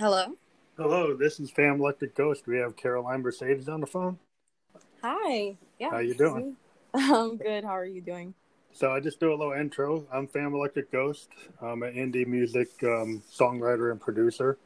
Hello. 0.00 0.34
Hello, 0.78 1.14
this 1.14 1.40
is 1.40 1.50
Fam 1.50 1.78
Electric 1.78 2.14
Ghost. 2.14 2.46
We 2.46 2.56
have 2.56 2.74
Caroline 2.74 3.20
Mercedes 3.20 3.68
on 3.68 3.82
the 3.82 3.86
phone. 3.86 4.18
Hi. 5.02 5.58
Yeah. 5.78 5.90
How 5.90 5.98
you 5.98 6.14
doing? 6.14 6.56
I'm 6.94 7.36
good. 7.36 7.64
How 7.64 7.76
are 7.76 7.84
you 7.84 8.00
doing? 8.00 8.32
So 8.72 8.90
I 8.90 9.00
just 9.00 9.20
do 9.20 9.28
a 9.28 9.36
little 9.36 9.52
intro. 9.52 10.06
I'm 10.10 10.26
Fam 10.26 10.54
Electric 10.54 10.90
Ghost. 10.90 11.28
I'm 11.60 11.82
an 11.82 11.92
indie 11.92 12.26
music 12.26 12.70
um, 12.82 13.22
songwriter 13.30 13.90
and 13.90 14.00
producer, 14.00 14.56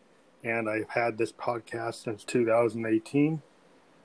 and 0.45 0.71
I've 0.71 0.89
had 0.89 1.19
this 1.19 1.33
podcast 1.33 2.05
since 2.05 2.23
2018, 2.23 3.43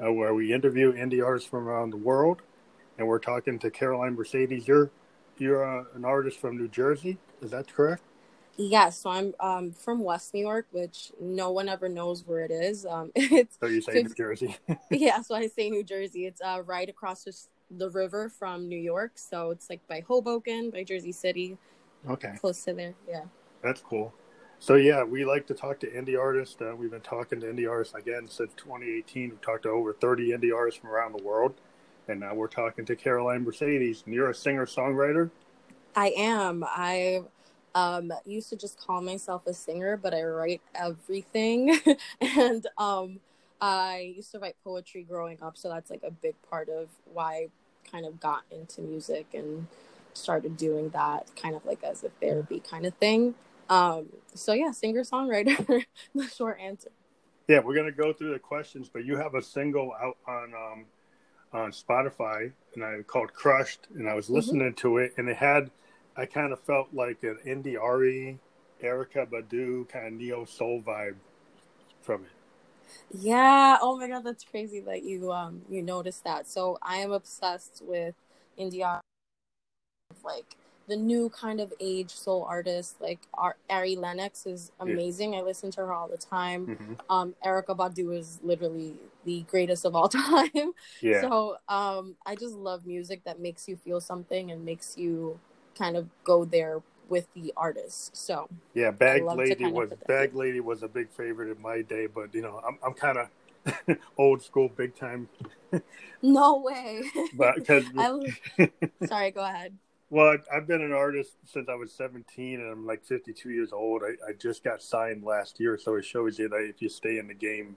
uh, 0.03 0.11
where 0.11 0.33
we 0.33 0.51
interview 0.51 0.93
indie 0.93 1.23
artists 1.23 1.47
from 1.47 1.67
around 1.67 1.91
the 1.91 1.97
world, 1.97 2.41
and 2.97 3.07
we're 3.07 3.19
talking 3.19 3.59
to 3.59 3.69
Caroline 3.69 4.15
Mercedes. 4.15 4.67
You're 4.67 4.89
you're 5.37 5.63
uh, 5.63 5.83
an 5.93 6.05
artist 6.05 6.39
from 6.39 6.57
New 6.57 6.69
Jersey. 6.69 7.19
Is 7.39 7.51
that 7.51 7.71
correct? 7.71 8.01
Yeah, 8.61 8.89
so 8.89 9.09
I'm 9.09 9.33
um, 9.39 9.71
from 9.71 10.03
West 10.03 10.33
New 10.33 10.41
York, 10.41 10.67
which 10.71 11.13
no 11.17 11.49
one 11.49 11.69
ever 11.69 11.87
knows 11.87 12.27
where 12.27 12.43
it 12.43 12.51
is. 12.51 12.85
Um, 12.85 13.09
it's 13.15 13.57
So 13.57 13.67
you 13.67 13.81
say 13.81 14.03
New 14.03 14.13
Jersey. 14.13 14.57
yeah, 14.91 15.21
so 15.21 15.33
I 15.33 15.47
say 15.47 15.69
New 15.69 15.81
Jersey. 15.81 16.25
It's 16.25 16.41
uh, 16.41 16.61
right 16.65 16.89
across 16.89 17.23
the, 17.23 17.33
the 17.71 17.89
river 17.89 18.27
from 18.27 18.67
New 18.67 18.77
York, 18.77 19.13
so 19.15 19.51
it's 19.51 19.69
like 19.69 19.79
by 19.87 20.03
Hoboken, 20.05 20.71
by 20.71 20.83
Jersey 20.83 21.13
City, 21.13 21.57
okay, 22.09 22.33
close 22.41 22.61
to 22.65 22.73
there. 22.73 22.95
Yeah. 23.07 23.23
that's 23.63 23.79
cool. 23.79 24.13
So 24.59 24.75
yeah, 24.75 25.05
we 25.05 25.23
like 25.23 25.47
to 25.47 25.53
talk 25.53 25.79
to 25.79 25.87
indie 25.87 26.19
artists. 26.19 26.57
Uh, 26.59 26.75
we've 26.75 26.91
been 26.91 26.99
talking 26.99 27.39
to 27.39 27.47
indie 27.47 27.69
artists 27.69 27.95
again 27.95 28.27
since 28.27 28.51
2018. 28.57 29.29
We've 29.29 29.41
talked 29.41 29.63
to 29.63 29.69
over 29.69 29.93
30 29.93 30.31
indie 30.31 30.53
artists 30.53 30.81
from 30.81 30.89
around 30.89 31.17
the 31.17 31.23
world, 31.23 31.53
and 32.09 32.19
now 32.19 32.33
we're 32.33 32.47
talking 32.47 32.83
to 32.87 32.95
Caroline 32.97 33.45
Mercedes. 33.45 34.03
And 34.05 34.13
you're 34.13 34.29
a 34.29 34.35
singer 34.35 34.65
songwriter. 34.65 35.31
I 35.95 36.13
am. 36.17 36.65
I 36.67 37.23
um 37.75 38.11
used 38.25 38.49
to 38.49 38.55
just 38.55 38.79
call 38.79 39.01
myself 39.01 39.45
a 39.47 39.53
singer, 39.53 39.97
but 39.97 40.13
I 40.13 40.23
write 40.23 40.61
everything. 40.75 41.79
and 42.21 42.65
um 42.77 43.19
I 43.61 44.13
used 44.15 44.31
to 44.31 44.39
write 44.39 44.55
poetry 44.63 45.03
growing 45.03 45.37
up, 45.41 45.57
so 45.57 45.69
that's 45.69 45.89
like 45.89 46.03
a 46.03 46.11
big 46.11 46.35
part 46.49 46.69
of 46.69 46.89
why 47.13 47.33
I 47.33 47.47
kind 47.91 48.05
of 48.05 48.19
got 48.19 48.43
into 48.51 48.81
music 48.81 49.27
and 49.33 49.67
started 50.13 50.57
doing 50.57 50.89
that 50.89 51.29
kind 51.35 51.55
of 51.55 51.65
like 51.65 51.83
as 51.83 52.03
a 52.03 52.09
therapy 52.21 52.59
kind 52.59 52.85
of 52.85 52.93
thing. 52.95 53.35
Um 53.69 54.07
so 54.33 54.53
yeah, 54.53 54.71
singer 54.71 55.03
songwriter, 55.03 55.85
the 56.15 56.27
short 56.27 56.59
answer. 56.59 56.89
Yeah, 57.49 57.61
we're 57.61 57.75
gonna 57.75 57.91
go 57.91 58.13
through 58.13 58.33
the 58.33 58.39
questions, 58.39 58.89
but 58.93 59.05
you 59.05 59.17
have 59.17 59.33
a 59.33 59.41
single 59.41 59.91
out 59.99 60.17
on 60.27 60.53
um, 60.53 60.85
on 61.51 61.71
Spotify, 61.71 62.51
and 62.75 62.83
I 62.83 63.01
called 63.01 63.33
"Crushed," 63.33 63.87
and 63.95 64.07
I 64.07 64.13
was 64.13 64.29
listening 64.29 64.75
to 64.75 64.99
it, 64.99 65.13
and 65.17 65.27
it 65.27 65.37
had, 65.37 65.71
I 66.19 66.25
kind 66.25 66.51
of 66.51 66.59
felt 66.59 66.89
like 66.93 67.23
an 67.23 67.37
India 67.45 67.79
Arie, 67.81 68.39
Erykah 68.83 69.27
Badu 69.31 69.87
kind 69.87 70.07
of 70.07 70.13
neo 70.13 70.43
soul 70.43 70.81
vibe 70.85 71.15
from 72.01 72.23
it. 72.25 72.31
Yeah. 73.11 73.77
Oh 73.81 73.97
my 73.97 74.09
god, 74.09 74.25
that's 74.25 74.43
crazy 74.43 74.81
that 74.81 75.03
you 75.03 75.31
um 75.31 75.61
you 75.69 75.81
noticed 75.81 76.25
that. 76.25 76.45
So 76.45 76.77
I 76.81 76.97
am 76.97 77.13
obsessed 77.13 77.81
with 77.85 78.15
India, 78.57 78.99
like 80.25 80.57
the 80.89 80.97
new 80.97 81.29
kind 81.29 81.61
of 81.61 81.71
age 81.79 82.11
soul 82.11 82.43
artist. 82.43 82.95
Like 82.99 83.19
Ar- 83.33 83.57
Ari 83.69 83.95
Lennox 83.95 84.45
is 84.45 84.71
amazing. 84.79 85.35
I 85.35 85.41
listen 85.41 85.71
to 85.71 85.81
her 85.81 85.93
all 85.93 86.09
the 86.09 86.17
time. 86.17 86.65
hmm 86.65 86.93
Um, 87.09 87.33
Erykah 87.45 87.77
Badu 87.77 88.13
is 88.15 88.39
literally 88.43 88.95
the 89.23 89.41
greatest 89.49 89.85
of 89.85 89.95
all 89.95 90.09
time. 90.27 90.73
Yeah, 91.01 91.21
So 91.21 91.57
um, 91.69 92.15
I 92.25 92.35
just 92.35 92.55
love 92.55 92.85
music 92.85 93.23
that 93.23 93.39
makes 93.39 93.69
you 93.69 93.77
feel 93.77 94.01
something 94.01 94.51
and 94.51 94.65
makes 94.65 94.97
you 94.97 95.39
kind 95.79 95.97
of 95.97 96.07
go 96.23 96.45
there 96.45 96.81
with 97.09 97.27
the 97.33 97.53
artist. 97.57 98.15
So 98.15 98.47
yeah. 98.73 98.91
Bag 98.91 99.23
Lady 99.23 99.65
was 99.65 99.91
Bag 100.07 100.35
Lady 100.35 100.59
was 100.59 100.83
a 100.83 100.87
big 100.87 101.09
favorite 101.09 101.55
in 101.55 101.61
my 101.61 101.81
day, 101.81 102.07
but 102.07 102.33
you 102.33 102.41
know, 102.41 102.61
I'm 102.65 102.77
I'm 102.85 102.93
kind 102.93 103.17
of 103.17 103.97
old 104.17 104.41
school, 104.41 104.69
big 104.69 104.95
time, 104.95 105.27
no 106.21 106.57
way. 106.57 107.03
but 107.33 107.55
because 107.55 107.85
I 107.97 108.67
sorry. 109.05 109.31
Go 109.31 109.43
ahead. 109.43 109.75
Well, 110.11 110.37
I've 110.51 110.65
been 110.65 110.81
an 110.81 110.91
artist 110.91 111.37
since 111.45 111.69
I 111.69 111.75
was 111.75 111.93
17, 111.93 112.59
and 112.59 112.71
I'm 112.71 112.87
like 112.87 113.05
52 113.05 113.51
years 113.51 113.71
old. 113.71 114.01
I, 114.03 114.29
I 114.29 114.33
just 114.33 114.63
got 114.63 114.81
signed 114.81 115.23
last 115.23 115.59
year, 115.59 115.77
so 115.77 115.95
it 115.97 116.05
shows 116.05 116.39
you 116.39 116.49
that 116.49 116.65
if 116.67 116.81
you 116.81 116.89
stay 116.89 117.19
in 117.19 117.27
the 117.27 117.35
game, 117.35 117.75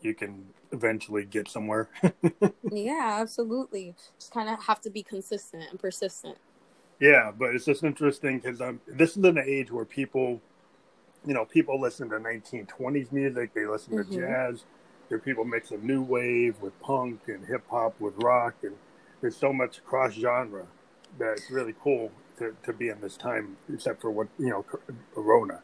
you 0.00 0.12
can 0.12 0.46
eventually 0.72 1.24
get 1.24 1.48
somewhere. 1.48 1.88
Yeah, 2.72 3.18
absolutely. 3.20 3.94
Just 4.18 4.32
kind 4.32 4.48
of 4.48 4.60
have 4.64 4.80
to 4.82 4.90
be 4.90 5.04
consistent 5.04 5.64
and 5.70 5.78
persistent. 5.78 6.38
Yeah, 7.00 7.32
but 7.36 7.54
it's 7.54 7.64
just 7.64 7.84
interesting 7.84 8.40
because 8.40 8.60
I'm 8.60 8.80
this 8.86 9.16
is 9.16 9.24
an 9.24 9.38
age 9.38 9.70
where 9.70 9.84
people, 9.84 10.40
you 11.26 11.34
know, 11.34 11.44
people 11.44 11.80
listen 11.80 12.08
to 12.10 12.16
1920s 12.18 13.12
music, 13.12 13.54
they 13.54 13.66
listen 13.66 13.96
to 13.96 14.04
Mhm. 14.04 14.14
jazz. 14.14 14.64
There 15.08 15.16
are 15.18 15.20
people 15.20 15.44
mixing 15.44 15.86
new 15.86 16.02
wave 16.02 16.60
with 16.60 16.78
punk 16.80 17.22
and 17.28 17.46
hip 17.46 17.64
hop 17.70 18.00
with 18.00 18.14
rock, 18.22 18.56
and 18.62 18.76
there's 19.20 19.36
so 19.36 19.52
much 19.52 19.84
cross 19.84 20.12
genre 20.14 20.66
that 21.18 21.32
it's 21.34 21.50
really 21.50 21.74
cool 21.82 22.12
to, 22.38 22.56
to 22.64 22.72
be 22.72 22.88
in 22.88 23.00
this 23.00 23.16
time, 23.16 23.56
except 23.72 24.00
for 24.02 24.10
what 24.10 24.28
you 24.38 24.50
know, 24.50 24.64
Corona. 25.14 25.62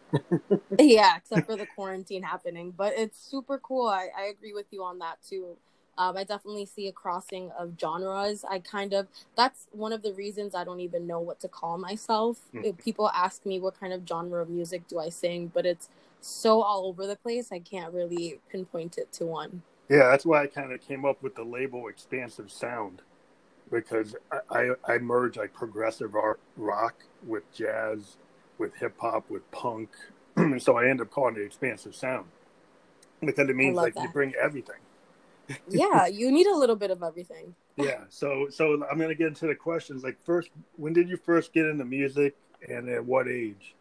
Yeah, 0.79 1.17
except 1.19 1.47
for 1.47 1.57
the 1.57 1.67
quarantine 1.67 2.23
happening. 2.23 2.73
But 2.77 2.95
it's 2.97 3.19
super 3.19 3.59
cool. 3.59 3.89
I, 3.89 4.09
I 4.17 4.25
agree 4.27 4.53
with 4.55 4.67
you 4.71 4.83
on 4.85 4.99
that 5.01 5.19
too. 5.29 5.57
Um, 5.97 6.17
I 6.17 6.25
definitely 6.25 6.67
see 6.67 6.89
a 6.89 6.93
crossing 6.93 7.51
of 7.59 7.75
genres. 7.81 8.45
I 8.45 8.59
kind 8.59 8.93
of, 8.93 9.07
that's 9.37 9.67
one 9.73 9.93
of 9.93 10.03
the 10.03 10.13
reasons 10.13 10.55
I 10.55 10.65
don't 10.65 10.81
even 10.81 11.07
know 11.07 11.21
what 11.21 11.41
to 11.41 11.49
call 11.49 11.79
myself. 11.79 12.41
Mhm. 12.55 12.77
People 12.79 13.09
ask 13.11 13.47
me 13.47 13.61
what 13.61 13.79
kind 13.79 13.93
of 13.93 14.07
genre 14.09 14.43
of 14.43 14.49
music 14.49 14.87
do 14.89 14.99
I 14.99 15.09
sing, 15.09 15.49
but 15.55 15.67
it's 15.67 15.89
so 16.21 16.63
all 16.63 16.87
over 16.87 17.07
the 17.07 17.17
place, 17.17 17.53
I 17.53 17.59
can't 17.59 17.93
really 17.93 18.41
pinpoint 18.51 18.99
it 18.99 19.13
to 19.15 19.27
one. 19.27 19.63
Yeah, 19.89 20.11
that's 20.11 20.25
why 20.25 20.43
I 20.43 20.47
kind 20.47 20.73
of 20.73 20.81
came 20.81 21.05
up 21.05 21.23
with 21.23 21.35
the 21.35 21.45
label 21.45 21.89
"expansive 21.89 22.51
sound" 22.51 23.03
because 23.71 24.17
I, 24.51 24.71
I, 24.87 24.95
I 24.95 24.99
merge 24.99 25.37
like 25.37 25.53
progressive 25.53 26.15
art, 26.15 26.41
rock 26.57 26.95
with 27.27 27.51
jazz, 27.53 28.17
with 28.59 28.75
hip 28.77 28.95
hop, 28.99 29.29
with 29.31 29.49
punk, 29.51 29.91
and 30.37 30.61
so 30.63 30.77
I 30.79 30.89
end 30.89 31.01
up 31.03 31.11
calling 31.11 31.37
it 31.37 31.43
"expansive 31.43 31.95
sound" 31.95 32.27
because 33.21 33.49
it 33.49 33.57
means 33.57 33.77
like 33.77 33.95
you 33.97 34.09
bring 34.09 34.33
everything. 34.43 34.81
Yeah, 35.69 36.07
you 36.07 36.31
need 36.33 36.47
a 36.47 36.57
little 36.57 36.77
bit 36.77 36.91
of 36.91 37.03
everything. 37.03 37.55
Yeah, 37.77 38.05
so 38.09 38.49
so 38.51 38.85
I'm 38.91 38.99
gonna 38.99 39.15
get 39.15 39.29
into 39.29 39.47
the 39.47 39.55
questions. 39.55 40.05
Like 40.05 40.17
first, 40.25 40.51
when 40.77 40.93
did 40.93 41.09
you 41.09 41.17
first 41.17 41.53
get 41.53 41.67
into 41.67 41.85
music, 41.85 42.37
and 42.69 42.89
at 42.89 43.05
what 43.05 43.29
age? 43.29 43.75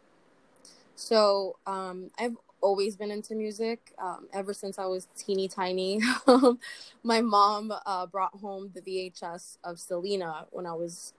So 0.96 1.56
um, 1.66 2.10
I've 2.18 2.36
always 2.60 2.96
been 2.96 3.10
into 3.10 3.34
music 3.34 3.92
um, 3.98 4.26
ever 4.32 4.54
since 4.54 4.78
I 4.78 4.86
was 4.86 5.06
teeny 5.16 5.48
tiny. 5.48 6.00
Um, 6.26 6.58
My 7.02 7.20
mom 7.20 7.72
uh, 7.84 8.06
brought 8.06 8.34
home 8.34 8.72
the 8.74 8.80
VHS 8.80 9.58
of 9.62 9.78
Selena 9.78 10.46
when 10.50 10.66
I 10.66 10.72
was, 10.72 11.12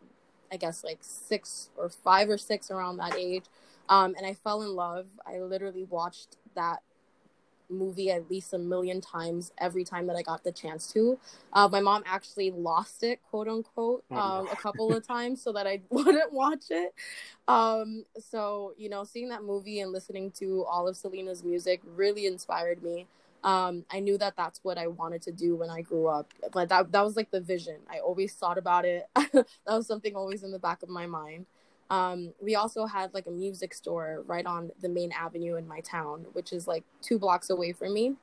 I 0.51 0.57
guess, 0.57 0.83
like 0.83 0.97
six 1.01 1.69
or 1.77 1.89
five 1.89 2.29
or 2.29 2.38
six 2.38 2.72
around 2.72 2.97
that 2.97 3.16
age. 3.16 3.45
Um, 3.88 4.16
and 4.17 4.25
I 4.25 4.33
fell 4.33 4.63
in 4.63 4.75
love. 4.75 5.06
I 5.27 5.38
literally 5.39 5.83
watched 5.83 6.38
that 6.56 6.81
movie 7.70 8.12
at 8.12 8.30
least 8.30 8.53
a 8.53 8.58
million 8.58 9.02
times 9.02 9.52
every 9.58 9.84
time 9.84 10.08
that 10.08 10.16
I 10.16 10.22
got 10.22 10.44
the 10.44 10.52
chance 10.52 10.92
to. 10.94 11.18
Uh, 11.53 11.68
my 11.68 11.80
mom 11.80 12.03
actually 12.06 12.52
lost 12.52 13.03
it, 13.03 13.20
quote 13.30 13.48
unquote, 13.48 14.03
Oh, 14.12 14.16
no. 14.16 14.22
um, 14.22 14.48
a 14.52 14.56
couple 14.62 14.94
of 14.94 15.06
times 15.06 15.42
so 15.42 15.52
that 15.53 15.68
I 15.68 15.81
wouldn't 15.90 16.31
watch 16.34 16.66
it. 16.70 16.94
Um, 17.48 18.06
so, 18.20 18.74
you 18.78 18.90
know, 18.90 19.04
seeing 19.04 19.30
that 19.30 19.44
movie 19.44 19.80
and 19.80 19.92
listening 19.92 20.31
to 20.40 20.64
all 20.66 20.88
of 20.88 20.98
Selena's 20.98 21.44
music 21.44 21.81
really 21.96 22.25
inspired 22.25 22.84
me. 22.84 23.08
Um, 23.44 23.86
I 23.92 24.00
knew 24.00 24.18
that 24.18 24.34
that's 24.36 24.59
what 24.64 24.80
I 24.80 24.88
wanted 24.88 25.22
to 25.24 25.31
do 25.31 25.56
when 25.56 25.70
I 25.70 25.81
grew 25.81 26.08
up. 26.08 26.34
Like 26.56 26.70
that, 26.70 26.92
that 26.92 27.06
was 27.06 27.16
like 27.16 27.30
the 27.30 27.42
vision. 27.42 27.78
I 27.88 28.00
always 28.00 28.34
thought 28.34 28.58
about 28.58 28.86
it. 28.86 29.08
that 29.16 29.46
was 29.68 29.86
something 29.86 30.16
always 30.16 30.42
in 30.42 30.52
the 30.52 30.58
back 30.59 30.81
of 30.81 30.90
my 30.90 31.06
mind. 31.06 31.46
Um, 31.90 32.34
we 32.41 32.56
also 32.56 32.86
had 32.86 33.13
like 33.13 33.27
a 33.27 33.31
music 33.31 33.74
store 33.74 34.24
right 34.25 34.45
on 34.45 34.71
the 34.81 34.89
main 34.89 35.12
avenue 35.12 35.56
in 35.56 35.68
my 35.68 35.81
town, 35.81 36.25
which 36.33 36.51
is 36.51 36.68
like 36.68 36.83
two 37.01 37.19
blocks 37.19 37.50
away 37.50 37.74
from 37.74 37.94
me. 37.94 38.15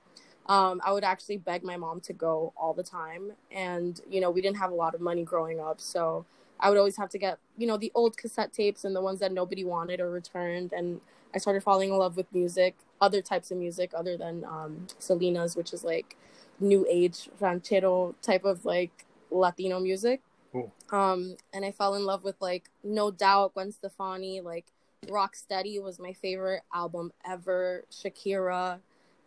Um, 0.47 0.81
I 0.85 0.93
would 0.93 1.05
actually 1.05 1.37
beg 1.37 1.63
my 1.63 1.77
mom 1.77 2.01
to 2.01 2.13
go 2.13 2.53
all 2.57 2.75
the 2.75 2.83
time. 2.83 3.33
And, 3.53 4.01
you 4.11 4.21
know, 4.21 4.31
we 4.31 4.41
didn't 4.41 4.57
have 4.59 4.73
a 4.73 4.75
lot 4.75 4.95
of 4.95 5.01
money 5.01 5.23
growing 5.23 5.61
up. 5.61 5.81
So 5.81 6.27
I 6.59 6.69
would 6.69 6.79
always 6.79 6.97
have 6.97 7.11
to 7.11 7.19
get, 7.19 7.39
you 7.57 7.67
know, 7.67 7.77
the 7.77 7.93
old 7.95 8.17
cassette 8.17 8.53
tapes 8.53 8.85
and 8.85 8.95
the 8.95 9.01
ones 9.01 9.21
that 9.21 9.33
nobody 9.33 9.65
wanted 9.65 10.01
or 10.01 10.11
returned. 10.11 10.73
And 10.73 11.01
I 11.35 11.39
started 11.39 11.63
falling 11.63 11.91
in 11.91 11.97
love 11.97 12.17
with 12.17 12.27
music, 12.33 12.75
other 13.01 13.23
types 13.23 13.51
of 13.53 13.59
music 13.59 13.93
other 13.97 14.17
than 14.17 14.45
um, 14.45 14.89
Selena's, 14.99 15.55
which 15.57 15.73
is 15.73 15.85
like 15.85 16.17
new 16.59 16.85
age 16.89 17.29
ranchero 17.41 18.15
type 18.21 18.45
of 18.45 18.65
like 18.65 19.07
Latino 19.31 19.79
music. 19.81 20.21
Cool. 20.53 20.73
Um, 20.91 21.37
and 21.55 21.65
I 21.65 21.71
fell 21.71 21.95
in 21.95 22.05
love 22.05 22.23
with 22.23 22.37
like 22.41 22.69
No 22.85 23.11
Doubt, 23.11 23.55
Gwen 23.55 23.73
Stefani, 23.73 24.41
like 24.41 24.67
Rocksteady 25.07 25.83
was 25.83 25.99
my 25.99 26.13
favorite 26.13 26.63
album 26.73 27.13
ever, 27.27 27.85
Shakira, 27.91 28.79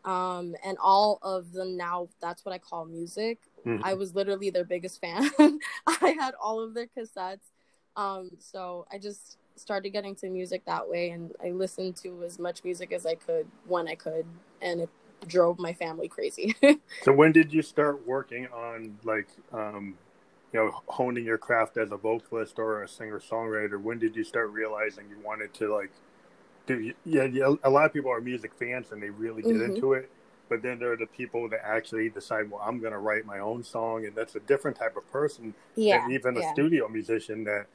um, 0.06 0.56
and 0.64 0.78
all 0.80 1.20
of 1.22 1.52
the 1.52 1.66
now 1.66 2.08
that's 2.22 2.46
what 2.46 2.54
I 2.54 2.60
call 2.60 2.86
music. 2.86 3.40
Mhm. 3.66 3.82
I 3.84 3.96
was 3.96 4.14
literally 4.14 4.52
their 4.52 4.64
biggest 4.64 5.02
fan. 5.02 5.30
I 5.88 6.16
had 6.20 6.36
all 6.42 6.60
of 6.60 6.74
their 6.74 6.88
cassettes. 6.88 7.50
Um, 7.98 8.32
so 8.40 8.86
I 8.92 9.00
just 9.00 9.38
started 9.56 9.90
getting 9.90 10.16
to 10.16 10.30
music 10.30 10.66
that 10.66 10.88
way, 10.88 11.10
and 11.10 11.34
I 11.44 11.52
listened 11.52 11.96
to 11.98 12.24
as 12.24 12.38
much 12.38 12.64
music 12.64 12.92
as 12.92 13.06
I 13.06 13.16
could 13.16 13.48
when 13.68 13.88
I 13.88 13.96
could, 13.96 14.26
and 14.62 14.82
it 14.82 14.90
drove 15.28 15.58
my 15.58 15.74
family 15.74 16.08
crazy. 16.08 16.56
so 17.02 17.12
when 17.12 17.32
did 17.32 17.54
you 17.54 17.62
start 17.62 18.06
working 18.06 18.48
on 18.48 18.98
like 19.04 19.28
um, 19.52 19.96
you 20.56 20.62
know 20.62 20.72
honing 20.88 21.26
your 21.26 21.38
craft 21.38 21.76
as 21.76 21.92
a 21.92 21.98
vocalist 21.98 22.60
or 22.60 22.82
a 22.82 22.88
singer 22.88 23.20
songwriter? 23.20 23.82
When 23.82 24.00
did 24.00 24.16
you 24.16 24.24
start 24.24 24.52
realizing 24.52 25.04
you 25.10 25.18
wanted 25.22 25.54
to 25.56 25.76
like 25.76 25.92
do? 26.66 26.94
Yeah, 27.04 27.26
yeah, 27.26 27.54
a 27.66 27.70
lot 27.70 27.86
of 27.86 27.92
people 27.92 28.10
are 28.10 28.22
music 28.22 28.54
fans 28.58 28.94
and 28.94 29.04
they 29.04 29.10
really 29.10 29.42
get 29.42 29.52
mm-hmm. 29.52 29.76
into 29.76 29.92
it. 29.94 30.10
But 30.48 30.62
then 30.62 30.80
there 30.80 30.94
are 30.94 30.98
the 30.98 31.08
people 31.08 31.50
that 31.50 31.60
actually 31.66 32.10
decide, 32.10 32.50
well, 32.50 32.62
I'm 32.66 32.80
going 32.80 32.94
to 32.94 33.00
write 33.00 33.26
my 33.26 33.40
own 33.40 33.66
song, 33.66 34.06
and 34.06 34.16
that's 34.16 34.36
a 34.36 34.40
different 34.40 34.78
type 34.78 34.96
of 34.96 35.12
person 35.12 35.56
yeah, 35.76 36.04
than 36.04 36.12
even 36.12 36.36
yeah. 36.36 36.50
a 36.50 36.54
studio 36.54 36.88
musician 36.88 37.44
that 37.44 37.66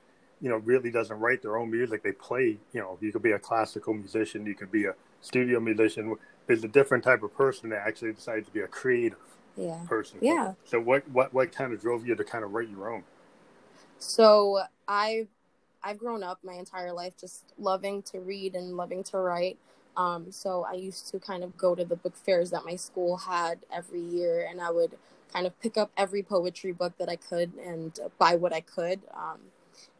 you 0.41 0.49
know 0.49 0.57
really 0.57 0.91
doesn't 0.91 1.21
write 1.21 1.43
their 1.43 1.59
own 1.59 1.71
music. 1.71 2.03
They 2.03 2.13
play. 2.13 2.57
You 2.73 2.81
know, 2.81 2.97
you 3.03 3.13
could 3.13 3.23
be 3.23 3.33
a 3.33 3.39
classical 3.39 3.93
musician, 3.93 4.47
you 4.47 4.55
could 4.55 4.73
be 4.73 4.87
a 4.87 4.95
studio 5.21 5.61
musician 5.61 6.17
is 6.49 6.65
a 6.65 6.69
different 6.69 7.05
type 7.05 7.23
of 7.23 7.37
person 7.37 7.69
that 7.71 7.87
actually 7.87 8.13
decides 8.13 8.47
to 8.47 8.53
be 8.53 8.61
a 8.61 8.67
creative 8.67 9.19
yeah. 9.61 9.79
person. 9.87 10.19
Yeah. 10.21 10.55
So 10.65 10.81
what 10.81 11.09
what 11.11 11.33
what 11.33 11.53
kind 11.53 11.73
of 11.73 11.81
drove 11.81 12.07
you 12.07 12.15
to 12.15 12.25
kind 12.25 12.45
of 12.45 12.53
write 12.53 12.69
your 12.69 12.93
own? 12.93 13.05
So 13.99 14.61
I 14.89 15.29
I've 15.83 15.99
grown 15.99 16.23
up 16.23 16.39
my 16.43 16.55
entire 16.55 16.93
life 16.93 17.15
just 17.19 17.53
loving 17.59 18.03
to 18.05 18.21
read 18.21 18.55
and 18.55 18.77
loving 18.77 19.03
to 19.05 19.19
write. 19.19 19.59
Um, 19.97 20.31
so 20.31 20.65
I 20.69 20.75
used 20.75 21.09
to 21.11 21.19
kind 21.19 21.43
of 21.43 21.57
go 21.57 21.75
to 21.75 21.85
the 21.85 21.97
book 21.97 22.17
fairs 22.17 22.51
that 22.51 22.65
my 22.65 22.77
school 22.77 23.17
had 23.17 23.61
every 23.73 24.01
year, 24.01 24.47
and 24.49 24.61
I 24.61 24.71
would 24.71 24.97
kind 25.33 25.47
of 25.47 25.59
pick 25.61 25.77
up 25.77 25.91
every 25.97 26.23
poetry 26.23 26.73
book 26.73 26.97
that 26.99 27.09
I 27.09 27.17
could 27.17 27.53
and 27.55 27.99
buy 28.19 28.35
what 28.37 28.53
I 28.53 28.61
could. 28.61 29.01
Um, 29.15 29.39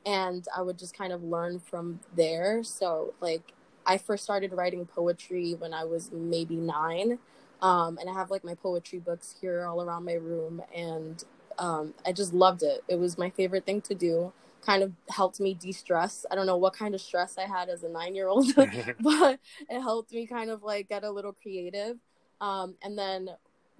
and 0.07 0.47
I 0.57 0.63
would 0.63 0.79
just 0.79 0.97
kind 0.97 1.13
of 1.13 1.23
learn 1.23 1.61
from 1.61 2.01
there. 2.17 2.63
So 2.65 3.15
like 3.21 3.53
I 3.87 3.99
first 3.99 4.25
started 4.25 4.53
writing 4.53 4.87
poetry 4.87 5.55
when 5.55 5.73
I 5.73 5.85
was 5.85 6.11
maybe 6.13 6.57
nine. 6.57 7.19
Um, 7.63 7.99
and 7.99 8.09
I 8.09 8.15
have 8.15 8.31
like 8.31 8.45
my 8.45 8.55
poetry 8.55 8.99
books 8.99 9.35
here 9.41 9.67
all 9.67 9.83
around 9.83 10.05
my 10.05 10.15
room. 10.15 10.63
And 10.75 11.23
um, 11.59 11.95
I 12.07 12.13
just 12.13 12.33
loved 12.33 12.63
it. 12.63 12.83
It 12.89 12.99
was 12.99 13.19
my 13.19 13.31
favorite 13.31 13.67
thing 13.67 13.81
to 13.83 13.95
do. 13.95 14.33
Kind 14.65 14.83
of 14.83 14.93
helped 15.09 15.41
me 15.41 15.55
de 15.55 15.73
stress. 15.73 16.27
I 16.31 16.35
don't 16.35 16.47
know 16.47 16.57
what 16.57 16.75
kind 16.75 16.95
of 16.95 17.01
stress 17.01 17.39
I 17.39 17.47
had 17.47 17.69
as 17.69 17.83
a 17.83 17.89
nine 17.89 18.15
year 18.15 18.29
old, 18.29 18.55
but 19.01 19.41
it 19.69 19.81
helped 19.81 20.13
me 20.13 20.27
kind 20.27 20.51
of 20.51 20.63
like 20.63 20.89
get 20.89 21.05
a 21.05 21.11
little 21.11 21.33
creative. 21.33 21.97
Um, 22.41 22.77
and 22.83 22.99
then 22.99 23.31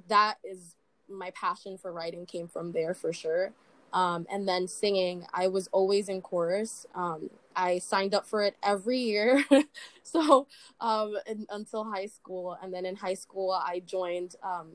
that 0.09 0.37
is 0.45 0.77
my 1.09 1.31
passion 1.33 1.77
for 1.77 1.93
writing 1.93 2.25
came 2.27 2.49
from 2.49 2.73
there 2.73 2.95
for 2.95 3.13
sure. 3.13 3.53
Um, 3.93 4.27
and 4.31 4.49
then 4.49 4.69
singing, 4.69 5.27
I 5.35 5.49
was 5.49 5.69
always 5.73 6.09
in 6.09 6.23
chorus. 6.23 6.87
Um, 6.95 7.31
I 7.57 7.79
signed 7.79 8.15
up 8.15 8.27
for 8.27 8.43
it 8.43 8.57
every 8.63 8.99
year, 8.99 9.45
so 10.03 10.47
um, 10.81 11.17
in, 11.27 11.47
until 11.51 11.85
high 11.85 12.07
school, 12.07 12.57
and 12.63 12.73
then 12.73 12.87
in 12.87 12.97
high 12.97 13.15
school, 13.15 13.51
I 13.51 13.83
joined 13.85 14.37
um, 14.43 14.69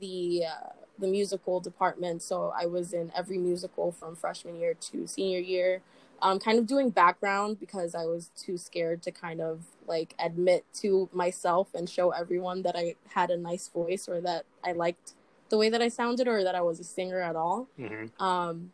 the 0.00 0.44
uh, 0.48 0.70
the 0.98 1.06
musical 1.06 1.60
department. 1.60 2.22
So 2.22 2.52
I 2.58 2.66
was 2.66 2.92
in 2.92 3.12
every 3.14 3.38
musical 3.38 3.92
from 3.92 4.16
freshman 4.16 4.56
year 4.58 4.74
to 4.74 5.06
senior 5.06 5.40
year. 5.40 5.82
Um, 6.22 6.38
kind 6.38 6.58
of 6.58 6.66
doing 6.66 6.88
background 6.88 7.60
because 7.60 7.94
I 7.94 8.04
was 8.04 8.30
too 8.36 8.56
scared 8.56 9.02
to 9.02 9.10
kind 9.10 9.42
of 9.42 9.64
like 9.86 10.14
admit 10.18 10.64
to 10.74 11.10
myself 11.12 11.74
and 11.74 11.90
show 11.90 12.10
everyone 12.10 12.62
that 12.62 12.76
I 12.76 12.94
had 13.10 13.30
a 13.30 13.36
nice 13.36 13.68
voice 13.68 14.08
or 14.08 14.22
that 14.22 14.46
I 14.64 14.72
liked 14.72 15.12
the 15.54 15.58
way 15.58 15.68
that 15.68 15.80
I 15.80 15.86
sounded 15.86 16.26
or 16.26 16.42
that 16.42 16.56
I 16.56 16.62
was 16.62 16.80
a 16.80 16.84
singer 16.84 17.20
at 17.20 17.36
all. 17.36 17.68
Mm-hmm. 17.78 18.20
Um, 18.20 18.72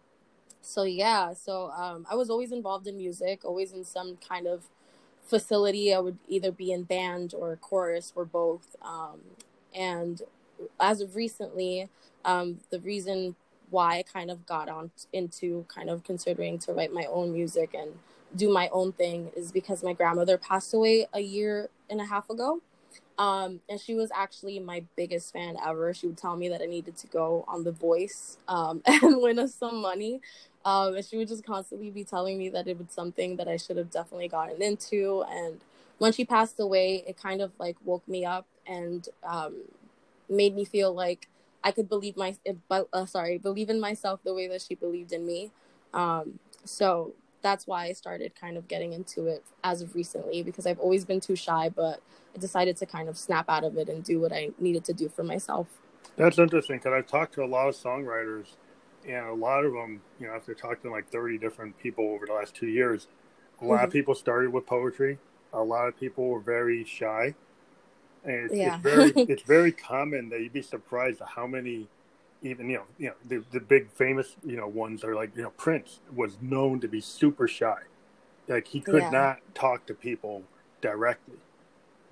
so 0.63 0.85
yeah, 0.85 1.35
so 1.35 1.71
um, 1.73 2.07
I 2.11 2.15
was 2.15 2.31
always 2.31 2.53
involved 2.53 2.87
in 2.87 2.97
music, 2.97 3.45
always 3.45 3.73
in 3.73 3.85
some 3.85 4.17
kind 4.27 4.47
of 4.47 4.65
facility. 5.27 5.93
I 5.93 5.99
would 5.99 6.17
either 6.27 6.51
be 6.51 6.73
in 6.73 6.85
band 6.85 7.35
or 7.37 7.55
chorus 7.57 8.15
or 8.17 8.25
both. 8.25 8.77
Um, 8.81 9.21
and 9.75 10.23
as 10.81 11.03
of 11.03 11.17
recently, 11.17 11.91
um, 12.25 12.61
the 12.71 12.81
reason 12.81 13.37
why 13.69 13.99
I 13.99 14.03
kind 14.03 14.31
of 14.31 14.47
got 14.47 14.71
on 14.71 14.91
into 15.13 15.67
kind 15.69 15.91
of 15.91 16.03
considering 16.03 16.59
to 16.61 16.73
write 16.73 16.95
my 16.95 17.05
own 17.11 17.31
music 17.31 17.75
and 17.75 17.91
do 18.35 18.51
my 18.51 18.71
own 18.73 18.93
thing 18.93 19.33
is 19.37 19.53
because 19.53 19.83
my 19.83 19.93
grandmother 19.93 20.39
passed 20.39 20.73
away 20.73 21.07
a 21.13 21.21
year 21.21 21.69
and 21.91 22.01
a 22.01 22.07
half 22.07 22.31
ago. 22.31 22.63
Um, 23.21 23.61
and 23.69 23.79
she 23.79 23.95
was 23.95 24.11
actually 24.15 24.59
my 24.61 24.83
biggest 24.97 25.35
fan 25.35 25.57
ever. 25.65 25.93
She 25.93 26.07
would 26.07 26.17
tell 26.17 26.37
me 26.37 26.49
that 26.49 26.63
I 26.63 26.65
needed 26.65 26.97
to 26.97 27.07
go 27.09 27.45
on 27.47 27.65
The 27.65 27.71
Voice 27.71 28.39
um, 28.49 28.81
and 28.87 29.21
win 29.21 29.39
us 29.39 29.55
some 29.55 29.83
money. 29.83 30.23
Um, 30.65 30.95
and 30.97 31.05
she 31.05 31.19
would 31.19 31.29
just 31.29 31.45
constantly 31.45 31.91
be 31.91 32.03
telling 32.03 32.39
me 32.39 32.49
that 32.49 32.67
it 32.67 32.79
was 32.79 32.87
something 32.89 33.37
that 33.37 33.47
I 33.47 33.59
should 33.59 33.77
have 33.77 33.91
definitely 33.91 34.29
gotten 34.29 34.63
into. 34.63 35.23
And 35.31 35.61
when 35.99 36.13
she 36.15 36.25
passed 36.25 36.59
away, 36.59 37.05
it 37.07 37.19
kind 37.19 37.43
of 37.43 37.53
like 37.59 37.77
woke 37.85 38.09
me 38.09 38.25
up 38.25 38.47
and 38.67 39.07
um, 39.23 39.57
made 40.31 40.57
me 40.57 40.65
feel 40.65 40.95
like 40.95 41.29
I 41.63 41.73
could 41.73 41.91
believe 41.91 42.17
my, 42.17 42.35
uh, 42.71 43.05
sorry, 43.05 43.37
believe 43.37 43.69
in 43.69 43.81
myself 43.81 44.21
the 44.25 44.33
way 44.33 44.49
that 44.49 44.63
she 44.63 44.75
believed 44.75 45.13
in 45.13 45.27
me. 45.27 45.51
Um, 45.93 46.39
so 46.65 47.13
that's 47.43 47.67
why 47.67 47.87
I 47.87 47.93
started 47.93 48.35
kind 48.39 48.57
of 48.57 48.69
getting 48.69 48.93
into 48.93 49.27
it 49.27 49.45
as 49.65 49.83
of 49.83 49.95
recently 49.95 50.43
because 50.43 50.67
I've 50.67 50.79
always 50.79 51.05
been 51.05 51.21
too 51.21 51.37
shy, 51.37 51.69
but 51.69 52.01
I 52.35 52.39
decided 52.39 52.77
to 52.79 52.87
kind 52.87 53.09
of 53.09 53.19
snap 53.19 53.47
out 53.49 53.65
of 53.65 53.77
it 53.77 53.89
and 53.89 54.05
do 54.05 54.21
what 54.21 54.33
I 54.33 54.51
needed 54.59 54.85
to 54.87 54.93
do 54.93 55.09
for 55.09 55.23
myself. 55.23 55.67
That's 56.17 56.39
interesting 56.39 56.77
because 56.79 56.93
I've 56.93 57.07
talked 57.07 57.35
to 57.35 57.45
a 57.45 57.47
lot 57.47 57.69
of 57.69 57.75
songwriters, 57.75 58.47
and 59.07 59.27
a 59.27 59.35
lot 59.35 59.65
of 59.65 59.73
them, 59.73 60.03
you 60.19 60.27
know, 60.27 60.35
after 60.35 60.55
talking 60.55 60.83
to 60.83 60.91
like 60.91 61.09
30 61.09 61.39
different 61.39 61.79
people 61.79 62.05
over 62.13 62.27
the 62.27 62.33
last 62.33 62.55
two 62.55 62.67
years, 62.67 63.07
a 63.61 63.65
lot 63.65 63.77
mm-hmm. 63.77 63.85
of 63.87 63.91
people 63.93 64.15
started 64.15 64.53
with 64.53 64.67
poetry. 64.67 65.19
A 65.53 65.63
lot 65.63 65.89
of 65.89 65.99
people 65.99 66.29
were 66.29 66.41
very 66.41 66.85
shy. 66.85 67.35
And 68.25 68.51
it's, 68.51 68.55
yeah. 68.55 68.75
it's 68.75 68.83
very 68.83 69.11
it's 69.17 69.43
very 69.43 69.73
common 69.73 70.29
that 70.29 70.41
you'd 70.41 70.53
be 70.53 70.63
surprised 70.63 71.21
at 71.23 71.29
how 71.29 71.47
many 71.47 71.89
even 72.43 72.71
you 72.71 72.77
know 72.79 72.85
you 72.99 73.09
know 73.09 73.15
the, 73.29 73.45
the 73.53 73.61
big 73.61 73.91
famous 73.91 74.37
you 74.45 74.57
know 74.57 74.67
ones 74.67 75.05
are 75.05 75.15
like 75.15 75.37
you 75.37 75.43
know 75.43 75.51
Prince 75.51 76.01
was 76.15 76.39
known 76.41 76.81
to 76.81 76.89
be 76.89 77.01
super 77.01 77.47
shy, 77.47 77.83
like 78.49 78.69
he 78.69 78.81
could 78.81 79.03
yeah. 79.03 79.11
not 79.11 79.39
talk 79.55 79.87
to 79.87 79.95
people 79.95 80.43
directly, 80.81 81.37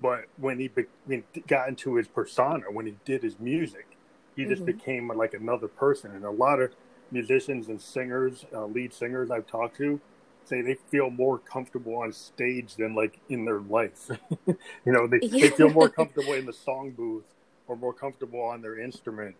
but 0.01 0.25
when 0.37 0.59
he 0.59 0.67
be, 0.67 0.85
when 1.05 1.23
he 1.33 1.41
got 1.41 1.67
into 1.67 1.95
his 1.95 2.07
persona 2.07 2.65
when 2.71 2.85
he 2.85 2.95
did 3.05 3.23
his 3.23 3.39
music, 3.39 3.97
he 4.35 4.45
just 4.45 4.63
mm-hmm. 4.63 4.77
became 4.77 5.07
like 5.09 5.33
another 5.33 5.67
person. 5.67 6.11
And 6.11 6.23
a 6.23 6.31
lot 6.31 6.61
of 6.61 6.71
musicians 7.11 7.67
and 7.67 7.81
singers, 7.81 8.45
uh, 8.53 8.65
lead 8.65 8.93
singers 8.93 9.31
I've 9.31 9.47
talked 9.47 9.77
to, 9.77 9.99
say 10.45 10.61
they 10.61 10.75
feel 10.89 11.09
more 11.09 11.37
comfortable 11.37 11.95
on 11.97 12.13
stage 12.13 12.75
than 12.75 12.95
like 12.95 13.19
in 13.29 13.45
their 13.45 13.59
life. 13.59 14.09
you 14.47 14.57
know, 14.85 15.07
they, 15.07 15.19
they 15.19 15.49
feel 15.49 15.69
more 15.69 15.89
comfortable 15.89 16.33
in 16.33 16.45
the 16.45 16.53
song 16.53 16.91
booth 16.91 17.25
or 17.67 17.75
more 17.75 17.93
comfortable 17.93 18.41
on 18.41 18.61
their 18.61 18.79
instrument 18.79 19.35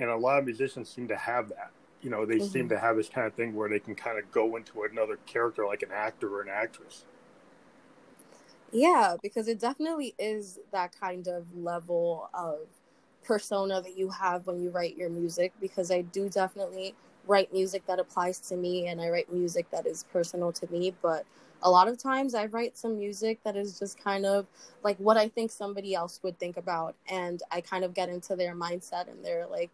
and 0.00 0.10
a 0.10 0.16
lot 0.16 0.38
of 0.38 0.44
musicians 0.44 0.88
seem 0.88 1.06
to 1.08 1.16
have 1.16 1.50
that. 1.50 1.70
You 2.02 2.10
know, 2.10 2.24
they 2.24 2.36
mm-hmm. 2.36 2.46
seem 2.46 2.68
to 2.70 2.78
have 2.78 2.96
this 2.96 3.08
kind 3.08 3.26
of 3.26 3.34
thing 3.34 3.54
where 3.54 3.68
they 3.68 3.78
can 3.78 3.94
kind 3.94 4.18
of 4.18 4.30
go 4.32 4.56
into 4.56 4.82
another 4.82 5.18
character, 5.26 5.66
like 5.66 5.82
an 5.82 5.90
actor 5.92 6.34
or 6.34 6.40
an 6.40 6.48
actress. 6.48 7.04
Yeah, 8.72 9.16
because 9.22 9.48
it 9.48 9.60
definitely 9.60 10.14
is 10.18 10.58
that 10.72 10.98
kind 10.98 11.28
of 11.28 11.54
level 11.54 12.30
of 12.32 12.60
persona 13.22 13.82
that 13.82 13.98
you 13.98 14.08
have 14.08 14.46
when 14.46 14.62
you 14.62 14.70
write 14.70 14.96
your 14.96 15.10
music. 15.10 15.52
Because 15.60 15.90
I 15.90 16.02
do 16.02 16.30
definitely 16.30 16.94
write 17.26 17.52
music 17.52 17.86
that 17.86 17.98
applies 17.98 18.38
to 18.40 18.56
me, 18.56 18.86
and 18.86 19.00
I 19.00 19.10
write 19.10 19.30
music 19.30 19.70
that 19.70 19.86
is 19.86 20.04
personal 20.10 20.52
to 20.52 20.72
me. 20.72 20.94
But 21.02 21.26
a 21.62 21.70
lot 21.70 21.88
of 21.88 21.98
times 21.98 22.34
I 22.34 22.46
write 22.46 22.78
some 22.78 22.98
music 22.98 23.40
that 23.44 23.56
is 23.56 23.78
just 23.78 24.02
kind 24.02 24.24
of 24.24 24.46
like 24.82 24.96
what 24.96 25.18
I 25.18 25.28
think 25.28 25.50
somebody 25.50 25.94
else 25.94 26.20
would 26.22 26.38
think 26.38 26.56
about. 26.56 26.94
And 27.10 27.42
I 27.50 27.60
kind 27.60 27.84
of 27.84 27.92
get 27.92 28.08
into 28.08 28.36
their 28.36 28.54
mindset 28.54 29.08
and 29.10 29.22
their 29.22 29.46
like 29.46 29.70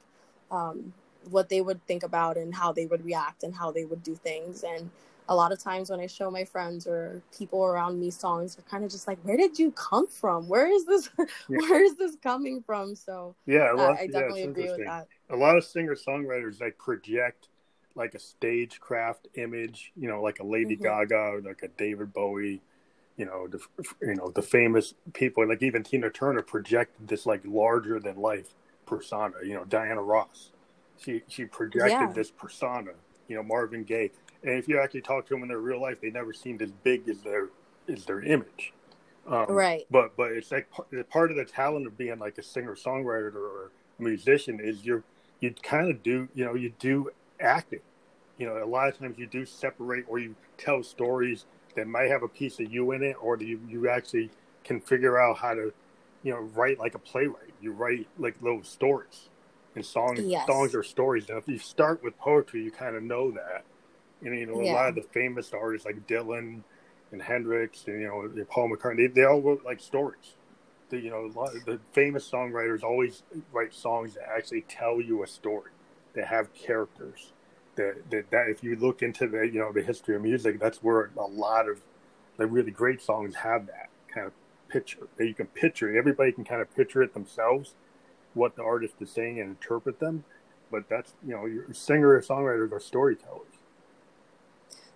um, 0.50 0.92
what 1.30 1.48
they 1.48 1.60
would 1.60 1.84
think 1.86 2.02
about 2.02 2.36
and 2.36 2.54
how 2.54 2.72
they 2.72 2.86
would 2.86 3.04
react 3.04 3.42
and 3.42 3.54
how 3.54 3.70
they 3.70 3.84
would 3.84 4.02
do 4.02 4.14
things. 4.14 4.62
And 4.62 4.90
a 5.28 5.34
lot 5.34 5.52
of 5.52 5.58
times 5.58 5.90
when 5.90 6.00
I 6.00 6.06
show 6.06 6.30
my 6.30 6.44
friends 6.44 6.86
or 6.86 7.20
people 7.36 7.64
around 7.64 7.98
me 7.98 8.10
songs, 8.10 8.54
they're 8.54 8.64
kind 8.70 8.84
of 8.84 8.90
just 8.90 9.08
like, 9.08 9.18
"Where 9.22 9.36
did 9.36 9.58
you 9.58 9.72
come 9.72 10.06
from? 10.06 10.48
Where 10.48 10.70
is 10.70 10.86
this? 10.86 11.10
Yeah. 11.48 11.58
Where 11.58 11.82
is 11.82 11.96
this 11.96 12.16
coming 12.22 12.62
from?" 12.62 12.94
So 12.94 13.34
yeah, 13.46 13.72
I, 13.76 14.02
I 14.02 14.06
definitely 14.06 14.42
yeah, 14.42 14.48
agree 14.48 14.70
with 14.70 14.86
that. 14.86 15.08
A 15.30 15.36
lot 15.36 15.56
of 15.56 15.64
singer 15.64 15.96
songwriters 15.96 16.60
like 16.60 16.78
project 16.78 17.48
like 17.96 18.14
a 18.14 18.18
stagecraft 18.18 19.26
image, 19.34 19.90
you 19.96 20.08
know, 20.08 20.22
like 20.22 20.38
a 20.38 20.44
Lady 20.44 20.76
mm-hmm. 20.76 20.84
Gaga 20.84 21.16
or 21.16 21.40
like 21.40 21.62
a 21.62 21.68
David 21.68 22.12
Bowie, 22.12 22.60
you 23.16 23.24
know, 23.24 23.48
the 23.48 23.58
you 24.02 24.14
know 24.14 24.30
the 24.30 24.42
famous 24.42 24.94
people 25.14 25.48
like 25.48 25.62
even 25.62 25.82
Tina 25.82 26.10
Turner 26.10 26.42
projected 26.42 27.08
this 27.08 27.26
like 27.26 27.40
larger 27.44 27.98
than 27.98 28.16
life 28.16 28.54
persona. 28.86 29.34
You 29.44 29.54
know, 29.54 29.64
Diana 29.64 30.02
Ross, 30.02 30.52
she 30.98 31.22
she 31.28 31.44
projected 31.44 31.90
yeah. 31.90 32.12
this 32.12 32.30
persona. 32.30 32.92
You 33.28 33.36
know, 33.36 33.42
Marvin 33.42 33.82
Gaye, 33.84 34.12
and 34.42 34.52
if 34.52 34.68
you 34.68 34.80
actually 34.80 35.02
talk 35.02 35.26
to 35.26 35.34
them 35.34 35.42
in 35.42 35.48
their 35.48 35.58
real 35.58 35.80
life, 35.80 36.00
they 36.00 36.10
never 36.10 36.32
seemed 36.32 36.62
as 36.62 36.70
big 36.70 37.08
as 37.08 37.20
their 37.22 37.48
as 37.88 38.04
their 38.04 38.22
image. 38.22 38.72
Um, 39.26 39.46
right. 39.48 39.84
But 39.90 40.16
but 40.16 40.32
it's 40.32 40.52
like 40.52 40.68
part 41.10 41.30
of 41.30 41.36
the 41.36 41.44
talent 41.44 41.86
of 41.86 41.98
being 41.98 42.18
like 42.18 42.38
a 42.38 42.42
singer 42.42 42.76
songwriter 42.76 43.34
or 43.34 43.72
a 43.98 44.02
musician 44.02 44.60
is 44.60 44.84
you're 44.84 45.02
you 45.40 45.52
kind 45.62 45.90
of 45.90 46.02
do 46.02 46.28
you 46.34 46.44
know 46.44 46.54
you 46.54 46.72
do 46.78 47.10
acting 47.40 47.80
you 48.38 48.46
know, 48.46 48.62
a 48.62 48.66
lot 48.66 48.88
of 48.88 48.98
times 48.98 49.18
you 49.18 49.26
do 49.26 49.44
separate 49.46 50.04
or 50.08 50.18
you 50.18 50.34
tell 50.58 50.82
stories 50.82 51.46
that 51.74 51.86
might 51.86 52.10
have 52.10 52.22
a 52.22 52.28
piece 52.28 52.60
of 52.60 52.72
you 52.72 52.92
in 52.92 53.02
it, 53.02 53.16
or 53.20 53.38
you 53.38 53.60
you 53.68 53.88
actually 53.88 54.30
can 54.64 54.80
figure 54.80 55.18
out 55.18 55.38
how 55.38 55.54
to, 55.54 55.72
you 56.22 56.32
know, 56.32 56.40
write 56.54 56.78
like 56.78 56.94
a 56.94 56.98
playwright. 56.98 57.45
You 57.60 57.72
write 57.72 58.08
like 58.18 58.40
little 58.40 58.62
stories, 58.62 59.28
and 59.74 59.84
songs 59.84 60.24
Yes. 60.26 60.46
songs 60.46 60.74
are 60.74 60.82
stories. 60.82 61.28
Now, 61.28 61.38
if 61.38 61.48
you 61.48 61.58
start 61.58 62.02
with 62.02 62.18
poetry, 62.18 62.62
you 62.62 62.70
kind 62.70 62.96
of 62.96 63.02
know 63.02 63.30
that. 63.32 63.64
And 64.22 64.38
you 64.38 64.46
know, 64.46 64.60
a 64.60 64.64
Yeah. 64.64 64.74
lot 64.74 64.88
of 64.88 64.94
the 64.94 65.02
famous 65.02 65.52
artists 65.52 65.86
like 65.86 66.06
Dylan 66.06 66.62
and 67.12 67.22
Hendrix 67.22 67.86
and 67.86 68.00
you 68.00 68.08
know 68.08 68.44
Paul 68.50 68.70
McCartney, 68.70 69.12
they 69.12 69.24
all 69.24 69.40
wrote 69.40 69.64
like 69.64 69.80
stories. 69.80 70.34
The, 70.88 71.00
you 71.00 71.10
know, 71.10 71.26
a 71.26 71.32
lot 71.38 71.56
of 71.56 71.64
the 71.64 71.80
famous 71.92 72.30
songwriters 72.30 72.82
always 72.84 73.24
write 73.52 73.74
songs 73.74 74.14
that 74.14 74.28
actually 74.28 74.62
tell 74.62 75.00
you 75.00 75.22
a 75.24 75.26
story, 75.26 75.72
that 76.14 76.28
have 76.28 76.54
characters. 76.54 77.32
That, 77.74 78.10
that 78.10 78.30
that 78.30 78.48
if 78.48 78.62
you 78.64 78.76
look 78.76 79.02
into 79.02 79.26
the 79.26 79.42
you 79.42 79.58
know 79.58 79.72
the 79.72 79.82
history 79.82 80.16
of 80.16 80.22
music, 80.22 80.58
that's 80.58 80.82
where 80.82 81.10
a 81.18 81.26
lot 81.26 81.68
of 81.68 81.80
the 82.38 82.46
really 82.46 82.70
great 82.70 83.02
songs 83.02 83.34
have 83.36 83.66
that 83.66 83.88
kind 84.12 84.26
of 84.26 84.32
picture 84.68 85.08
you 85.18 85.34
can 85.34 85.46
picture. 85.46 85.94
it. 85.94 85.98
Everybody 85.98 86.32
can 86.32 86.44
kind 86.44 86.62
of 86.62 86.74
picture 86.74 87.02
it 87.02 87.14
themselves, 87.14 87.74
what 88.34 88.56
the 88.56 88.62
artist 88.62 88.94
is 89.00 89.10
saying 89.10 89.40
and 89.40 89.50
interpret 89.50 90.00
them. 90.00 90.24
But 90.70 90.88
that's 90.88 91.14
you 91.24 91.34
know, 91.34 91.46
your 91.46 91.72
singer 91.72 92.10
or 92.10 92.20
songwriters 92.20 92.72
are 92.72 92.80
storytellers. 92.80 93.46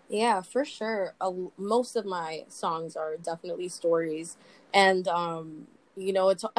Yeah, 0.08 0.42
for 0.42 0.64
sure. 0.64 1.14
Uh, 1.20 1.30
most 1.56 1.94
of 1.94 2.04
my 2.04 2.44
songs 2.48 2.96
are 2.96 3.16
definitely 3.16 3.68
stories, 3.68 4.36
and 4.74 5.06
um, 5.06 5.68
you 5.96 6.12
know, 6.12 6.30
it's 6.30 6.44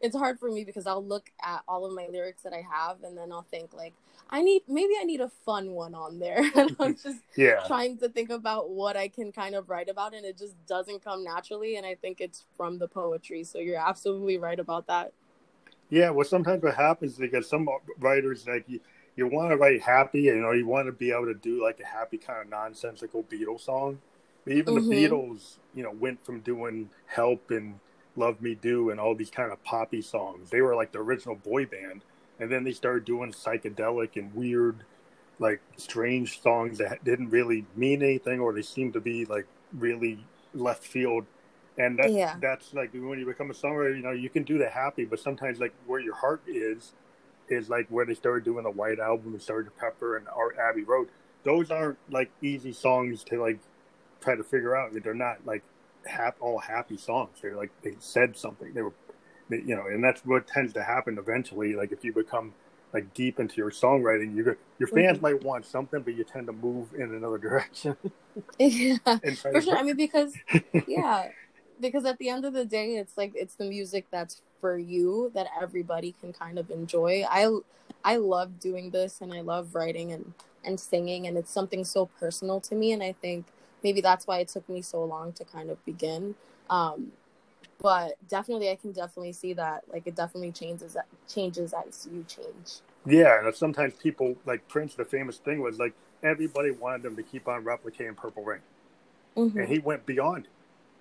it's 0.00 0.14
hard 0.16 0.38
for 0.38 0.50
me 0.50 0.64
because 0.64 0.86
I'll 0.86 1.04
look 1.04 1.30
at 1.42 1.62
all 1.66 1.86
of 1.86 1.94
my 1.94 2.06
lyrics 2.10 2.42
that 2.42 2.52
I 2.52 2.62
have, 2.70 3.02
and 3.02 3.16
then 3.16 3.32
I'll 3.32 3.46
think 3.50 3.72
like, 3.72 3.94
I 4.32 4.42
need 4.42 4.62
maybe 4.68 4.94
I 5.00 5.04
need 5.04 5.22
a 5.22 5.30
fun 5.46 5.72
one 5.72 5.94
on 5.94 6.20
there, 6.20 6.42
and 6.56 6.72
I'm 6.80 6.96
just 7.02 7.22
Yeah, 7.36 7.68
trying 7.68 7.98
to 8.00 8.10
think 8.10 8.30
about 8.30 8.70
what 8.70 8.96
I 8.98 9.08
can 9.08 9.32
kind 9.32 9.54
of 9.56 9.70
write 9.70 9.90
about, 9.90 10.14
and 10.14 10.26
it 10.26 10.38
just 10.38 10.56
doesn't 10.66 11.04
come 11.04 11.24
naturally. 11.24 11.76
And 11.76 11.86
I 11.86 11.96
think 11.96 12.20
it's 12.20 12.46
from 12.56 12.78
the 12.78 12.88
poetry. 12.88 13.44
So 13.44 13.60
you're 13.60 13.78
absolutely 13.78 14.38
right 14.38 14.60
about 14.60 14.88
that. 14.88 15.14
Yeah, 15.90 16.10
well, 16.10 16.24
sometimes 16.24 16.62
what 16.62 16.74
happens 16.74 17.12
is 17.12 17.18
because 17.18 17.48
some 17.48 17.68
writers 17.98 18.46
like 18.48 18.64
you, 18.66 18.80
you 19.16 19.26
want 19.26 19.50
to 19.50 19.56
write 19.56 19.82
happy, 19.82 20.22
you 20.22 20.36
know, 20.40 20.52
you 20.52 20.66
want 20.66 20.86
to 20.86 20.92
be 20.92 21.10
able 21.12 21.26
to 21.26 21.34
do 21.34 21.62
like 21.62 21.80
a 21.80 21.86
happy 21.86 22.16
kind 22.18 22.40
of 22.42 22.48
nonsensical 22.48 23.24
Beatles 23.24 23.60
song. 23.62 23.98
But 24.44 24.54
even 24.54 24.74
Mhm. 24.74 24.74
the 24.74 24.80
Beatles, 24.80 25.58
you 25.74 25.82
know, 25.82 25.92
went 25.92 26.24
from 26.24 26.40
doing 26.40 26.90
"Help" 27.06 27.50
and 27.50 27.78
"Love 28.16 28.40
Me 28.40 28.54
Do" 28.54 28.90
and 28.90 28.98
all 28.98 29.14
these 29.14 29.30
kind 29.30 29.52
of 29.52 29.62
poppy 29.64 30.02
songs. 30.02 30.50
They 30.50 30.62
were 30.62 30.74
like 30.74 30.92
the 30.92 30.98
original 31.00 31.36
boy 31.36 31.66
band, 31.66 32.04
and 32.42 32.50
then 32.50 32.64
they 32.64 32.72
started 32.72 33.04
doing 33.04 33.32
psychedelic 33.32 34.16
and 34.16 34.34
weird, 34.34 34.84
like 35.38 35.60
strange 35.76 36.40
songs 36.42 36.78
that 36.78 37.04
didn't 37.04 37.30
really 37.30 37.64
mean 37.76 38.02
anything, 38.02 38.40
or 38.40 38.52
they 38.52 38.62
seemed 38.62 38.92
to 38.94 39.00
be 39.00 39.24
like 39.24 39.46
really 39.72 40.18
left 40.52 40.84
field. 40.84 41.24
And 41.78 41.98
that, 41.98 42.10
Yeah. 42.10 42.34
that's 42.40 42.74
like 42.74 42.92
when 42.92 43.18
you 43.18 43.24
become 43.26 43.50
a 43.50 43.54
songwriter 43.54 43.96
you 43.96 44.02
know 44.02 44.10
you 44.10 44.28
can 44.28 44.42
do 44.42 44.58
the 44.58 44.68
happy 44.68 45.06
but 45.06 45.18
sometimes 45.18 45.58
like 45.58 45.72
where 45.86 46.00
your 46.00 46.14
heart 46.14 46.42
is 46.46 46.92
is 47.48 47.70
like 47.70 47.86
where 47.88 48.04
they 48.04 48.12
started 48.12 48.44
doing 48.44 48.64
the 48.64 48.70
white 48.70 48.98
album 48.98 49.32
and 49.32 49.40
started 49.40 49.74
pepper 49.78 50.16
and 50.18 50.26
Art 50.28 50.56
abbey 50.58 50.82
road. 50.82 51.08
Those 51.44 51.70
aren't 51.70 51.98
like 52.10 52.30
easy 52.42 52.72
songs 52.72 53.24
to 53.24 53.40
like 53.40 53.58
try 54.20 54.34
to 54.36 54.44
figure 54.44 54.76
out. 54.76 54.90
They're 55.02 55.14
not 55.14 55.46
like 55.46 55.62
hap- 56.04 56.36
all 56.40 56.58
happy 56.58 56.96
songs. 56.98 57.38
They're 57.40 57.56
like 57.56 57.70
they 57.82 57.96
said 58.00 58.36
something. 58.36 58.74
They 58.74 58.82
were 58.82 58.92
you 59.52 59.76
know 59.76 59.86
and 59.86 60.02
that's 60.02 60.24
what 60.24 60.46
tends 60.46 60.72
to 60.72 60.82
happen 60.82 61.18
eventually 61.18 61.74
like 61.74 61.92
if 61.92 62.04
you 62.04 62.12
become 62.12 62.52
like 62.92 63.12
deep 63.14 63.40
into 63.40 63.56
your 63.56 63.70
songwriting 63.70 64.34
you 64.34 64.56
your 64.78 64.88
fans 64.88 65.18
Mhm. 65.18 65.22
might 65.22 65.42
want 65.42 65.64
something 65.64 66.00
but 66.02 66.14
you 66.14 66.24
tend 66.24 66.46
to 66.46 66.52
move 66.52 66.94
in 66.94 67.14
another 67.14 67.38
direction 67.48 67.96
yeah, 68.58 68.96
for 69.50 69.60
sure. 69.60 69.76
I 69.76 69.82
mean, 69.82 69.96
because 69.96 70.34
yeah, 70.86 71.28
because 71.80 72.04
at 72.04 72.18
the 72.18 72.28
end 72.28 72.44
of 72.44 72.52
the 72.52 72.64
day, 72.64 72.96
it's 72.96 73.16
like 73.16 73.32
it's 73.34 73.54
the 73.56 73.64
music 73.64 74.06
that's 74.10 74.40
for 74.60 74.78
you 74.78 75.30
that 75.34 75.48
everybody 75.60 76.14
can 76.20 76.32
kind 76.32 76.58
of 76.58 76.70
enjoy. 76.70 77.24
I 77.28 77.48
I 78.04 78.16
love 78.16 78.58
doing 78.58 78.90
this 78.90 79.20
and 79.20 79.32
I 79.32 79.40
love 79.40 79.74
writing 79.74 80.12
and 80.12 80.32
and 80.64 80.78
singing 80.78 81.26
and 81.26 81.36
it's 81.36 81.50
something 81.50 81.84
so 81.84 82.06
personal 82.20 82.60
to 82.60 82.74
me 82.74 82.92
and 82.92 83.02
I 83.02 83.12
think 83.12 83.46
maybe 83.82 84.00
that's 84.00 84.26
why 84.26 84.38
it 84.38 84.48
took 84.48 84.68
me 84.68 84.80
so 84.80 85.04
long 85.04 85.32
to 85.34 85.44
kind 85.44 85.70
of 85.70 85.84
begin. 85.84 86.36
Um 86.70 87.12
but 87.82 88.14
definitely 88.28 88.70
I 88.70 88.76
can 88.76 88.92
definitely 88.92 89.32
see 89.32 89.52
that 89.54 89.82
like 89.92 90.06
it 90.06 90.14
definitely 90.14 90.52
changes 90.52 90.96
changes 91.28 91.74
as 91.74 92.08
you 92.10 92.24
change. 92.28 92.80
Yeah, 93.04 93.44
and 93.44 93.54
sometimes 93.54 93.94
people 93.94 94.36
like 94.46 94.66
Prince. 94.68 94.94
The 94.94 95.04
famous 95.04 95.38
thing 95.38 95.60
was 95.60 95.78
like 95.78 95.92
everybody 96.22 96.70
wanted 96.70 97.04
him 97.04 97.16
to 97.16 97.22
keep 97.22 97.48
on 97.48 97.64
replicating 97.64 98.16
Purple 98.16 98.44
Rain, 98.44 98.60
Mhm. 99.36 99.56
and 99.56 99.68
he 99.68 99.78
went 99.80 100.06
beyond. 100.06 100.48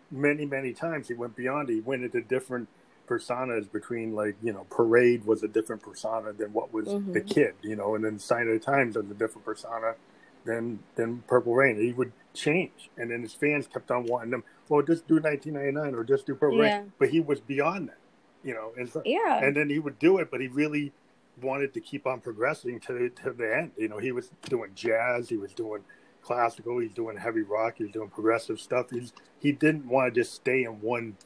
Many, 0.09 0.45
many 0.45 0.73
times 0.73 1.07
he 1.07 1.13
went 1.13 1.35
beyond. 1.35 1.69
He 1.69 1.79
went 1.79 2.03
into 2.03 2.21
different 2.21 2.67
personas 3.07 3.71
between 3.71 4.15
like 4.15 4.35
you 4.41 4.51
know 4.53 4.65
Parade 4.69 5.25
was 5.25 5.43
a 5.43 5.47
different 5.47 5.83
persona 5.83 6.33
than 6.33 6.51
what 6.53 6.73
was 6.73 6.85
the 6.87 7.21
Mhm. 7.21 7.27
kid, 7.27 7.55
you 7.61 7.75
know, 7.75 7.95
and 7.95 8.03
then 8.03 8.17
Sign 8.17 8.47
of 8.47 8.53
the 8.53 8.59
Times 8.59 8.95
was 8.95 9.09
a 9.09 9.13
different 9.13 9.45
persona 9.45 9.95
than 10.45 10.79
than 10.95 11.21
Purple 11.27 11.53
Rain. 11.53 11.79
He 11.79 11.93
would 11.93 12.11
change, 12.33 12.89
and 12.97 13.11
then 13.11 13.21
his 13.21 13.33
fans 13.33 13.67
kept 13.67 13.91
on 13.91 14.05
wanting 14.05 14.31
them. 14.31 14.43
Well, 14.69 14.79
oh, 14.79 14.83
just 14.83 15.07
do 15.07 15.15
1999 15.15 15.95
or 15.95 16.03
just 16.03 16.25
do 16.25 16.35
Purple 16.35 16.63
Yeah. 16.63 16.79
Rain, 16.79 16.93
but 16.97 17.09
he 17.09 17.19
was 17.19 17.39
beyond 17.39 17.89
that, 17.89 17.97
you 18.43 18.53
know, 18.53 18.71
and 18.77 18.89
so, 18.89 19.01
Yeah. 19.05 19.43
and 19.43 19.55
then 19.55 19.69
he 19.69 19.79
would 19.79 19.99
do 19.99 20.17
it, 20.17 20.31
but 20.31 20.39
he 20.41 20.47
really 20.47 20.93
wanted 21.41 21.73
to 21.73 21.81
keep 21.81 22.05
on 22.07 22.19
progressing 22.21 22.79
to 22.81 23.09
to 23.09 23.31
the 23.31 23.57
end. 23.57 23.71
You 23.77 23.89
know, 23.89 23.97
he 23.97 24.11
was 24.11 24.31
doing 24.43 24.71
jazz, 24.75 25.29
he 25.29 25.37
was 25.37 25.53
doing 25.53 25.83
classical, 26.21 26.79
he's 26.79 26.93
doing 26.93 27.17
heavy 27.17 27.41
rock, 27.41 27.75
he's 27.77 27.91
doing 27.91 28.09
progressive 28.09 28.59
stuff. 28.59 28.91
He's 28.91 29.13
he 29.39 29.51
didn't 29.51 29.87
want 29.87 30.13
to 30.13 30.21
just 30.21 30.33
stay 30.33 30.63
in 30.63 30.81
one 30.81 31.17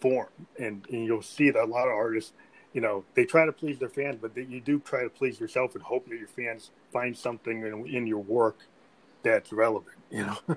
form, 0.00 0.28
and, 0.58 0.84
and 0.90 1.04
you'll 1.04 1.22
see 1.22 1.50
that 1.50 1.62
a 1.62 1.64
lot 1.64 1.86
of 1.86 1.94
artists, 1.94 2.32
you 2.72 2.80
know, 2.80 3.04
they 3.14 3.24
try 3.24 3.46
to 3.46 3.52
please 3.52 3.78
their 3.78 3.88
fans, 3.88 4.16
but 4.20 4.34
they, 4.34 4.42
you 4.42 4.60
do 4.60 4.80
try 4.80 5.02
to 5.02 5.08
please 5.08 5.40
yourself 5.40 5.74
and 5.74 5.82
hope 5.84 6.08
that 6.08 6.18
your 6.18 6.28
fans 6.28 6.70
find 6.92 7.16
something 7.16 7.62
in, 7.62 7.86
in 7.86 8.06
your 8.06 8.22
work 8.22 8.58
that's 9.22 9.52
relevant. 9.52 9.96
You 10.10 10.26
know. 10.26 10.38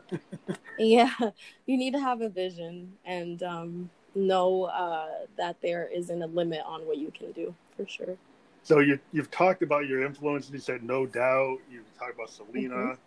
Yeah, 0.77 1.13
you 1.65 1.77
need 1.77 1.93
to 1.93 1.99
have 1.99 2.21
a 2.21 2.29
vision 2.29 2.93
and 3.05 3.41
um, 3.43 3.89
know 4.13 4.63
uh, 4.63 5.25
that 5.37 5.57
there 5.61 5.87
isn't 5.93 6.21
a 6.21 6.27
limit 6.27 6.61
on 6.65 6.81
what 6.81 6.97
you 6.97 7.11
can 7.17 7.31
do 7.31 7.53
for 7.75 7.87
sure. 7.87 8.17
So 8.63 8.79
you 8.79 8.99
you've 9.13 9.31
talked 9.31 9.61
about 9.61 9.87
your 9.87 10.03
influences. 10.03 10.49
And 10.49 10.55
you 10.55 10.61
said 10.61 10.83
no 10.83 11.05
doubt. 11.05 11.59
You've 11.71 11.93
talked 11.97 12.15
about 12.15 12.29
Selena. 12.29 12.97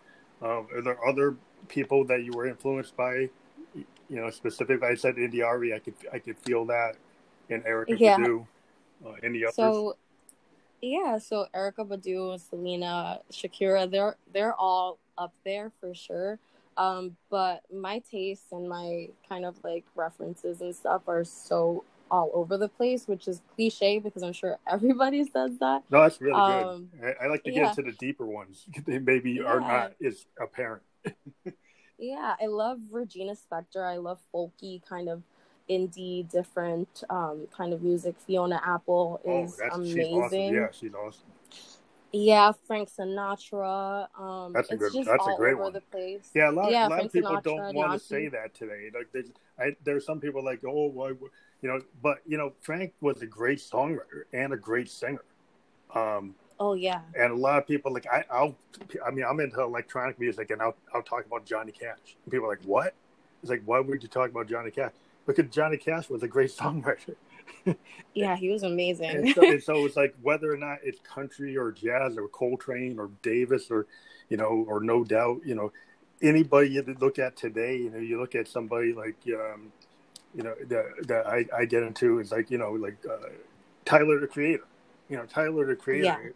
Um, 0.40 0.68
are 0.72 0.82
there 0.82 1.04
other 1.06 1.36
people 1.68 2.04
that 2.04 2.22
you 2.22 2.32
were 2.32 2.46
influenced 2.46 2.96
by? 2.96 3.28
You 3.74 4.16
know, 4.16 4.30
specifically, 4.30 4.86
I 4.88 4.94
said 4.94 5.18
India 5.18 5.44
Arie. 5.44 5.74
I 5.74 5.80
could 5.80 5.94
I 6.12 6.18
could 6.18 6.38
feel 6.38 6.64
that 6.66 6.96
in 7.48 7.62
Erykah 7.62 7.98
Yeah. 7.98 8.18
Badu. 8.18 8.46
Uh, 9.04 9.12
any 9.22 9.44
others? 9.44 9.54
So, 9.54 9.96
yeah, 10.80 11.18
so 11.18 11.46
Erykah 11.54 11.88
Badu, 11.88 12.38
Selena, 12.40 13.20
Shakira, 13.32 13.90
they're 13.90 14.16
they're 14.32 14.54
all 14.54 14.98
up 15.16 15.32
there 15.44 15.72
for 15.80 15.94
sure. 15.94 16.38
Um, 16.76 17.16
but 17.28 17.62
my 17.74 18.00
tastes 18.10 18.52
and 18.52 18.68
my 18.68 19.08
kind 19.28 19.44
of 19.44 19.56
like 19.64 19.84
references 19.96 20.60
and 20.60 20.74
stuff 20.74 21.02
are 21.08 21.24
so 21.24 21.84
all 22.10 22.30
over 22.32 22.56
the 22.56 22.68
place, 22.68 23.08
which 23.08 23.26
is 23.28 23.42
cliche 23.54 23.98
because 23.98 24.22
I'm 24.22 24.32
sure 24.32 24.58
everybody 24.70 25.24
says 25.32 25.58
that. 25.60 25.82
no, 25.90 26.02
that's 26.02 26.20
really 26.20 26.34
um, 26.34 26.88
good. 27.00 27.16
I, 27.20 27.24
I 27.24 27.28
like 27.28 27.42
to 27.44 27.50
get 27.50 27.62
yeah. 27.62 27.70
into 27.70 27.82
the 27.82 27.92
deeper 27.92 28.26
ones. 28.26 28.64
They 28.86 28.98
maybe 28.98 29.40
are 29.40 29.60
not 29.60 29.94
as 30.04 30.26
apparent. 30.40 30.82
Yeah, 32.00 32.36
I 32.40 32.46
love 32.46 32.78
Regina 32.92 33.32
Spektor. 33.32 33.84
I 33.84 33.96
love 33.96 34.20
folky 34.32 34.80
kind 34.88 35.08
of 35.08 35.24
indie, 35.68 36.28
different 36.30 37.02
um, 37.10 37.46
kind 37.56 37.72
of 37.72 37.82
music. 37.82 38.16
Fiona 38.26 38.60
Apple 38.64 39.20
Oh, 39.26 39.44
is 39.44 39.60
she's 39.60 39.72
amazing. 39.72 40.14
awesome. 40.14 40.54
Yeah, 40.54 40.68
she's 40.72 40.94
awesome. 40.94 41.26
Yeah, 42.10 42.52
Frank 42.66 42.88
Sinatra. 42.90 44.08
Um, 44.18 44.52
That's 44.54 44.70
a 44.70 44.74
it's 44.74 44.82
good- 44.82 44.92
just 44.94 45.10
that's 45.10 45.26
a 45.26 45.34
great 45.36 45.54
over 45.54 45.64
one. 45.64 45.72
the 45.74 45.80
place. 45.82 46.30
Yeah, 46.34 46.50
a 46.50 46.52
lot, 46.52 46.70
Yeah, 46.72 46.88
a 46.88 46.90
lot 46.90 47.04
of 47.04 47.12
people 47.12 47.36
Sinatra, 47.36 47.42
don't 47.42 47.74
want 47.74 47.92
to 47.92 47.98
say 47.98 48.28
that 48.28 48.54
today. 48.54 48.90
Like, 48.94 49.08
there's, 49.12 49.30
I, 49.58 49.76
there's 49.84 50.06
some 50.06 50.18
people 50.20 50.42
like, 50.42 50.62
oh, 50.66 50.86
why, 50.86 51.08
you 51.10 51.68
know, 51.68 51.80
but 52.02 52.18
you 52.26 52.38
know, 52.38 52.52
Frank 52.62 52.94
was 53.00 53.20
a 53.20 53.26
great 53.26 53.58
songwriter 53.58 54.24
and 54.32 54.52
a 54.52 54.56
great 54.56 54.88
singer. 54.88 55.24
Um, 55.94 56.34
Oh 56.60 56.74
yeah, 56.74 57.02
and 57.14 57.32
a 57.32 57.36
lot 57.36 57.58
of 57.58 57.68
people 57.68 57.92
like, 57.92 58.06
I, 58.10 58.24
I'll, 58.32 58.56
I 59.06 59.10
mean, 59.10 59.24
I'm 59.24 59.38
into 59.38 59.60
electronic 59.60 60.18
music, 60.18 60.50
and 60.50 60.60
I'll, 60.60 60.74
I'll 60.92 61.02
talk 61.02 61.24
about 61.26 61.44
Johnny 61.44 61.70
Cash. 61.72 62.16
And 62.24 62.32
people 62.32 62.46
are 62.46 62.50
like, 62.50 62.64
what? 62.64 62.94
It's 63.42 63.50
like, 63.50 63.62
why 63.64 63.78
would 63.80 64.02
you 64.02 64.08
talk 64.08 64.30
about 64.30 64.48
Johnny 64.48 64.70
Cash? 64.72 64.92
Because 65.28 65.54
Johnny 65.54 65.76
Cash 65.76 66.08
was 66.08 66.22
a 66.22 66.28
great 66.28 66.50
songwriter. 66.50 67.14
yeah, 68.14 68.34
he 68.36 68.50
was 68.50 68.62
amazing. 68.62 69.10
and, 69.10 69.34
so, 69.34 69.42
and 69.42 69.62
so 69.62 69.84
it's 69.84 69.96
like 69.96 70.14
whether 70.22 70.52
or 70.52 70.56
not 70.56 70.78
it's 70.82 70.98
country 71.00 71.56
or 71.56 71.70
jazz 71.70 72.16
or 72.16 72.28
Coltrane 72.28 72.98
or 72.98 73.10
Davis 73.22 73.70
or 73.70 73.86
you 74.28 74.36
know 74.36 74.64
or 74.66 74.80
No 74.80 75.04
Doubt, 75.04 75.42
you 75.44 75.54
know, 75.54 75.72
anybody 76.22 76.70
you 76.70 76.82
look 76.98 77.18
at 77.18 77.36
today, 77.36 77.76
you 77.76 77.90
know, 77.90 77.98
you 77.98 78.18
look 78.18 78.34
at 78.34 78.48
somebody 78.48 78.92
like 78.92 79.16
um, 79.28 79.72
you 80.34 80.42
know 80.42 80.54
that 80.66 80.86
that 81.06 81.26
I, 81.26 81.44
I 81.56 81.64
get 81.66 81.82
into 81.82 82.18
is 82.18 82.32
like 82.32 82.50
you 82.50 82.58
know 82.58 82.72
like 82.72 82.96
uh, 83.08 83.28
Tyler 83.84 84.20
the 84.20 84.26
Creator, 84.26 84.64
you 85.08 85.16
know 85.16 85.26
Tyler 85.26 85.66
the 85.66 85.76
Creator, 85.76 86.34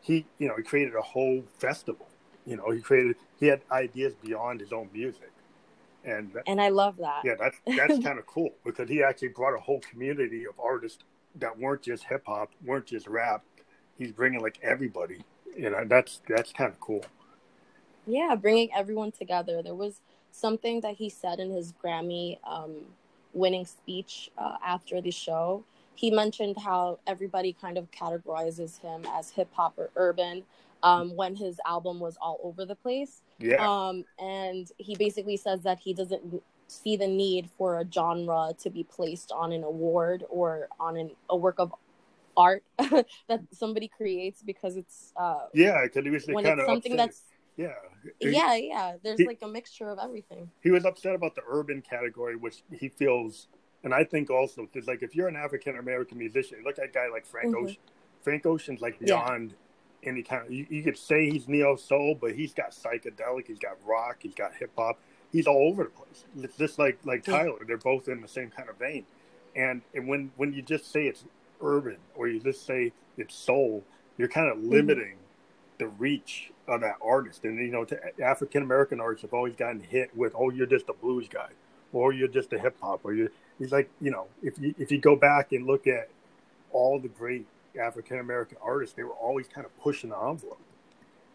he 0.00 0.26
you 0.38 0.48
know 0.48 0.56
he 0.56 0.62
created 0.62 0.94
a 0.94 1.02
whole 1.02 1.44
festival 1.58 2.08
You 2.46 2.56
know, 2.56 2.70
he 2.70 2.80
created 2.80 3.16
he 3.38 3.46
had 3.46 3.60
ideas 3.70 4.14
beyond 4.14 4.60
his 4.60 4.72
own 4.72 4.88
music, 4.92 5.30
and 6.06 6.30
and 6.46 6.60
I 6.60 6.68
love 6.68 6.96
that. 6.98 7.22
Yeah, 7.24 7.34
that's 7.38 7.58
that's 7.66 7.98
kind 8.04 8.18
of 8.18 8.26
cool 8.26 8.50
because 8.64 8.88
he 8.88 9.02
actually 9.02 9.28
brought 9.28 9.54
a 9.54 9.60
whole 9.60 9.80
community 9.80 10.46
of 10.46 10.58
artists 10.58 11.04
that 11.36 11.58
weren't 11.58 11.82
just 11.82 12.04
hip 12.04 12.22
hop, 12.26 12.50
weren't 12.64 12.86
just 12.86 13.06
rap. 13.06 13.44
He's 13.98 14.12
bringing 14.12 14.40
like 14.40 14.58
everybody. 14.62 15.24
You 15.56 15.70
know, 15.70 15.84
that's 15.84 16.20
that's 16.28 16.52
kind 16.52 16.72
of 16.72 16.80
cool. 16.80 17.04
Yeah, 18.06 18.36
bringing 18.40 18.70
everyone 18.74 19.12
together. 19.12 19.62
There 19.62 19.74
was 19.74 20.00
something 20.30 20.80
that 20.82 20.96
he 20.96 21.08
said 21.08 21.40
in 21.40 21.50
his 21.50 21.72
Grammy 21.72 22.38
um, 22.44 22.86
winning 23.32 23.64
speech 23.64 24.30
uh, 24.38 24.56
after 24.64 25.00
the 25.00 25.10
show. 25.10 25.64
He 25.94 26.10
mentioned 26.10 26.58
how 26.58 26.98
everybody 27.06 27.56
kind 27.58 27.78
of 27.78 27.90
categorizes 27.90 28.80
him 28.80 29.06
as 29.14 29.30
hip 29.30 29.48
hop 29.52 29.78
or 29.78 29.90
urban 29.96 30.44
um, 30.86 31.16
when 31.16 31.34
his 31.34 31.58
album 31.66 31.98
was 32.00 32.16
all 32.20 32.38
over 32.42 32.64
the 32.64 32.76
place. 32.76 33.22
Yeah. 33.38 33.66
Um, 33.66 34.04
and 34.18 34.70
he 34.78 34.94
basically 34.94 35.36
says 35.36 35.62
that 35.64 35.78
he 35.80 35.92
doesn't 35.92 36.42
see 36.68 36.96
the 36.96 37.06
need 37.08 37.48
for 37.58 37.80
a 37.80 37.84
genre 37.92 38.52
to 38.62 38.70
be 38.70 38.84
placed 38.84 39.32
on 39.32 39.52
an 39.52 39.62
award 39.64 40.24
or 40.30 40.68
on 40.80 40.96
an, 40.96 41.10
a 41.30 41.36
work 41.36 41.56
of 41.58 41.74
art 42.36 42.62
that 42.78 43.40
somebody 43.52 43.88
creates 43.88 44.42
because 44.42 44.76
it's 44.76 45.12
uh 45.16 45.46
yeah 45.54 45.82
because 45.84 46.04
he 46.04 46.10
was 46.10 46.26
when 46.26 46.44
kind 46.44 46.60
of 46.60 46.66
something 46.66 46.92
upset. 46.92 47.06
that's 47.08 47.22
yeah 47.56 47.68
yeah 48.20 48.54
yeah 48.56 48.92
there's 49.02 49.20
he- 49.20 49.26
like 49.26 49.38
a 49.42 49.48
mixture 49.48 49.88
of 49.88 49.98
everything 49.98 50.50
he 50.60 50.70
was 50.70 50.84
upset 50.84 51.14
about 51.14 51.34
the 51.34 51.40
urban 51.48 51.80
category, 51.80 52.36
which 52.36 52.62
he 52.72 52.88
feels, 52.88 53.48
and 53.84 53.94
I 53.94 54.04
think 54.04 54.28
also 54.28 54.62
because 54.70 54.86
like 54.86 55.02
if 55.02 55.14
you're 55.16 55.28
an 55.28 55.36
African 55.36 55.78
American 55.78 56.18
musician, 56.18 56.58
look 56.64 56.78
at 56.78 56.84
a 56.84 56.88
guy 56.88 57.08
like 57.08 57.24
Frank 57.24 57.54
Mhm. 57.54 57.64
Ocean. 57.64 57.82
Frank 58.22 58.44
Ocean's 58.44 58.80
like 58.80 58.96
Yeah. 59.00 59.24
Any 60.06 60.22
kind 60.22 60.46
of. 60.46 60.52
You, 60.52 60.66
you 60.68 60.82
could 60.82 60.96
say 60.96 61.30
he's 61.30 61.48
neo 61.48 61.76
soul, 61.76 62.16
but 62.18 62.32
he's 62.32 62.54
got 62.54 62.70
psychedelic, 62.70 63.46
he's 63.46 63.58
got 63.58 63.76
rock, 63.84 64.18
he's 64.20 64.34
got 64.34 64.54
hip 64.54 64.70
hop. 64.76 64.98
He's 65.32 65.46
all 65.46 65.68
over 65.68 65.84
the 65.84 65.90
place. 65.90 66.24
It's 66.40 66.56
just 66.56 66.78
like 66.78 66.98
like 67.04 67.24
Tyler. 67.24 67.58
They're 67.66 67.76
both 67.76 68.08
in 68.08 68.20
the 68.20 68.28
same 68.28 68.50
kind 68.50 68.68
of 68.68 68.78
vein. 68.78 69.04
And 69.54 69.82
and 69.94 70.06
when 70.06 70.30
when 70.36 70.52
you 70.52 70.62
just 70.62 70.90
say 70.90 71.06
it's 71.06 71.24
urban 71.60 71.98
or 72.14 72.28
you 72.28 72.40
just 72.40 72.64
say 72.64 72.92
it's 73.16 73.34
soul, 73.34 73.82
you're 74.16 74.28
kind 74.28 74.50
of 74.50 74.58
mm-hmm. 74.58 74.70
limiting 74.70 75.16
the 75.78 75.88
reach 75.88 76.52
of 76.68 76.80
that 76.80 76.96
artist. 77.02 77.44
And 77.44 77.58
you 77.58 77.72
know, 77.72 77.86
African 78.22 78.62
American 78.62 79.00
artists 79.00 79.22
have 79.22 79.34
always 79.34 79.56
gotten 79.56 79.80
hit 79.80 80.16
with, 80.16 80.32
"Oh, 80.36 80.50
you're 80.50 80.66
just 80.66 80.88
a 80.88 80.92
blues 80.94 81.28
guy," 81.28 81.50
or 81.92 82.12
"You're 82.12 82.28
just 82.28 82.52
a 82.52 82.58
hip 82.58 82.76
hop," 82.80 83.00
or 83.04 83.14
you. 83.14 83.30
He's 83.58 83.72
like, 83.72 83.90
you 84.00 84.10
know, 84.10 84.26
if 84.42 84.58
you 84.58 84.74
if 84.78 84.90
you 84.90 84.98
go 84.98 85.16
back 85.16 85.52
and 85.52 85.66
look 85.66 85.86
at 85.86 86.08
all 86.72 86.98
the 86.98 87.08
great 87.08 87.46
African 87.78 88.18
American 88.20 88.58
artists, 88.62 88.96
they 88.96 89.04
were 89.04 89.12
always 89.14 89.48
kind 89.48 89.66
of 89.66 89.76
pushing 89.80 90.10
the 90.10 90.18
envelope. 90.18 90.60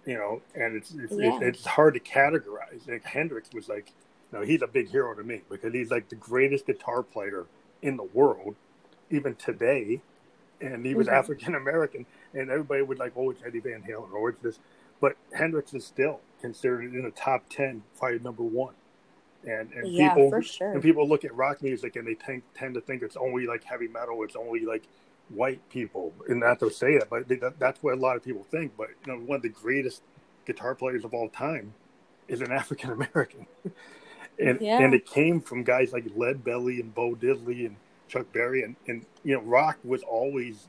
You 0.05 0.15
know, 0.15 0.41
and 0.55 0.75
it's 0.75 0.93
it's, 0.93 1.13
Yeah. 1.13 1.37
it's, 1.41 1.41
it's 1.59 1.65
hard 1.65 1.93
to 1.95 1.99
categorize. 1.99 2.87
Like 2.87 3.05
Hendrix 3.05 3.49
was 3.53 3.69
like, 3.69 3.93
you 4.31 4.39
know, 4.39 4.45
he's 4.45 4.61
a 4.63 4.67
big 4.67 4.89
hero 4.89 5.15
to 5.15 5.23
me 5.23 5.43
because 5.49 5.73
he's 5.73 5.91
like 5.91 6.09
the 6.09 6.15
greatest 6.15 6.65
guitar 6.67 7.03
player 7.03 7.47
in 7.83 7.97
the 7.97 8.03
world, 8.03 8.55
even 9.11 9.35
today. 9.35 10.01
And 10.61 10.85
he 10.85 10.95
was 10.95 11.07
Mhm. 11.07 11.13
African 11.13 11.55
American, 11.55 12.05
and 12.33 12.49
everybody 12.51 12.81
would 12.83 12.99
like, 12.99 13.13
oh, 13.15 13.31
it's 13.31 13.43
Eddie 13.45 13.59
Van 13.59 13.83
Halen, 13.83 14.13
or 14.13 14.29
it's 14.29 14.41
this. 14.41 14.59
But 15.01 15.17
Hendrix 15.33 15.73
is 15.73 15.85
still 15.85 16.21
considered 16.41 16.93
in 16.95 17.03
the 17.03 17.11
top 17.11 17.49
ten, 17.49 17.83
probably 17.99 18.19
number 18.19 18.43
one. 18.43 18.75
And 19.43 19.71
and 19.73 19.93
Yeah, 19.93 20.13
people 20.15 20.41
sure. 20.41 20.73
and 20.73 20.83
people 20.83 21.07
look 21.07 21.25
at 21.25 21.35
rock 21.35 21.61
music 21.63 21.95
and 21.95 22.07
they 22.07 22.15
think, 22.15 22.43
tend 22.55 22.75
to 22.75 22.81
think 22.81 23.03
it's 23.03 23.17
only 23.17 23.47
like 23.47 23.63
heavy 23.63 23.87
metal, 23.87 24.23
it's 24.23 24.35
only 24.35 24.61
like 24.65 24.83
white 25.33 25.67
people, 25.69 26.13
and 26.27 26.39
not 26.39 26.59
to 26.59 26.69
say 26.69 26.97
that, 26.97 27.09
but 27.09 27.27
they, 27.27 27.35
that, 27.35 27.59
that's 27.59 27.81
what 27.83 27.93
a 27.93 27.97
lot 27.97 28.15
of 28.15 28.23
people 28.23 28.45
think. 28.51 28.73
But 28.77 28.89
you 29.05 29.13
know, 29.13 29.19
one 29.19 29.37
of 29.37 29.41
the 29.41 29.49
greatest 29.49 30.01
guitar 30.45 30.75
players 30.75 31.03
of 31.03 31.13
all 31.13 31.29
time 31.29 31.73
is 32.27 32.41
an 32.41 32.51
African 32.51 32.91
American, 32.91 33.47
and 34.39 34.59
Yeah. 34.61 34.79
and 34.79 34.93
it 34.93 35.05
came 35.05 35.41
from 35.41 35.63
guys 35.63 35.93
like 35.93 36.05
Lead 36.15 36.43
Belly 36.43 36.79
and 36.79 36.93
Bo 36.93 37.15
Diddley 37.15 37.65
and 37.65 37.75
Chuck 38.07 38.31
Berry, 38.33 38.63
and 38.63 38.75
and 38.87 39.05
you 39.23 39.35
know, 39.35 39.41
rock 39.41 39.77
was 39.83 40.03
always 40.03 40.67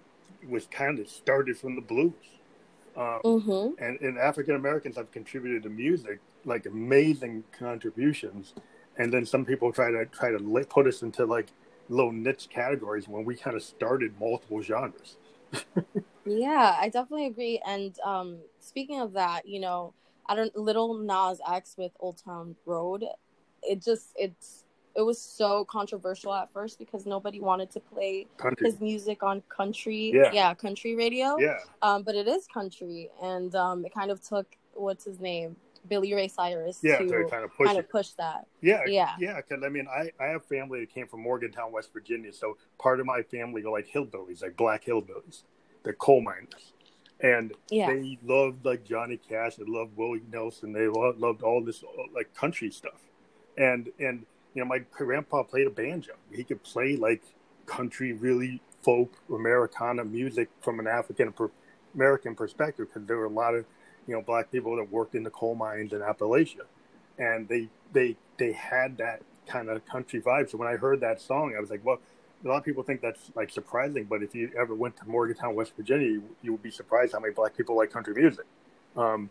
was 0.48 0.66
kind 0.66 0.98
of 0.98 1.09
started 1.09 1.57
from 1.57 1.77
the 1.77 1.83
blues. 1.83 2.12
Um, 2.94 3.20
mm-hmm. 3.25 3.83
and, 3.83 3.98
and 4.01 4.18
African 4.18 4.55
Americans 4.55 4.96
have 4.96 5.11
contributed 5.12 5.62
to 5.62 5.70
music 5.70 6.20
like 6.44 6.66
amazing 6.66 7.44
contributions, 7.59 8.55
and 8.98 9.12
then 9.12 9.25
some 9.25 9.44
people 9.44 9.72
try 9.72 9.90
to 9.90 10.07
try 10.07 10.31
to 10.31 10.66
put 10.68 10.87
us 10.87 11.03
into 11.03 11.25
like 11.25 11.48
little 11.88 12.12
niche 12.12 12.49
categories 12.51 13.09
when 13.09 13.25
we 13.25 13.37
kind 13.37 13.57
of 13.57 13.62
started 13.62 14.18
multiple 14.21 14.62
genres. 14.62 15.16
Yeah, 16.25 16.77
I 16.81 16.88
definitely 16.88 17.27
agree. 17.27 17.61
And 17.66 17.99
um, 18.05 18.38
speaking 18.61 19.01
of 19.01 19.12
that, 19.14 19.47
you 19.47 19.61
know, 19.61 19.92
I 20.27 20.37
don't 20.37 20.55
Lil 20.57 20.95
Nas 20.95 21.40
X 21.51 21.75
with 21.77 21.92
Old 21.99 22.18
Town 22.25 22.55
Road. 22.64 23.05
It 23.62 23.83
just 23.83 24.09
it's 24.16 24.64
it 24.95 25.03
was 25.03 25.21
so 25.21 25.64
controversial 25.64 26.33
at 26.35 26.53
first 26.53 26.79
because 26.79 27.07
nobody 27.07 27.40
wanted 27.40 27.71
to 27.73 27.81
play 27.81 28.27
Country, 28.37 28.71
his 28.71 28.81
music 28.81 29.23
on 29.23 29.42
country 29.49 30.12
Yeah. 30.33 30.55
country 30.55 30.95
radio. 30.95 31.38
yeah, 31.40 31.59
Um, 31.81 32.03
but 32.03 32.14
it 32.14 32.29
is 32.29 32.47
country, 32.47 33.11
and 33.21 33.55
um, 33.57 33.85
it 33.85 33.92
kind 33.92 34.11
of 34.11 34.23
took 34.23 34.47
what's 34.75 35.05
his 35.05 35.18
name, 35.18 35.57
Billy 35.88 36.14
Ray 36.14 36.29
Cyrus, 36.29 36.79
yeah, 36.83 36.99
to 36.99 37.07
to 37.07 37.29
kind 37.29 37.45
of 37.45 37.55
push 37.55 37.66
kind 37.66 37.79
of 37.79 37.88
push 37.88 38.11
that. 38.11 38.47
Yeah, 38.61 38.83
Yeah. 38.87 39.14
yeah. 39.18 39.37
Because 39.37 39.64
I 39.64 39.68
mean, 39.68 39.87
I 39.88 40.11
I 40.21 40.29
have 40.29 40.45
family 40.45 40.81
that 40.81 40.95
came 40.95 41.07
from 41.07 41.23
Morgantown, 41.23 41.73
West 41.73 41.92
Virginia, 41.92 42.33
so 42.33 42.57
part 42.79 43.01
of 43.01 43.07
my 43.07 43.23
family 43.23 43.64
are 43.64 43.71
like 43.71 43.88
hillbillies, 43.88 44.42
like 44.42 44.57
black 44.57 44.85
hillbillies, 44.85 45.42
they're 45.83 45.92
coal 45.95 46.21
miners, 46.21 46.73
and 47.21 47.53
Yeah, 47.71 47.92
they 47.92 48.18
loved 48.25 48.64
like 48.64 48.85
Johnny 48.85 49.16
Cash. 49.16 49.57
They 49.57 49.64
loved 49.66 49.97
Willie 49.97 50.23
Nelson. 50.31 50.73
They 50.73 50.87
loved, 50.87 51.18
loved 51.18 51.42
all 51.42 51.62
this 51.62 51.83
like 52.14 52.33
country 52.35 52.71
stuff. 52.71 53.01
And 53.57 53.90
and 53.99 54.25
you 54.55 54.62
know, 54.62 54.68
my 54.68 54.79
grandpa 54.79 55.42
played 55.42 55.66
a 55.66 55.71
banjo. 55.71 56.12
He 56.31 56.45
could 56.45 56.62
play 56.62 56.97
like 56.97 57.23
country, 57.66 58.12
really 58.12 58.61
folk 58.83 59.12
Americana 59.31 60.05
music 60.05 60.49
from 60.61 60.79
an 60.81 60.87
African 60.87 61.33
per- 61.33 61.51
American 61.95 62.35
perspective 62.35 62.88
because 62.88 63.07
there 63.07 63.16
were 63.16 63.27
a 63.27 63.31
lot 63.31 63.55
of 63.55 63.64
you 64.07 64.15
know 64.15 64.23
black 64.23 64.51
people 64.51 64.77
that 64.77 64.91
worked 64.91 65.15
in 65.15 65.23
the 65.23 65.31
coal 65.31 65.55
mines 65.55 65.93
in 65.93 66.01
Appalachia, 66.01 66.67
and 67.19 67.49
they 67.49 67.69
they 67.93 68.17
they 68.38 68.53
had 68.53 68.99
that 68.99 69.23
kind 69.47 69.69
of 69.69 69.85
country 69.87 70.21
vibe. 70.21 70.51
So 70.51 70.59
when 70.59 70.69
I 70.69 70.77
heard 70.77 71.01
that 71.01 71.21
song, 71.21 71.55
I 71.57 71.61
was 71.61 71.71
like, 71.71 71.85
well. 71.85 72.01
A 72.45 72.49
lot 72.49 72.57
of 72.57 72.65
people 72.65 72.83
think 72.83 73.01
that's 73.01 73.31
like 73.37 73.51
surprising, 73.51 74.03
but 74.03 74.21
if 74.21 74.35
you 74.35 74.51
ever 74.59 74.75
went 74.75 74.97
to 74.97 75.09
Morgantown, 75.09 75.55
West 75.55 75.75
Virginia, 75.77 76.09
you, 76.09 76.25
you 76.43 76.51
would 76.51 76.62
be 76.65 76.73
surprised 76.73 77.12
how 77.12 77.21
many 77.21 77.33
black 77.33 77.57
people 77.57 77.77
like 77.77 77.93
country 77.93 78.15
music. 78.15 78.47
Um, 78.97 79.31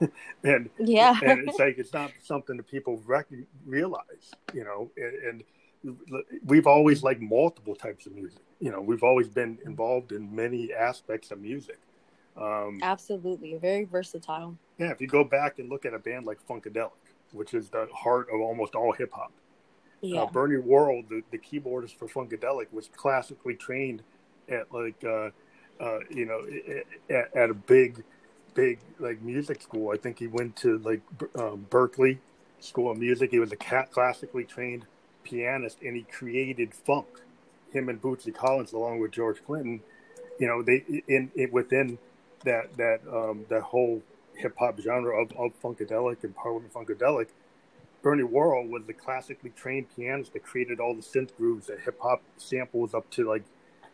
and 0.42 0.70
yeah, 0.78 1.18
and 1.22 1.48
it's 1.48 1.58
like 1.58 1.76
it's 1.76 1.92
not 1.92 2.12
something 2.22 2.56
that 2.56 2.66
people 2.66 3.02
rec- 3.06 3.26
realize, 3.66 4.32
you 4.54 4.64
know. 4.64 4.90
And, 4.96 5.42
and 5.84 5.96
we've 6.44 6.66
always 6.66 7.02
liked 7.02 7.20
multiple 7.20 7.74
types 7.74 8.06
of 8.06 8.14
music. 8.14 8.40
You 8.60 8.70
know, 8.70 8.80
we've 8.80 9.02
always 9.02 9.28
been 9.28 9.58
involved 9.64 10.12
in 10.12 10.34
many 10.34 10.72
aspects 10.72 11.30
of 11.30 11.40
music. 11.40 11.78
Um, 12.36 12.80
absolutely, 12.82 13.56
very 13.56 13.84
versatile. 13.84 14.56
yeah, 14.78 14.90
if 14.90 15.00
you 15.00 15.06
go 15.06 15.24
back 15.24 15.58
and 15.58 15.70
look 15.70 15.86
at 15.86 15.94
a 15.94 15.98
band 15.98 16.26
like 16.26 16.38
Funkadelic, 16.46 16.90
which 17.32 17.54
is 17.54 17.70
the 17.70 17.88
heart 17.94 18.28
of 18.32 18.40
almost 18.40 18.74
all 18.74 18.92
hip 18.92 19.12
hop, 19.12 19.32
Yeah, 20.02 20.22
uh, 20.22 20.26
Bernie 20.26 20.58
Worrell, 20.58 21.02
the, 21.08 21.22
the 21.30 21.38
keyboardist 21.38 21.96
for 21.96 22.06
Funkadelic, 22.06 22.66
was 22.72 22.88
classically 22.94 23.54
trained 23.54 24.02
at 24.48 24.72
like 24.72 25.02
uh, 25.04 25.30
uh, 25.80 25.98
you 26.10 26.26
know 26.26 26.42
at, 27.08 27.34
at 27.34 27.50
a 27.50 27.54
big, 27.54 28.04
big 28.54 28.80
like 28.98 29.22
music 29.22 29.62
school. 29.62 29.90
I 29.92 29.96
think 29.96 30.18
he 30.18 30.26
went 30.26 30.56
to 30.56 30.78
like 30.78 31.00
um, 31.36 31.66
Berklee 31.70 32.18
School 32.60 32.90
of 32.90 32.98
Music. 32.98 33.30
He 33.30 33.38
was 33.38 33.52
a 33.52 33.56
cat 33.56 33.90
classically 33.90 34.44
trained 34.44 34.86
pianist, 35.24 35.78
and 35.82 35.96
he 35.96 36.02
created 36.02 36.74
funk. 36.74 37.06
Him 37.72 37.88
and 37.88 38.00
Bootsy 38.00 38.34
Collins, 38.34 38.72
along 38.72 39.00
with 39.00 39.10
George 39.10 39.44
Clinton, 39.44 39.82
you 40.38 40.46
know, 40.46 40.62
they 40.62 40.84
in, 41.08 41.30
in 41.34 41.50
within 41.50 41.98
that 42.46 42.74
that 42.78 43.00
um, 43.12 43.44
that 43.50 43.62
whole 43.62 44.02
hip 44.34 44.54
hop 44.58 44.80
genre 44.80 45.22
of, 45.22 45.30
of 45.32 45.52
funkadelic 45.62 46.24
and 46.24 46.34
Parliament 46.34 46.72
funkadelic. 46.72 47.28
Bernie 48.02 48.22
Worrell 48.22 48.66
was 48.66 48.84
the 48.86 48.92
classically 48.92 49.50
trained 49.50 49.86
pianist 49.94 50.32
that 50.32 50.44
created 50.44 50.78
all 50.78 50.94
the 50.94 51.02
synth 51.02 51.36
grooves 51.36 51.66
that 51.66 51.80
hip 51.80 51.98
hop 52.00 52.22
samples 52.36 52.94
up 52.94 53.10
to 53.10 53.28
like, 53.28 53.42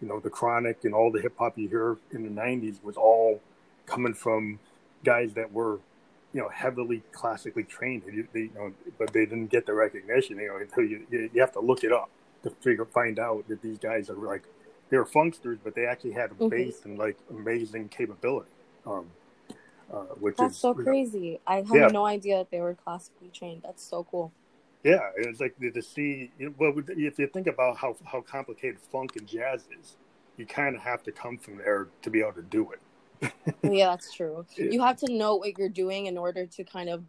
you 0.02 0.08
know, 0.08 0.20
the 0.20 0.28
Chronic 0.28 0.84
and 0.84 0.94
all 0.94 1.10
the 1.10 1.20
hip 1.20 1.34
hop 1.38 1.56
you 1.58 1.68
hear 1.68 1.96
in 2.10 2.22
the 2.22 2.40
'90s 2.40 2.82
was 2.84 2.96
all 2.96 3.40
coming 3.86 4.14
from 4.14 4.60
guys 5.02 5.32
that 5.34 5.52
were, 5.52 5.80
you 6.32 6.40
know, 6.40 6.48
heavily 6.48 7.02
classically 7.12 7.64
trained. 7.64 8.02
They, 8.06 8.22
they, 8.32 8.46
you 8.46 8.54
know, 8.54 8.72
but 8.98 9.12
they 9.12 9.24
didn't 9.24 9.48
get 9.48 9.66
the 9.66 9.74
recognition, 9.74 10.38
you 10.38 10.48
know, 10.48 10.56
until 10.56 10.84
you 10.84 11.06
you 11.10 11.30
you 11.32 11.40
have 11.40 11.52
to 11.52 11.60
look 11.60 11.82
it 11.82 11.92
up 11.92 12.10
to 12.42 12.50
figure 12.50 12.84
find 12.84 13.18
out 13.18 13.48
that 13.48 13.62
these 13.62 13.78
guys 13.78 14.10
are 14.10 14.16
like 14.16 14.44
they 14.92 14.98
were 14.98 15.06
funksters, 15.06 15.58
but 15.64 15.74
they 15.74 15.86
actually 15.86 16.12
had 16.12 16.30
a 16.32 16.34
Mhm. 16.34 16.50
bass 16.50 16.84
and 16.84 16.98
like 16.98 17.16
amazing 17.30 17.88
capability. 17.88 18.50
Um, 18.86 19.10
uh, 19.90 20.04
which 20.20 20.36
that's 20.36 20.56
is 20.56 20.60
so 20.60 20.72
you 20.72 20.78
know, 20.78 20.84
crazy. 20.84 21.40
I 21.46 21.62
had 21.62 21.74
Yeah. 21.74 21.86
no 21.88 22.04
idea 22.04 22.36
that 22.38 22.50
they 22.50 22.60
were 22.60 22.74
classically 22.74 23.30
trained. 23.30 23.62
That's 23.62 23.82
so 23.82 24.04
cool. 24.04 24.32
Yeah, 24.84 25.10
it's 25.16 25.40
like 25.40 25.56
to, 25.58 25.70
to 25.70 25.82
see. 25.82 26.30
You 26.38 26.50
know, 26.50 26.54
well, 26.58 26.74
if 26.76 27.18
you 27.18 27.26
think 27.26 27.46
about 27.46 27.78
how 27.78 27.96
how 28.04 28.20
complicated 28.20 28.80
funk 28.80 29.16
and 29.16 29.26
jazz 29.26 29.66
is, 29.80 29.96
you 30.36 30.44
kind 30.44 30.76
of 30.76 30.82
have 30.82 31.02
to 31.04 31.12
come 31.12 31.38
from 31.38 31.56
there 31.56 31.88
to 32.02 32.10
be 32.10 32.20
able 32.20 32.34
to 32.34 32.42
do 32.42 32.72
it. 32.72 33.32
yeah, 33.62 33.86
that's 33.90 34.12
true. 34.12 34.44
You 34.56 34.82
have 34.82 34.98
to 34.98 35.10
know 35.10 35.36
what 35.36 35.56
you're 35.56 35.70
doing 35.70 36.04
in 36.04 36.18
order 36.18 36.44
to 36.46 36.64
kind 36.64 36.90
of 36.90 37.04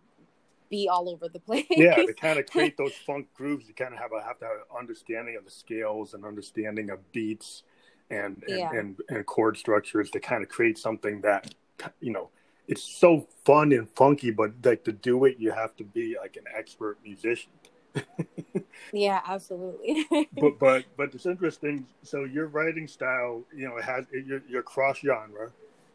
be 0.70 0.88
all 0.88 1.10
over 1.10 1.28
the 1.28 1.40
place. 1.50 1.66
Yeah, 1.70 1.96
to 1.96 2.14
kind 2.14 2.40
of 2.40 2.46
create 2.46 2.78
those 2.78 2.94
funk 3.06 3.28
grooves, 3.34 3.68
you 3.68 3.74
kind 3.74 3.94
of 3.94 4.00
have 4.00 4.12
a, 4.14 4.22
have 4.24 4.40
to 4.40 4.46
have 4.46 4.56
an 4.56 4.78
understanding 4.78 5.36
of 5.36 5.44
the 5.44 5.52
scales 5.52 6.14
and 6.14 6.24
understanding 6.24 6.90
of 6.90 7.12
beats 7.12 7.64
and 8.10 8.44
and, 8.44 8.58
Yeah. 8.58 8.72
and 8.72 9.00
and 9.10 9.26
chord 9.26 9.58
structures 9.58 10.10
to 10.12 10.20
kind 10.20 10.44
of 10.44 10.50
create 10.50 10.78
something 10.78 11.22
that 11.22 11.54
you 12.00 12.12
know 12.12 12.30
it's 12.68 12.84
so 12.84 13.28
fun 13.46 13.72
and 13.74 13.90
funky, 13.90 14.32
but 14.32 14.52
like 14.64 14.84
to 14.86 14.92
do 14.94 15.26
it, 15.26 15.38
you 15.38 15.52
have 15.52 15.76
to 15.78 15.84
be 15.84 16.16
like 16.20 16.38
an 16.38 16.46
expert 16.56 16.98
musician. 17.04 17.52
yeah, 18.94 19.22
absolutely. 19.26 20.06
but 20.40 20.60
but 20.60 20.86
but 20.98 21.14
it's 21.14 21.26
interesting. 21.26 21.86
So 22.04 22.24
your 22.24 22.48
writing 22.48 22.88
style, 22.88 23.44
you 23.56 23.68
know, 23.68 23.78
it 23.78 23.84
has 23.84 24.06
you're, 24.12 24.42
you're 24.48 24.64
cross 24.64 25.00
genre. 25.00 25.52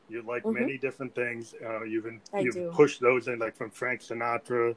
You 0.09 0.23
like 0.23 0.45
Mhm. 0.45 0.55
many 0.55 0.79
different 0.79 1.15
things. 1.15 1.55
Uh, 1.63 1.85
you've 1.85 2.05
been, 2.05 2.21
you've 2.39 2.55
do. 2.55 2.71
pushed 2.73 3.01
those 3.01 3.29
in, 3.29 3.39
like 3.41 3.57
from 3.57 3.71
Frank 3.71 4.01
Sinatra 4.01 4.75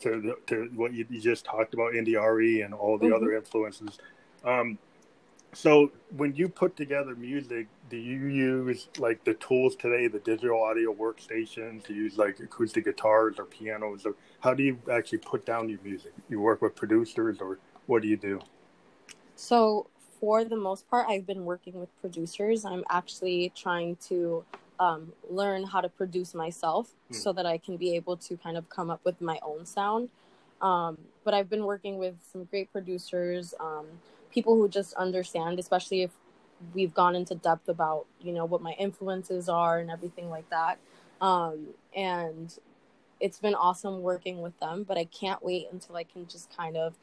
to 0.00 0.20
the, 0.20 0.36
to 0.48 0.70
what 0.74 0.92
you, 0.92 1.06
you 1.08 1.20
just 1.20 1.44
talked 1.44 1.72
about, 1.74 1.94
India 1.94 2.20
Arie 2.20 2.62
and 2.62 2.74
all 2.74 2.98
the 2.98 3.06
Mhm. 3.06 3.16
other 3.16 3.36
influences. 3.36 3.98
Um, 4.44 4.78
so 5.54 5.92
when 6.16 6.34
you 6.34 6.48
put 6.48 6.76
together 6.76 7.14
music, 7.14 7.66
do 7.90 7.96
you 7.96 8.26
use 8.26 8.88
like 8.98 9.22
the 9.24 9.34
tools 9.34 9.76
today, 9.76 10.08
the 10.08 10.18
digital 10.18 10.62
audio 10.62 10.94
workstations? 10.94 11.86
Do 11.86 11.94
you 11.94 12.04
use 12.04 12.16
like 12.16 12.40
acoustic 12.40 12.84
guitars 12.84 13.38
or 13.38 13.44
pianos, 13.44 14.06
or 14.06 14.14
how 14.40 14.54
do 14.54 14.62
you 14.62 14.78
actually 14.90 15.18
put 15.18 15.44
down 15.44 15.68
your 15.68 15.78
music? 15.84 16.12
You 16.28 16.40
work 16.40 16.62
with 16.62 16.74
producers, 16.74 17.38
or 17.40 17.58
what 17.86 18.02
do 18.02 18.08
you 18.08 18.16
do? 18.16 18.40
So, 19.36 19.88
for 20.20 20.44
the 20.44 20.56
most 20.56 20.88
part, 20.88 21.06
I've 21.08 21.26
been 21.26 21.44
working 21.44 21.78
with 21.78 21.88
producers. 22.00 22.64
I'm 22.64 22.84
actually 22.88 23.52
trying 23.54 23.96
to 24.08 24.44
um, 24.80 25.12
learn 25.28 25.64
how 25.64 25.80
to 25.80 25.88
produce 25.88 26.34
myself 26.34 26.90
Hmm. 27.08 27.14
so 27.14 27.32
that 27.34 27.44
I 27.44 27.58
can 27.58 27.76
be 27.76 27.94
able 27.96 28.16
to 28.16 28.36
kind 28.36 28.56
of 28.56 28.68
come 28.70 28.88
up 28.90 29.00
with 29.04 29.20
my 29.20 29.38
own 29.42 29.66
sound. 29.66 30.08
Um, 30.62 30.96
but 31.24 31.34
I've 31.34 31.50
been 31.50 31.64
working 31.64 31.98
with 31.98 32.14
some 32.32 32.44
great 32.44 32.72
producers, 32.72 33.52
um, 33.60 33.86
people 34.32 34.56
who 34.56 34.68
just 34.68 34.94
understand, 34.94 35.58
especially 35.58 36.02
if 36.02 36.10
we've 36.74 36.94
gone 36.94 37.14
into 37.14 37.34
depth 37.34 37.68
about, 37.68 38.06
you 38.20 38.32
know, 38.32 38.44
what 38.44 38.62
my 38.62 38.72
influences 38.72 39.48
are 39.48 39.78
and 39.78 39.90
everything 39.90 40.30
like 40.30 40.48
that. 40.50 40.78
Um, 41.20 41.68
and 41.94 42.56
it's 43.20 43.38
been 43.38 43.54
awesome 43.54 44.02
working 44.02 44.40
with 44.42 44.58
them, 44.60 44.84
but 44.84 44.98
I 44.98 45.04
can't 45.04 45.42
wait 45.44 45.68
until 45.72 45.96
I 45.96 46.04
can 46.04 46.26
just 46.26 46.54
kind 46.56 46.76
of 46.76 46.94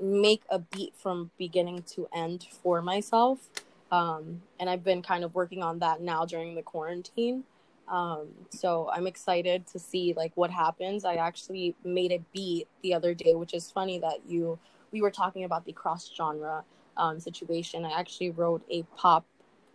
make 0.00 0.42
a 0.48 0.58
beat 0.58 0.94
from 0.96 1.30
beginning 1.38 1.82
to 1.94 2.08
end 2.14 2.46
for 2.62 2.82
myself. 2.82 3.48
Um, 3.90 4.42
and 4.58 4.68
I've 4.68 4.84
been 4.84 5.02
kind 5.02 5.24
of 5.24 5.34
working 5.34 5.62
on 5.62 5.78
that 5.80 6.00
now 6.00 6.24
during 6.24 6.54
the 6.54 6.62
quarantine. 6.62 7.44
Um, 7.86 8.28
so 8.50 8.90
I'm 8.92 9.06
excited 9.06 9.66
to 9.68 9.78
see 9.78 10.14
like 10.16 10.32
what 10.36 10.50
happens. 10.50 11.04
I 11.04 11.16
actually 11.16 11.74
made 11.84 12.12
a 12.12 12.20
beat 12.32 12.66
the 12.82 12.94
other 12.94 13.14
day, 13.14 13.34
which 13.34 13.54
is 13.54 13.70
funny 13.70 13.98
that 13.98 14.20
you 14.26 14.58
we 14.94 15.02
were 15.02 15.10
talking 15.10 15.42
about 15.42 15.66
the 15.66 15.72
cross 15.72 16.08
genre 16.16 16.64
um, 16.96 17.18
situation. 17.18 17.84
I 17.84 17.98
actually 17.98 18.30
wrote 18.30 18.62
a 18.70 18.84
pop, 18.96 19.26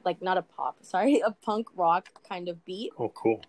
like 0.06 0.22
not 0.22 0.38
a 0.38 0.42
pop, 0.42 0.78
sorry, 0.82 1.20
a 1.20 1.32
punk 1.32 1.68
rock 1.76 2.08
kind 2.28 2.48
of 2.48 2.64
beat. 2.66 2.94
Oh, 2.98 3.10
cool. 3.10 3.42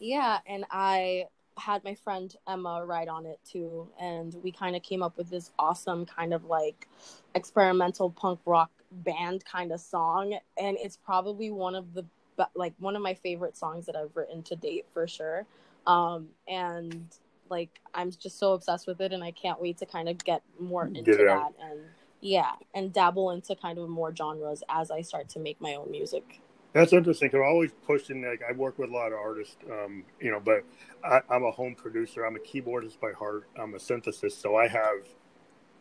Yeah, 0.00 0.38
and 0.46 0.64
I 0.70 1.26
had 1.56 1.84
my 1.84 1.94
friend 1.94 2.34
Emma 2.48 2.84
write 2.84 3.06
on 3.06 3.26
it 3.26 3.38
too, 3.48 3.86
and 4.00 4.34
we 4.42 4.50
kind 4.50 4.74
of 4.74 4.82
came 4.82 5.02
up 5.02 5.16
with 5.18 5.28
this 5.30 5.52
awesome 5.58 6.06
kind 6.06 6.32
of 6.34 6.46
like 6.46 6.88
experimental 7.34 8.10
punk 8.10 8.40
rock 8.46 8.70
band 8.90 9.44
kind 9.44 9.72
of 9.72 9.80
song, 9.80 10.38
and 10.58 10.78
it's 10.80 10.96
probably 10.96 11.50
one 11.50 11.74
of 11.74 11.92
the 11.92 12.04
like 12.56 12.72
one 12.78 12.96
of 12.96 13.02
my 13.02 13.14
favorite 13.14 13.56
songs 13.56 13.86
that 13.86 13.94
I've 13.94 14.16
written 14.16 14.42
to 14.44 14.56
date 14.56 14.86
for 14.92 15.06
sure. 15.06 15.46
Um, 15.86 16.28
and 16.48 17.06
like 17.50 17.80
I'm 17.94 18.10
just 18.12 18.38
so 18.38 18.52
obsessed 18.54 18.86
with 18.86 19.00
it, 19.00 19.12
and 19.12 19.24
I 19.24 19.32
can't 19.32 19.60
wait 19.60 19.78
to 19.78 19.86
kind 19.86 20.08
of 20.08 20.24
get 20.24 20.42
more 20.60 20.90
into 20.94 21.24
it 21.24 21.26
that 21.26 21.50
and 21.60 21.90
yeah, 22.20 22.52
and 22.74 22.92
dabble 22.92 23.30
into 23.32 23.56
kind 23.56 23.78
of 23.78 23.88
more 23.88 24.14
genres 24.14 24.62
as 24.70 24.90
I 24.90 25.02
start 25.02 25.28
to 25.30 25.40
make 25.40 25.60
my 25.60 25.74
own 25.74 25.90
music. 25.90 26.40
That's 26.72 26.92
interesting. 26.92 27.30
Cause 27.30 27.38
I'm 27.40 27.46
always 27.50 27.72
pushing. 27.86 28.22
Like 28.24 28.42
I 28.48 28.52
work 28.52 28.78
with 28.78 28.90
a 28.90 28.92
lot 28.92 29.08
of 29.08 29.18
artists, 29.18 29.56
um, 29.70 30.04
you 30.20 30.30
know, 30.30 30.40
but 30.40 30.64
I, 31.04 31.20
I'm 31.28 31.44
a 31.44 31.50
home 31.50 31.74
producer. 31.74 32.24
I'm 32.24 32.36
a 32.36 32.40
keyboardist 32.40 33.00
by 33.00 33.12
heart. 33.12 33.48
I'm 33.58 33.74
a 33.74 33.78
synthesist, 33.78 34.40
so 34.40 34.56
I 34.56 34.68
have 34.68 35.06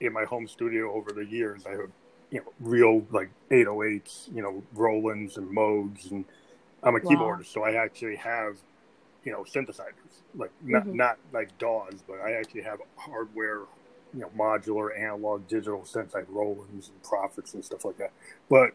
in 0.02 0.13
my 0.13 0.26
home 0.26 0.47
studio 0.47 0.93
over 0.93 1.12
the 1.12 1.26
years. 1.26 1.65
I 1.67 1.71
have 1.71 1.91
you 2.32 2.39
know 2.41 2.54
real 2.60 3.06
like 3.12 3.32
808s, 3.52 4.34
you 4.36 4.41
know 4.43 4.63
Rolands 4.73 5.38
and 5.38 5.49
Modes, 5.52 6.12
and 6.12 6.26
I'm 6.84 6.95
a 6.95 6.99
Wow. 7.02 7.39
keyboardist, 7.39 7.47
so 7.47 7.63
I 7.63 7.73
actually 7.76 8.17
have 8.17 8.58
you 9.26 9.32
know 9.34 9.43
synthesizers, 9.45 10.03
like 10.36 10.52
not 10.62 10.86
Mhm. 10.86 10.93
not 10.93 11.17
like 11.34 11.58
DAWs, 11.60 12.04
but 12.08 12.22
I 12.22 12.34
actually 12.34 12.63
have 12.63 12.80
hardware, 12.98 13.62
you 14.13 14.22
know, 14.22 14.30
modular 14.38 14.98
analog 15.00 15.48
digital 15.48 15.82
synths 15.84 16.13
like 16.15 16.26
Rolands 16.30 16.89
and 16.89 17.04
Prophets 17.04 17.54
and 17.56 17.65
stuff 17.65 17.86
like 17.86 17.98
that. 17.98 18.13
But 18.50 18.72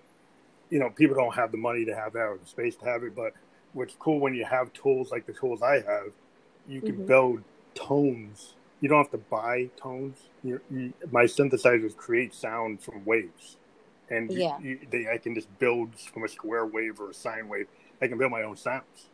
you 0.71 0.79
know, 0.79 0.91
people 0.91 1.17
don't 1.17 1.35
have 1.35 1.53
the 1.53 1.59
money 1.59 1.85
to 1.85 1.95
have 1.95 2.13
that 2.15 2.27
or 2.27 2.39
the 2.39 2.47
space 2.47 2.77
to 2.79 2.87
have 2.87 3.03
it. 3.05 3.15
But 3.15 3.33
what's 3.73 3.95
cool 3.97 4.21
when 4.21 4.35
you 4.35 4.45
have 4.45 4.73
tools 4.73 5.11
like 5.13 5.27
the 5.27 5.33
tools 5.35 5.63
I 5.63 5.77
have, 5.77 6.13
you 6.67 6.83
can 6.83 6.97
Mhm. 6.97 7.07
build 7.07 7.45
tones. 7.75 8.57
You 8.81 8.89
don't 8.89 8.99
have 8.99 9.11
to 9.13 9.19
buy 9.19 9.71
tones. 9.83 10.19
You, 10.43 10.61
you, 10.71 10.95
my 11.11 11.25
synthesizers 11.25 11.97
create 11.97 12.35
sound 12.35 12.83
from 12.83 13.05
waves, 13.05 13.59
and 14.11 14.33
Yeah. 14.33 14.59
you, 14.61 14.81
they, 14.91 15.09
I 15.13 15.19
can 15.19 15.35
just 15.35 15.57
build 15.59 15.99
from 16.01 16.25
a 16.25 16.29
square 16.29 16.67
wave 16.67 17.01
or 17.01 17.11
a 17.11 17.15
sine 17.15 17.49
wave. 17.49 17.69
I 18.03 18.09
can 18.09 18.19
build 18.19 18.33
my 18.33 18.43
own 18.43 18.57
sounds. 18.57 19.11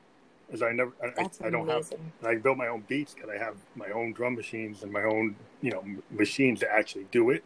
As 0.52 0.62
I 0.62 0.72
never, 0.72 0.92
I, 1.02 1.10
That's 1.16 1.40
I 1.40 1.50
don't 1.50 1.68
have 1.68 1.90
I 2.22 2.36
built 2.36 2.58
my 2.58 2.68
own 2.68 2.84
beats 2.86 3.14
because 3.14 3.30
I 3.30 3.38
have 3.38 3.56
my 3.74 3.88
own 3.90 4.12
drum 4.12 4.34
machines 4.34 4.82
and 4.82 4.92
my 4.92 5.02
own, 5.02 5.36
you 5.62 5.70
know, 5.70 5.80
m- 5.80 6.02
machines 6.10 6.60
to 6.60 6.70
actually 6.70 7.06
do 7.10 7.30
it. 7.30 7.42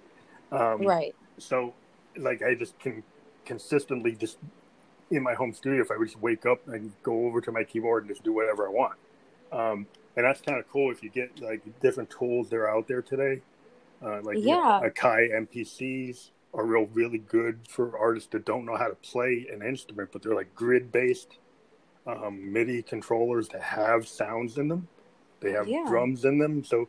Um, 0.51 0.83
right. 0.83 1.15
So, 1.39 1.75
like, 2.17 2.43
I 2.43 2.55
just 2.55 2.79
can 2.79 3.03
consistently 3.45 4.13
just 4.13 4.39
in 5.11 5.23
my 5.23 5.35
home 5.35 5.55
studio. 5.55 5.81
If 5.81 5.91
I 5.91 5.97
would 5.97 6.09
just 6.09 6.21
wake 6.21 6.45
up 6.45 6.67
and 6.69 6.93
go 7.03 7.27
over 7.27 7.41
to 7.41 7.53
my 7.53 7.65
keyboard 7.65 8.05
and 8.05 8.11
just 8.11 8.25
do 8.25 8.33
whatever 8.33 8.67
I 8.67 8.71
want, 8.71 8.95
um, 9.53 9.87
and 10.17 10.27
that's 10.27 10.41
kind 10.41 10.59
of 10.59 10.69
cool 10.69 10.91
if 10.91 11.03
you 11.03 11.11
get 11.11 11.41
like 11.41 11.63
different 11.81 12.11
tools 12.11 12.51
that 12.51 12.57
are 12.57 12.69
out 12.69 12.89
there 12.89 13.03
today. 13.03 13.41
Uh, 14.03 14.21
like 14.23 14.39
you 14.39 14.47
know, 14.47 14.81
Yeah. 14.83 14.91
Akai 14.91 15.31
MPCs 15.33 16.31
are 16.55 16.65
real 16.65 16.87
really 16.87 17.19
good 17.19 17.61
for 17.69 17.97
artists 17.99 18.29
that 18.31 18.45
don't 18.45 18.65
know 18.65 18.77
how 18.77 18.89
to 18.89 18.95
play 18.97 19.47
an 19.53 19.63
instrument, 19.63 20.11
but 20.13 20.23
they're 20.23 20.35
like 20.35 20.55
grid 20.55 20.91
based 20.91 21.39
um, 22.09 22.53
MIDI 22.53 22.83
controllers 22.83 23.49
that 23.51 23.63
have 23.63 24.09
sounds 24.09 24.59
in 24.59 24.69
them. 24.69 24.89
They 25.41 25.53
have 25.53 25.69
Yeah. 25.69 25.85
drums 25.87 26.25
in 26.25 26.39
them. 26.39 26.65
So, 26.65 26.89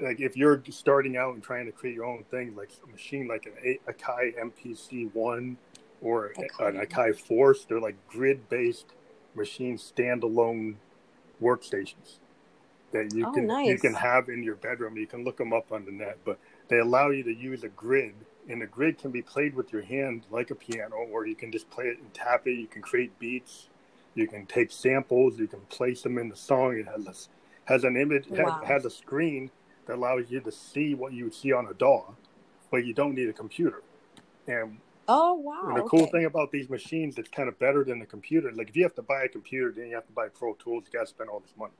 like, 0.00 0.20
if 0.20 0.36
you're 0.36 0.62
starting 0.70 1.16
out 1.16 1.34
and 1.34 1.42
trying 1.42 1.66
to 1.66 1.72
create 1.72 1.96
your 1.96 2.04
own 2.04 2.24
thing, 2.24 2.54
like 2.54 2.70
a 2.84 2.90
machine 2.90 3.26
like 3.26 3.46
an 3.46 3.54
A- 3.64 3.92
Akai 3.92 4.38
MPC 4.38 5.06
one 5.14 5.56
or 6.02 6.26
an 6.60 6.76
Akai. 6.86 7.16
Force, 7.18 7.64
they're 7.64 7.80
like 7.80 7.96
grid 8.08 8.48
based 8.48 8.86
machine 9.34 9.78
standalone 9.78 10.76
workstations 11.42 12.18
that 12.92 13.14
you 13.14 13.26
Oh, 13.26 13.32
can 13.32 13.48
you 13.66 13.78
can 13.78 13.94
have 13.94 14.28
in 14.28 14.42
your 14.42 14.56
bedroom. 14.56 14.96
You 14.96 15.06
can 15.06 15.24
look 15.24 15.38
them 15.38 15.52
up 15.52 15.72
on 15.72 15.84
the 15.84 15.92
net, 15.92 16.18
but 16.24 16.38
they 16.68 16.78
allow 16.78 17.10
you 17.10 17.22
to 17.24 17.34
use 17.34 17.64
a 17.64 17.68
grid, 17.68 18.14
and 18.48 18.62
the 18.62 18.66
grid 18.66 18.98
can 18.98 19.10
be 19.10 19.22
played 19.22 19.54
with 19.54 19.72
your 19.72 19.82
hand 19.82 20.24
like 20.30 20.50
a 20.50 20.54
piano, 20.54 20.96
or 20.96 21.26
you 21.26 21.34
can 21.36 21.52
just 21.52 21.70
play 21.70 21.86
it 21.86 21.98
and 21.98 22.12
tap 22.14 22.46
it. 22.46 22.52
You 22.52 22.66
can 22.66 22.82
create 22.82 23.18
beats. 23.18 23.69
You 24.14 24.26
can 24.26 24.46
take 24.46 24.70
samples. 24.70 25.38
You 25.38 25.46
can 25.46 25.60
place 25.62 26.02
them 26.02 26.18
in 26.18 26.28
the 26.28 26.36
song. 26.36 26.76
It 26.76 26.86
has 26.86 27.06
a, 27.06 27.14
has 27.70 27.84
an 27.84 27.96
image. 27.96 28.28
Wow. 28.28 28.60
Has, 28.62 28.68
has 28.68 28.84
a 28.84 28.90
screen 28.90 29.50
that 29.86 29.96
allows 29.96 30.30
you 30.30 30.40
to 30.40 30.52
see 30.52 30.94
what 30.94 31.12
you 31.12 31.24
would 31.24 31.34
see 31.34 31.52
on 31.52 31.66
a 31.66 31.74
DAW, 31.74 32.04
but 32.70 32.84
you 32.84 32.92
don't 32.92 33.14
need 33.14 33.28
a 33.28 33.32
computer. 33.32 33.82
And 34.46 34.78
Oh 35.08 35.34
wow. 35.34 35.62
and 35.68 35.76
the 35.76 35.82
cool 35.82 36.06
thing 36.06 36.24
about 36.24 36.52
these 36.52 36.68
machines, 36.70 37.18
it's 37.18 37.28
kind 37.28 37.48
of 37.48 37.58
better 37.58 37.82
than 37.84 37.98
the 37.98 38.06
computer. 38.06 38.52
Like 38.52 38.68
if 38.68 38.76
you 38.76 38.82
have 38.84 38.94
to 38.96 39.02
buy 39.02 39.24
a 39.24 39.28
computer, 39.28 39.72
then 39.72 39.88
you 39.88 39.94
have 39.94 40.06
to 40.06 40.12
buy 40.12 40.28
Pro 40.28 40.54
Tools. 40.54 40.84
You 40.86 40.98
got 40.98 41.06
to 41.06 41.10
spend 41.10 41.30
all 41.30 41.40
this 41.40 41.54
money. 41.56 41.72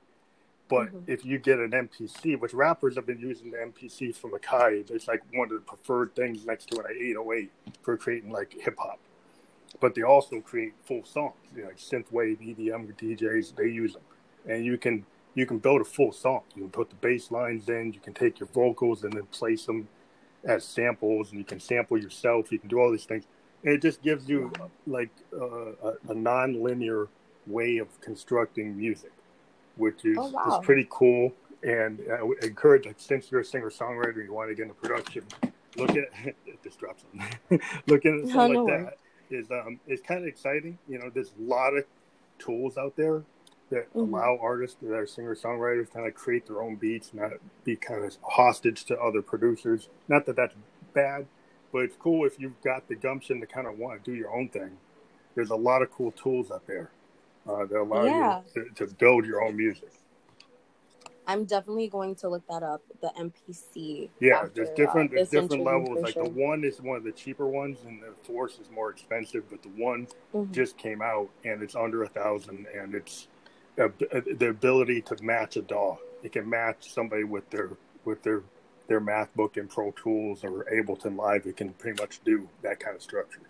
But 0.67 0.87
Mhm. 0.93 1.03
if 1.07 1.25
you 1.25 1.37
get 1.37 1.59
an 1.59 1.73
MPC, 1.73 2.37
which 2.37 2.53
rappers 2.53 2.95
have 2.95 3.05
been 3.05 3.19
using 3.19 3.51
the 3.51 3.61
MPC 3.61 4.11
from 4.13 4.31
Akai, 4.31 4.89
it's 4.89 5.07
like 5.07 5.21
one 5.33 5.47
of 5.47 5.53
the 5.53 5.59
preferred 5.59 6.15
things 6.15 6.45
next 6.45 6.69
to 6.71 6.79
an 6.79 6.85
808 6.97 7.51
for 7.81 7.97
creating 7.97 8.31
like 8.31 8.53
hip 8.53 8.77
hop. 8.77 8.99
But 9.79 9.95
they 9.95 10.01
also 10.03 10.41
create 10.41 10.73
full 10.83 11.03
songs, 11.05 11.35
you 11.55 11.61
know, 11.63 11.67
like 11.69 11.77
synthwave, 11.77 12.39
EDM 12.39 12.93
DJs. 12.95 13.55
They 13.55 13.67
use 13.69 13.93
them, 13.93 14.01
and 14.47 14.65
you 14.65 14.77
can 14.77 15.05
you 15.33 15.45
can 15.45 15.59
build 15.59 15.81
a 15.81 15.85
full 15.85 16.11
song. 16.11 16.41
You 16.55 16.63
can 16.63 16.71
put 16.71 16.89
the 16.89 16.95
bass 16.95 17.31
lines 17.31 17.69
in. 17.69 17.93
You 17.93 17.99
can 17.99 18.13
take 18.13 18.39
your 18.39 18.47
vocals 18.49 19.03
and 19.03 19.13
then 19.13 19.23
place 19.27 19.65
them 19.65 19.87
as 20.43 20.65
samples, 20.65 21.29
and 21.29 21.39
you 21.39 21.45
can 21.45 21.59
sample 21.59 21.97
yourself. 21.97 22.51
You 22.51 22.59
can 22.59 22.69
do 22.69 22.79
all 22.79 22.91
these 22.91 23.05
things. 23.05 23.25
And 23.63 23.73
it 23.73 23.81
just 23.81 24.01
gives 24.01 24.27
you 24.27 24.51
like 24.87 25.11
uh, 25.33 25.45
a, 25.83 25.93
a 26.09 26.13
non-linear 26.15 27.07
way 27.47 27.77
of 27.77 28.01
constructing 28.01 28.75
music, 28.75 29.11
which 29.75 30.03
is, 30.03 30.17
Oh, 30.19 30.29
wow. 30.31 30.59
is 30.59 30.65
pretty 30.65 30.87
cool. 30.89 31.31
And 31.63 32.01
I 32.11 32.23
would 32.23 32.43
encourage, 32.43 32.87
like, 32.87 32.95
since 32.97 33.29
you're 33.31 33.41
a 33.41 33.45
singer-songwriter, 33.45 34.23
you 34.25 34.33
want 34.33 34.49
to 34.49 34.55
get 34.55 34.63
into 34.63 34.73
production, 34.73 35.23
look 35.77 35.91
at 35.91 36.09
this 36.63 36.75
drops 36.75 37.03
on. 37.13 37.29
look 37.87 38.03
at 38.05 38.11
something 38.27 38.33
no 38.33 38.47
like 38.47 38.57
worries. 38.57 38.85
that 38.85 38.97
is 39.31 39.49
um, 39.51 39.79
is 39.87 40.01
kind 40.01 40.21
of 40.21 40.27
exciting. 40.27 40.77
You 40.87 40.99
know, 40.99 41.09
there's 41.13 41.31
a 41.39 41.43
lot 41.43 41.75
of 41.77 41.85
tools 42.39 42.77
out 42.77 42.95
there 42.95 43.23
that 43.69 43.89
mm-hmm. 43.93 44.13
allow 44.13 44.37
artists 44.41 44.77
that 44.81 44.93
are 44.93 45.07
singer 45.07 45.35
songwriters 45.35 45.87
to 45.87 45.93
kind 45.93 46.07
of 46.07 46.13
create 46.13 46.47
their 46.47 46.61
own 46.61 46.75
beats, 46.75 47.13
not 47.13 47.31
be 47.63 47.75
kind 47.75 48.03
of 48.03 48.17
hostage 48.23 48.83
to 48.85 48.99
other 48.99 49.21
producers. 49.21 49.89
Not 50.07 50.25
that 50.25 50.35
that's 50.35 50.55
bad, 50.93 51.25
but 51.71 51.79
it's 51.79 51.95
cool 51.95 52.25
if 52.25 52.39
you've 52.39 52.61
got 52.61 52.87
the 52.87 52.95
gumption 52.95 53.39
to 53.39 53.47
kind 53.47 53.67
of 53.67 53.77
want 53.77 54.03
to 54.03 54.11
do 54.11 54.15
your 54.15 54.33
own 54.35 54.49
thing. 54.49 54.77
There's 55.35 55.49
a 55.49 55.55
lot 55.55 55.81
of 55.81 55.91
cool 55.91 56.11
tools 56.11 56.51
out 56.51 56.67
there 56.67 56.91
uh, 57.47 57.65
that 57.65 57.79
allow 57.79 58.03
yeah. 58.03 58.41
you 58.55 58.63
to, 58.75 58.85
to 58.85 58.93
build 58.95 59.25
your 59.25 59.43
own 59.43 59.55
music. 59.55 59.91
I'm 61.27 61.45
definitely 61.45 61.87
going 61.87 62.15
to 62.15 62.29
look 62.29 62.47
that 62.47 62.63
up. 62.63 62.81
The 63.01 63.11
MPC. 63.17 64.09
Yeah, 64.19 64.37
after, 64.37 64.49
there's 64.55 64.69
different 64.71 65.11
uh, 65.11 65.15
there's 65.15 65.29
different 65.29 65.63
levels. 65.63 65.99
Like 66.01 66.13
sure. 66.13 66.23
the 66.23 66.29
one 66.29 66.63
is 66.63 66.81
one 66.81 66.97
of 66.97 67.03
the 67.03 67.11
cheaper 67.11 67.47
ones, 67.47 67.77
and 67.85 68.01
the 68.01 68.13
Force 68.23 68.57
is 68.59 68.69
more 68.73 68.89
expensive. 68.89 69.43
But 69.49 69.61
the 69.61 69.69
one 69.69 70.07
mm-hmm. 70.33 70.51
just 70.51 70.77
came 70.77 71.01
out, 71.01 71.29
and 71.43 71.61
it's 71.61 71.75
under 71.75 72.03
a 72.03 72.09
thousand, 72.09 72.65
and 72.75 72.95
it's 72.95 73.27
uh, 73.79 73.89
the 73.99 74.49
ability 74.49 75.01
to 75.03 75.23
match 75.23 75.57
a 75.57 75.61
DAW. 75.61 75.97
It 76.23 76.31
can 76.33 76.49
match 76.49 76.91
somebody 76.91 77.23
with 77.23 77.49
their 77.49 77.69
with 78.03 78.23
their 78.23 78.43
their 78.87 79.01
MacBook 79.01 79.57
and 79.57 79.69
Pro 79.69 79.91
Tools 79.91 80.43
or 80.43 80.65
Ableton 80.65 81.15
Live. 81.15 81.45
It 81.45 81.55
can 81.55 81.69
pretty 81.73 82.01
much 82.01 82.19
do 82.25 82.49
that 82.61 82.79
kind 82.79 82.95
of 82.95 83.01
structure. 83.01 83.41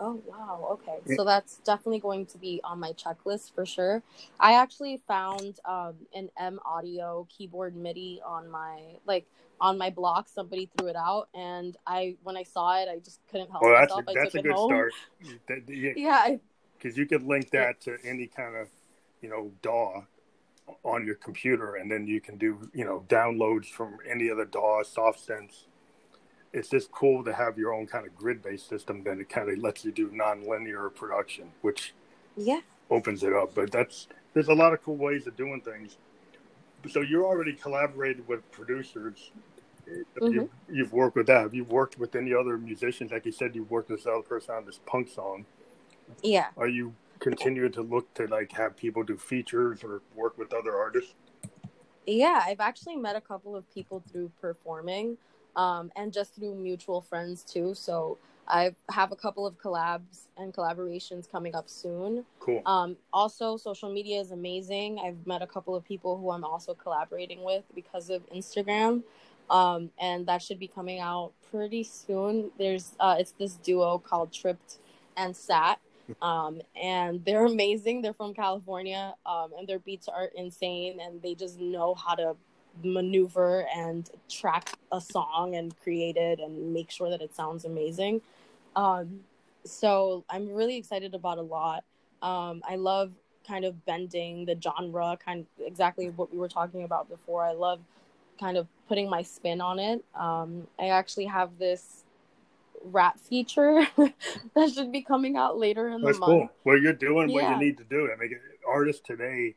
Oh 0.00 0.20
wow, 0.26 0.68
okay. 0.72 1.14
So 1.16 1.24
that's 1.24 1.58
definitely 1.58 1.98
going 1.98 2.26
to 2.26 2.38
be 2.38 2.60
on 2.62 2.78
my 2.78 2.92
checklist 2.92 3.54
for 3.54 3.66
sure. 3.66 4.02
I 4.38 4.54
actually 4.54 5.00
found 5.08 5.58
um, 5.64 5.94
an 6.14 6.30
M 6.38 6.60
Audio 6.64 7.26
keyboard 7.36 7.76
MIDI 7.76 8.20
on 8.24 8.48
my 8.48 8.80
like 9.06 9.26
on 9.60 9.76
my 9.76 9.90
block. 9.90 10.28
Somebody 10.28 10.70
threw 10.76 10.88
it 10.88 10.96
out, 10.96 11.28
and 11.34 11.76
I 11.86 12.16
when 12.22 12.36
I 12.36 12.44
saw 12.44 12.80
it, 12.80 12.88
I 12.88 12.98
just 12.98 13.20
couldn't 13.30 13.50
help 13.50 13.62
well, 13.62 13.72
myself. 13.72 14.04
That's 14.06 14.16
a, 14.16 14.20
that's 14.20 14.34
a 14.36 14.42
good 14.42 14.52
home. 14.52 14.68
start. 14.68 14.92
That, 15.48 15.68
yeah, 15.68 16.36
because 16.78 16.96
you 16.96 17.06
could 17.06 17.24
link 17.24 17.50
that 17.50 17.80
to 17.82 17.96
any 18.04 18.26
kind 18.26 18.56
of 18.56 18.68
you 19.20 19.28
know 19.28 19.50
DAW 19.62 20.04
on 20.84 21.06
your 21.06 21.16
computer, 21.16 21.74
and 21.76 21.90
then 21.90 22.06
you 22.06 22.20
can 22.20 22.38
do 22.38 22.70
you 22.72 22.84
know 22.84 23.04
downloads 23.08 23.66
from 23.66 23.96
any 24.08 24.30
other 24.30 24.44
DAW, 24.44 24.84
soft 24.84 25.26
synths 25.26 25.64
it's 26.52 26.68
just 26.68 26.90
cool 26.90 27.22
to 27.24 27.32
have 27.32 27.58
your 27.58 27.74
own 27.74 27.86
kind 27.86 28.06
of 28.06 28.16
grid 28.16 28.42
based 28.42 28.68
system 28.68 29.02
that 29.04 29.18
it 29.18 29.28
kind 29.28 29.50
of 29.50 29.58
lets 29.58 29.84
you 29.84 29.92
do 29.92 30.10
non-linear 30.12 30.88
production 30.90 31.50
which 31.62 31.94
yeah. 32.38 32.60
opens 32.90 33.22
it 33.22 33.32
up. 33.32 33.54
But 33.54 33.70
that's 33.70 34.08
there's 34.34 34.48
a 34.48 34.54
lot 34.54 34.72
of 34.72 34.82
cool 34.82 34.96
ways 34.96 35.26
of 35.26 35.36
doing 35.36 35.60
things. 35.60 35.98
So 36.90 37.00
you're 37.00 37.24
already 37.24 37.52
collaborated 37.52 38.26
with 38.28 38.50
producers. 38.52 39.32
Mm-hmm. 39.88 40.32
you, 40.32 40.50
you've 40.70 40.92
worked 40.92 41.16
with 41.16 41.26
that. 41.28 41.42
Have 41.42 41.54
you 41.54 41.64
worked 41.64 41.98
with 41.98 42.14
any 42.14 42.34
other 42.34 42.58
musicians? 42.58 43.10
Like 43.10 43.24
you 43.24 43.32
said 43.32 43.54
you 43.54 43.64
worked 43.64 43.88
with 43.88 44.00
this 44.00 44.06
other 44.06 44.22
person 44.22 44.54
on 44.54 44.66
this 44.66 44.80
punk 44.86 45.08
song. 45.08 45.46
Yeah. 46.22 46.48
Are 46.56 46.68
you 46.68 46.94
continuing 47.20 47.72
to 47.72 47.82
look 47.82 48.12
to 48.14 48.26
like 48.26 48.52
have 48.52 48.76
people 48.76 49.02
do 49.02 49.16
features 49.16 49.82
or 49.82 50.02
work 50.14 50.38
with 50.38 50.52
other 50.52 50.76
artists? 50.76 51.14
Yeah 52.06 52.42
i've 52.46 52.60
actually 52.60 52.96
met 52.96 53.16
a 53.16 53.20
couple 53.20 53.54
of 53.54 53.68
people 53.74 54.02
through 54.10 54.30
performing 54.40 55.18
um, 55.56 55.90
and 55.96 56.12
just 56.12 56.34
through 56.34 56.54
mutual 56.54 57.00
friends 57.00 57.42
too. 57.42 57.74
So 57.74 58.18
I 58.48 58.74
have 58.90 59.12
a 59.12 59.16
couple 59.16 59.46
of 59.46 59.58
collabs 59.58 60.26
and 60.36 60.54
collaborations 60.54 61.30
coming 61.30 61.54
up 61.54 61.68
soon. 61.68 62.24
Cool. 62.40 62.62
Um, 62.64 62.96
also, 63.12 63.56
social 63.56 63.92
media 63.92 64.20
is 64.20 64.30
amazing. 64.30 64.98
I've 65.04 65.26
met 65.26 65.42
a 65.42 65.46
couple 65.46 65.74
of 65.74 65.84
people 65.84 66.16
who 66.18 66.30
I'm 66.30 66.44
also 66.44 66.74
collaborating 66.74 67.44
with 67.44 67.64
because 67.74 68.08
of 68.08 68.22
Instagram, 68.30 69.02
um, 69.50 69.90
and 69.98 70.26
that 70.26 70.42
should 70.42 70.58
be 70.58 70.68
coming 70.68 71.00
out 71.00 71.32
pretty 71.50 71.84
soon. 71.84 72.50
There's 72.58 72.92
uh, 72.98 73.16
it's 73.18 73.32
this 73.32 73.54
duo 73.54 73.98
called 73.98 74.32
Tripped 74.32 74.78
and 75.16 75.36
Sat. 75.36 75.78
Um, 76.22 76.62
and 76.74 77.22
they're 77.26 77.44
amazing. 77.44 78.00
They're 78.00 78.14
from 78.14 78.32
California, 78.32 79.14
um, 79.26 79.50
and 79.58 79.68
their 79.68 79.78
beats 79.78 80.08
are 80.08 80.30
insane, 80.34 81.00
and 81.02 81.20
they 81.20 81.34
just 81.34 81.60
know 81.60 81.94
how 81.94 82.14
to 82.14 82.34
maneuver 82.82 83.66
and 83.74 84.10
track 84.28 84.78
a 84.92 85.00
song 85.00 85.56
and 85.56 85.78
create 85.80 86.16
it 86.16 86.40
and 86.40 86.72
make 86.72 86.90
sure 86.90 87.10
that 87.10 87.20
it 87.20 87.34
sounds 87.34 87.64
amazing. 87.64 88.20
Um, 88.76 89.20
so 89.64 90.24
I'm 90.30 90.52
really 90.52 90.76
excited 90.76 91.14
about 91.14 91.38
a 91.38 91.42
lot. 91.42 91.84
Um, 92.22 92.62
I 92.68 92.76
love 92.76 93.12
kind 93.46 93.64
of 93.64 93.84
bending 93.84 94.44
the 94.44 94.56
genre, 94.60 95.18
kind 95.24 95.40
of 95.40 95.66
exactly 95.66 96.10
what 96.10 96.32
we 96.32 96.38
were 96.38 96.48
talking 96.48 96.84
about 96.84 97.08
before. 97.08 97.44
I 97.44 97.52
love 97.52 97.80
kind 98.38 98.56
of 98.56 98.66
putting 98.88 99.10
my 99.10 99.22
spin 99.22 99.60
on 99.60 99.78
it. 99.78 100.04
Um, 100.14 100.66
I 100.78 100.88
actually 100.88 101.26
have 101.26 101.58
this 101.58 102.04
rap 102.84 103.18
feature 103.18 103.86
that 104.54 104.70
should 104.72 104.92
be 104.92 105.02
coming 105.02 105.36
out 105.36 105.58
later 105.58 105.88
in 105.88 106.02
That's 106.02 106.16
the 106.16 106.20
month. 106.20 106.30
Cool. 106.30 106.48
Well, 106.64 106.78
you're 106.78 106.92
doing 106.92 107.28
yeah. 107.28 107.34
what 107.34 107.50
you 107.50 107.66
need 107.66 107.78
to 107.78 107.84
do. 107.84 108.10
I 108.12 108.16
mean, 108.16 108.38
artists 108.66 109.02
today 109.04 109.56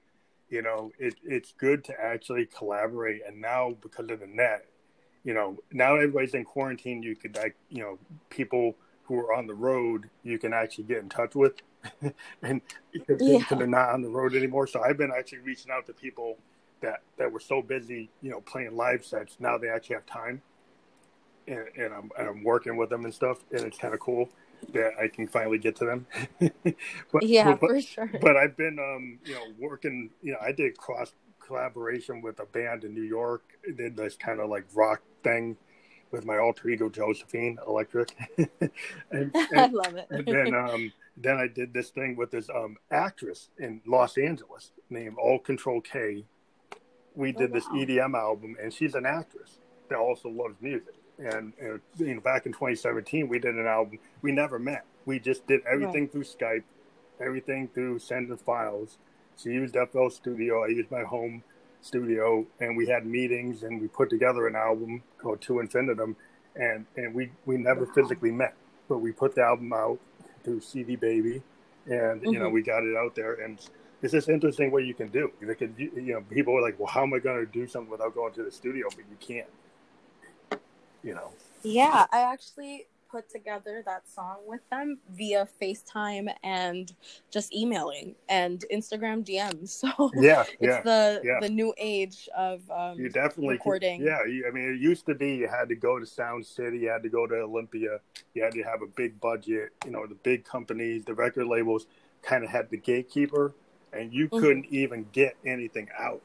you 0.52 0.62
know, 0.62 0.92
it, 1.00 1.16
it's 1.24 1.54
good 1.58 1.84
to 1.86 2.00
actually 2.00 2.46
collaborate. 2.46 3.22
And 3.26 3.42
now 3.42 3.76
because 3.82 4.12
of 4.12 4.20
the 4.20 4.28
net, 4.28 4.66
you 5.24 5.34
know, 5.34 5.58
now 5.72 5.96
everybody's 5.96 6.34
in 6.34 6.44
quarantine. 6.44 7.02
You 7.02 7.16
could 7.16 7.36
like, 7.36 7.56
you 7.70 7.82
know, 7.82 7.98
people 8.30 8.76
who 9.04 9.18
are 9.18 9.34
on 9.34 9.48
the 9.48 9.54
road, 9.54 10.10
you 10.24 10.38
can 10.38 10.54
actually 10.54 10.84
get 10.84 10.98
in 10.98 11.10
touch 11.10 11.36
with, 11.36 11.54
and 12.42 12.62
because 12.92 13.22
yeah. 13.22 13.44
they're 13.50 13.66
not 13.66 13.90
on 13.90 14.02
the 14.02 14.10
road 14.10 14.36
anymore. 14.36 14.68
So 14.68 14.82
I've 14.82 14.98
been 14.98 15.12
actually 15.18 15.40
reaching 15.40 15.72
out 15.72 15.88
to 15.88 15.94
people 15.94 16.38
that 16.82 17.02
that 17.18 17.32
were 17.32 17.40
so 17.40 17.62
busy, 17.62 18.10
you 18.22 18.30
know, 18.30 18.42
playing 18.42 18.76
live 18.76 19.06
sets. 19.06 19.38
Now 19.40 19.58
they 19.58 19.70
actually 19.70 19.96
have 19.96 20.06
time, 20.06 20.42
and, 21.48 21.66
and 21.78 21.94
I'm 21.94 22.12
and 22.18 22.28
I'm 22.28 22.44
working 22.44 22.76
with 22.76 22.90
them 22.90 23.06
and 23.06 23.14
stuff, 23.14 23.38
and 23.52 23.62
it's 23.62 23.78
kind 23.78 23.94
of 23.94 24.00
cool 24.00 24.30
that 24.74 24.94
I 25.02 25.08
can 25.08 25.28
finally 25.28 25.58
get 25.58 25.76
to 25.78 25.86
them. 25.86 26.08
but, 27.12 27.24
yeah, 27.24 27.56
but, 27.56 27.60
for 27.60 27.82
sure. 27.82 28.12
But 28.22 28.38
I've 28.38 28.56
been, 28.56 28.78
um, 28.80 29.20
you 29.26 29.34
know, 29.34 29.46
working. 29.60 30.10
You 30.22 30.34
know, 30.34 30.40
I 30.42 30.52
did 30.52 30.78
cross 30.78 31.14
collaboration 31.46 32.22
with 32.22 32.40
a 32.40 32.46
band 32.46 32.84
in 32.84 32.94
New 32.94 33.04
York. 33.04 33.44
I 33.68 33.74
did 33.76 33.98
this 33.98 34.16
kind 34.16 34.40
of 34.40 34.50
like 34.50 34.66
rock 34.74 35.02
thing 35.24 35.58
with 36.12 36.26
my 36.26 36.38
alter 36.38 36.70
ego 36.70 36.90
Josephine 36.90 37.58
Electric. 37.68 38.16
and, 38.38 38.50
and, 39.12 39.32
I 39.36 39.68
love 39.68 39.96
it. 39.96 40.08
and 40.10 40.26
then, 40.26 40.54
um, 40.54 40.92
then 41.18 41.38
I 41.38 41.48
did 41.48 41.74
this 41.74 41.90
thing 41.90 42.16
with 42.16 42.32
this 42.32 42.50
um, 42.50 42.78
actress 42.92 43.50
in 43.58 43.82
Los 43.86 44.18
Angeles 44.18 44.72
named 44.90 45.18
All 45.22 45.40
Control 45.40 45.82
K. 45.82 46.26
We 47.16 47.32
did 47.32 47.52
oh, 47.52 47.54
wow. 47.54 47.54
this 47.54 47.66
EDM 47.68 48.14
album, 48.16 48.56
and 48.62 48.74
she's 48.74 48.96
an 48.96 49.06
actress 49.06 49.60
that 49.90 49.98
also 49.98 50.30
loves 50.30 50.56
music 50.62 50.96
and, 51.22 51.54
and 51.60 51.80
you 51.98 52.16
know 52.16 52.22
back 52.22 52.46
in 52.46 52.52
2017 52.52 53.28
we 53.28 53.40
did 53.40 53.56
an 53.56 53.68
album 53.68 54.00
we 54.22 54.32
never 54.32 54.58
met 54.58 54.86
we 55.06 55.20
just 55.20 55.46
did 55.48 55.62
everything 55.72 56.04
right. 56.04 56.12
through 56.12 56.24
skype 56.24 56.64
everything 57.20 57.68
through 57.74 58.00
sending 58.00 58.36
files 58.38 58.98
she 59.38 59.50
used 59.50 59.76
fl 59.92 60.10
studio 60.10 60.64
i 60.64 60.68
used 60.68 60.90
my 60.92 61.04
home 61.04 61.44
studio 61.82 62.46
and 62.60 62.76
we 62.76 62.88
had 62.88 63.06
meetings 63.06 63.64
and 63.64 63.82
we 63.82 63.88
put 63.88 64.10
together 64.10 64.48
an 64.48 64.56
album 64.56 65.02
called 65.18 65.42
to 65.42 65.60
infinitum 65.60 66.16
and 66.56 66.86
and 66.98 67.14
we 67.14 67.32
we 67.46 67.58
never 67.58 67.86
physically 67.88 68.32
met 68.32 68.56
but 68.88 68.98
we 68.98 69.12
put 69.12 69.36
the 69.36 69.42
album 69.42 69.72
out 69.74 70.00
through 70.44 70.60
cd 70.60 70.96
baby 70.96 71.42
and 71.86 72.22
mm-hmm. 72.22 72.34
you 72.34 72.40
know 72.40 72.46
mm-hmm. 72.46 72.56
we 72.56 72.62
got 72.62 72.84
it 72.84 72.96
out 72.96 73.16
there 73.16 73.36
and 73.36 73.60
it's 74.02 74.14
just 74.14 74.30
interesting 74.30 74.72
what 74.72 74.84
you 74.84 74.96
can 74.96 75.10
do. 75.10 75.32
You 75.40 75.54
can, 75.54 75.76
you 75.78 76.14
know, 76.14 76.22
people 76.22 76.58
are 76.58 76.62
like, 76.62 76.80
"Well, 76.80 76.88
how 76.88 77.04
am 77.04 77.14
I 77.14 77.20
going 77.20 77.46
to 77.46 77.52
do 77.52 77.68
something 77.68 77.92
without 77.92 78.16
going 78.16 78.34
to 78.34 78.44
the 78.44 78.52
studio?" 78.52 78.88
But 78.90 79.06
you 79.10 79.18
can't 79.20 79.48
you 81.04 81.14
know. 81.14 81.32
Yeah, 81.64 82.06
I 82.12 82.22
actually 82.22 82.88
put 83.12 83.30
together 83.30 83.84
that 83.86 84.08
song 84.08 84.38
with 84.48 84.62
them 84.70 84.98
via 85.12 85.46
FaceTime 85.62 86.34
and 86.44 86.94
just 87.30 87.54
emailing 87.54 88.16
and 88.30 88.64
Instagram 88.74 89.26
DMs. 89.26 89.84
So 89.92 90.12
yeah, 90.16 90.44
it's 90.44 90.62
yeah, 90.62 90.82
the 90.84 91.22
yeah. 91.24 91.40
the 91.42 91.50
new 91.50 91.74
age 91.78 92.30
of 92.38 92.62
um, 92.70 93.00
you 93.00 93.10
definitely 93.10 93.56
recording. 93.56 94.00
Can, 94.00 94.08
yeah, 94.08 94.48
I 94.48 94.52
mean, 94.52 94.76
it 94.76 94.80
used 94.80 95.06
to 95.08 95.16
be 95.16 95.36
you 95.36 95.48
had 95.48 95.70
to 95.70 95.76
go 95.76 96.00
to 96.00 96.06
Sound 96.06 96.46
City, 96.46 96.80
you 96.80 96.90
had 96.90 97.04
to 97.04 97.10
go 97.10 97.26
to 97.26 97.36
Olympic, 97.36 97.82
you 97.82 98.44
had 98.44 98.54
to 98.54 98.62
have 98.62 98.82
a 98.82 98.88
big 98.88 99.20
budget. 99.20 99.72
You 99.86 99.92
know, 99.92 100.06
the 100.06 100.16
big 100.16 100.46
companies, 100.46 101.04
the 101.06 101.16
record 101.16 101.48
labels, 101.48 101.88
kind 102.22 102.44
of 102.44 102.52
had 102.52 102.70
the 102.70 102.78
gatekeeper, 102.78 103.54
and 103.92 104.14
you 104.14 104.28
mm-hmm. 104.28 104.40
couldn't 104.40 104.66
even 104.70 105.08
get 105.12 105.36
anything 105.46 105.90
out 105.98 106.22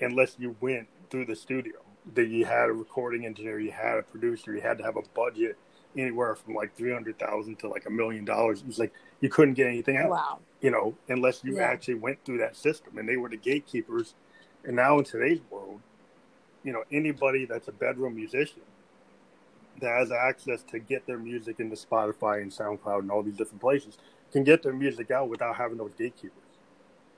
unless 0.00 0.36
you 0.38 0.56
went 0.60 0.88
through 1.10 1.26
the 1.26 1.36
studio 1.36 1.74
that 2.14 2.28
you 2.28 2.44
had 2.44 2.68
a 2.68 2.72
recording 2.72 3.26
engineer, 3.26 3.60
you 3.60 3.70
had 3.70 3.98
a 3.98 4.02
producer, 4.02 4.54
you 4.54 4.60
had 4.60 4.78
to 4.78 4.84
have 4.84 4.96
a 4.96 5.02
budget 5.14 5.56
anywhere 5.96 6.34
from 6.34 6.54
like 6.54 6.74
three 6.76 6.92
hundred 6.92 7.18
thousand 7.18 7.58
to 7.60 7.68
like 7.68 7.86
a 7.86 7.90
million 7.90 8.24
dollars. 8.24 8.60
It 8.60 8.66
was 8.66 8.78
like 8.78 8.92
you 9.20 9.28
couldn't 9.28 9.54
get 9.54 9.66
anything 9.66 9.96
out. 9.96 10.10
Wow. 10.10 10.38
You 10.60 10.70
know, 10.70 10.94
unless 11.08 11.44
you 11.44 11.56
yeah. 11.56 11.64
actually 11.64 11.94
went 11.94 12.24
through 12.24 12.38
that 12.38 12.56
system, 12.56 12.98
and 12.98 13.08
they 13.08 13.16
were 13.16 13.28
the 13.28 13.36
gatekeepers. 13.36 14.14
And 14.64 14.76
now 14.76 14.98
in 14.98 15.04
today's 15.04 15.40
world, 15.50 15.80
you 16.64 16.72
know, 16.72 16.84
anybody 16.90 17.44
that's 17.44 17.68
a 17.68 17.72
bedroom 17.72 18.16
musician 18.16 18.62
that 19.80 19.90
has 19.90 20.10
access 20.10 20.62
to 20.64 20.78
get 20.78 21.06
their 21.06 21.18
music 21.18 21.60
into 21.60 21.76
Spotify 21.76 22.42
and 22.42 22.50
SoundCloud 22.50 23.00
and 23.00 23.10
all 23.10 23.22
these 23.22 23.36
different 23.36 23.60
places 23.60 23.96
can 24.32 24.42
get 24.42 24.62
their 24.62 24.72
music 24.72 25.10
out 25.10 25.28
without 25.28 25.56
having 25.56 25.78
those 25.78 25.92
gatekeepers. 25.96 26.32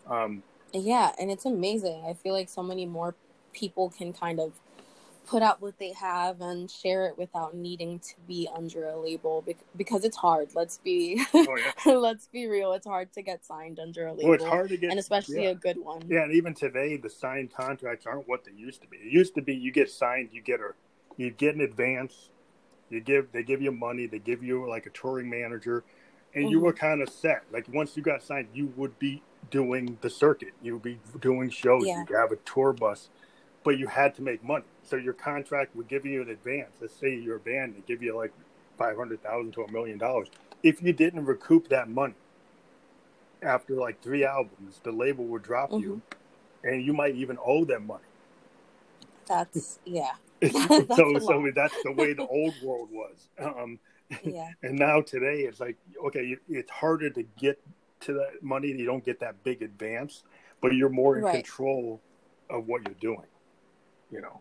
Um, 0.07 0.42
yeah, 0.72 1.12
and 1.18 1.31
it's 1.31 1.46
amazing. 1.46 2.05
I 2.07 2.12
feel 2.14 2.35
like 2.35 2.48
so 2.48 2.62
many 2.62 2.87
more 2.87 3.14
people 3.53 3.90
can 3.90 4.12
kind 4.12 4.38
of 4.38 4.53
put 5.30 5.42
out 5.44 5.62
what 5.62 5.78
they 5.78 5.92
have 5.92 6.40
and 6.40 6.68
share 6.68 7.06
it 7.06 7.16
without 7.16 7.54
needing 7.54 8.00
to 8.00 8.14
be 8.26 8.48
under 8.52 8.88
a 8.88 9.00
label 9.00 9.46
because 9.76 10.04
it's 10.04 10.16
hard 10.16 10.48
let's 10.56 10.78
be 10.78 11.22
oh, 11.32 11.56
yeah. 11.86 11.92
let's 11.92 12.26
be 12.26 12.48
real 12.48 12.72
it's 12.72 12.86
hard 12.86 13.12
to 13.12 13.22
get 13.22 13.44
signed 13.44 13.78
under 13.78 14.08
a 14.08 14.12
label 14.12 14.30
well, 14.30 14.34
it's 14.34 14.44
hard 14.44 14.68
to 14.68 14.76
get 14.76 14.90
and 14.90 14.98
especially 14.98 15.44
yeah. 15.44 15.50
a 15.50 15.54
good 15.54 15.78
one 15.78 16.02
yeah 16.08 16.24
and 16.24 16.32
even 16.32 16.52
today 16.52 16.96
the 16.96 17.08
signed 17.08 17.54
contracts 17.54 18.06
aren't 18.06 18.26
what 18.28 18.44
they 18.44 18.50
used 18.50 18.82
to 18.82 18.88
be 18.88 18.96
it 18.96 19.12
used 19.12 19.32
to 19.32 19.40
be 19.40 19.54
you 19.54 19.70
get 19.70 19.88
signed 19.88 20.30
you 20.32 20.42
get 20.42 20.58
a 20.58 20.72
you 21.16 21.30
get 21.30 21.54
an 21.54 21.60
advance 21.60 22.30
you 22.88 23.00
give 23.00 23.30
they 23.30 23.44
give 23.44 23.62
you 23.62 23.70
money 23.70 24.06
they 24.06 24.18
give 24.18 24.42
you 24.42 24.68
like 24.68 24.86
a 24.86 24.90
touring 24.90 25.30
manager 25.30 25.84
and 26.34 26.46
mm-hmm. 26.46 26.50
you 26.50 26.58
were 26.58 26.72
kind 26.72 27.00
of 27.00 27.08
set 27.08 27.44
like 27.52 27.66
once 27.72 27.96
you 27.96 28.02
got 28.02 28.20
signed 28.20 28.48
you 28.52 28.72
would 28.76 28.98
be 28.98 29.22
doing 29.48 29.96
the 30.00 30.10
circuit 30.10 30.54
you 30.60 30.72
would 30.72 30.82
be 30.82 30.98
doing 31.20 31.48
shows 31.48 31.86
yeah. 31.86 32.02
you 32.08 32.16
have 32.16 32.32
a 32.32 32.36
tour 32.44 32.72
bus 32.72 33.10
but 33.62 33.78
you 33.78 33.86
had 33.86 34.14
to 34.16 34.22
make 34.22 34.42
money. 34.42 34.64
So 34.90 34.96
your 34.96 35.12
contract 35.12 35.76
would 35.76 35.87
give 35.87 36.05
you 36.05 36.20
an 36.20 36.31
advance. 36.31 36.70
Let's 36.81 36.94
say 36.94 37.14
you're 37.14 37.37
a 37.37 37.40
band, 37.40 37.76
they 37.76 37.83
give 37.87 38.03
you 38.03 38.16
like 38.16 38.33
five 38.76 38.96
hundred 38.96 39.22
thousand 39.22 39.53
to 39.53 39.62
a 39.62 39.70
million 39.70 39.98
dollars. 39.98 40.26
If 40.64 40.83
you 40.83 40.92
didn't 40.92 41.26
recoup 41.26 41.68
that 41.68 41.88
money 41.88 42.14
after 43.40 43.76
like 43.76 44.03
three 44.03 44.24
albums, 44.24 44.81
the 44.83 44.90
label 44.90 45.24
would 45.26 45.44
drop 45.44 45.70
mm-hmm. 45.70 45.85
you, 45.85 46.03
and 46.64 46.85
you 46.85 46.92
might 46.92 47.14
even 47.14 47.38
owe 47.44 47.64
them 47.64 47.87
money. 47.87 48.03
That's 49.29 49.79
yeah. 49.85 50.11
that's 50.40 50.96
so 50.96 51.18
so 51.20 51.50
that's 51.55 51.76
the 51.85 51.92
way 51.92 52.12
the 52.12 52.26
old 52.26 52.55
world 52.64 52.88
was. 52.90 53.29
Um, 53.38 53.79
yeah. 54.24 54.50
And 54.64 54.76
now 54.76 55.03
today 55.03 55.42
it's 55.42 55.61
like 55.61 55.76
okay, 56.07 56.37
it's 56.48 56.70
harder 56.70 57.11
to 57.11 57.22
get 57.38 57.62
to 58.00 58.14
that 58.14 58.42
money. 58.42 58.68
You 58.68 58.87
don't 58.87 59.05
get 59.05 59.20
that 59.20 59.44
big 59.44 59.62
advance, 59.62 60.24
but 60.61 60.74
you're 60.74 60.88
more 60.88 61.16
in 61.16 61.22
right. 61.22 61.35
control 61.35 62.00
of 62.48 62.66
what 62.66 62.83
you're 62.85 62.96
doing 63.00 63.26
you 64.11 64.20
know. 64.20 64.40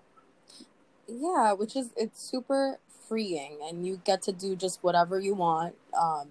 Yeah, 1.10 1.54
which 1.54 1.76
is 1.76 1.90
it's 1.98 2.22
super 2.22 2.78
freeing, 3.08 3.58
and 3.68 3.86
you 3.86 4.02
get 4.06 4.22
to 4.24 4.32
do 4.32 4.56
just 4.56 4.84
whatever 4.84 5.20
you 5.20 5.34
want. 5.34 5.76
Um, 6.00 6.30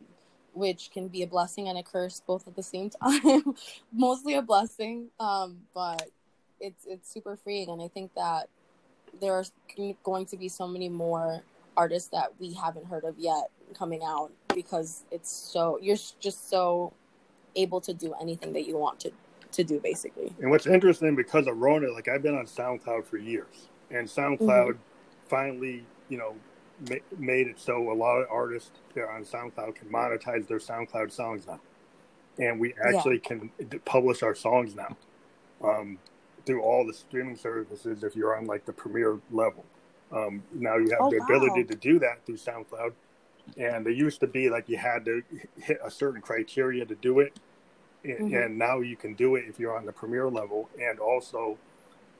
which 0.54 0.90
can 0.92 1.06
be 1.06 1.22
a 1.22 1.26
blessing 1.26 1.68
and 1.68 1.78
a 1.78 1.82
curse 1.82 2.20
both 2.26 2.48
at 2.48 2.56
the 2.56 2.62
same 2.62 2.90
time. 3.02 3.54
Mostly 3.92 4.34
a 4.34 4.42
blessing, 4.42 5.08
um, 5.20 5.58
but 5.74 6.10
it's 6.60 6.84
it's 6.86 7.12
super 7.12 7.36
freeing, 7.36 7.68
and 7.68 7.80
I 7.80 7.88
think 7.88 8.14
that 8.14 8.48
there 9.20 9.32
are 9.32 9.44
going 10.04 10.26
to 10.26 10.36
be 10.36 10.48
so 10.48 10.66
many 10.66 10.88
more 10.88 11.42
artists 11.76 12.08
that 12.10 12.32
we 12.40 12.52
haven't 12.52 12.86
heard 12.86 13.04
of 13.04 13.18
yet 13.18 13.50
coming 13.74 14.02
out 14.04 14.32
because 14.54 15.04
it's 15.10 15.30
so 15.30 15.78
you're 15.80 15.96
just 16.18 16.50
so 16.50 16.92
able 17.56 17.80
to 17.80 17.94
do 17.94 18.14
anything 18.20 18.52
that 18.52 18.66
you 18.66 18.76
want 18.76 19.00
to 19.00 19.12
to 19.52 19.64
do 19.64 19.80
basically. 19.80 20.32
And 20.40 20.50
what's 20.50 20.66
interesting 20.66 21.14
because 21.14 21.46
of 21.46 21.56
Rona, 21.56 21.90
like 21.90 22.08
I've 22.08 22.22
been 22.22 22.36
on 22.36 22.46
SoundCloud 22.46 23.06
for 23.06 23.16
years, 23.16 23.68
and 23.90 24.06
SoundCloud 24.06 24.38
mm-hmm. 24.40 25.28
finally, 25.28 25.84
you 26.08 26.18
know, 26.18 26.34
ma- 26.88 26.96
made 27.18 27.46
it 27.46 27.58
so 27.58 27.90
a 27.90 27.94
lot 27.94 28.18
of 28.18 28.28
artists 28.30 28.70
that 28.94 29.02
are 29.02 29.12
on 29.12 29.24
SoundCloud 29.24 29.74
can 29.74 29.88
monetize 29.88 30.46
their 30.46 30.58
SoundCloud 30.58 31.10
songs 31.12 31.46
now, 31.46 31.60
and 32.38 32.60
we 32.60 32.74
actually 32.84 33.20
yeah. 33.22 33.38
can 33.38 33.50
publish 33.84 34.22
our 34.22 34.34
songs 34.34 34.74
now 34.74 34.96
um, 35.62 35.98
through 36.46 36.62
all 36.62 36.86
the 36.86 36.94
streaming 36.94 37.36
services. 37.36 38.04
If 38.04 38.16
you're 38.16 38.36
on 38.36 38.46
like 38.46 38.64
the 38.64 38.72
premier 38.72 39.18
level, 39.30 39.64
um, 40.12 40.42
now 40.52 40.76
you 40.76 40.90
have 40.90 41.00
oh, 41.00 41.10
the 41.10 41.18
wow. 41.18 41.26
ability 41.26 41.64
to 41.64 41.74
do 41.74 41.98
that 42.00 42.24
through 42.24 42.36
SoundCloud. 42.36 42.92
And 43.56 43.86
it 43.86 43.96
used 43.96 44.20
to 44.20 44.26
be 44.26 44.50
like 44.50 44.68
you 44.68 44.76
had 44.76 45.06
to 45.06 45.22
hit 45.58 45.78
a 45.82 45.90
certain 45.90 46.20
criteria 46.20 46.84
to 46.84 46.94
do 46.94 47.20
it 47.20 47.38
mm-hmm. 48.04 48.34
and 48.34 48.58
now 48.58 48.80
you 48.80 48.96
can 48.96 49.14
do 49.14 49.36
it 49.36 49.44
if 49.48 49.58
you're 49.58 49.76
on 49.76 49.84
the 49.84 49.92
premier 49.92 50.28
level 50.28 50.68
and 50.80 50.98
also 50.98 51.56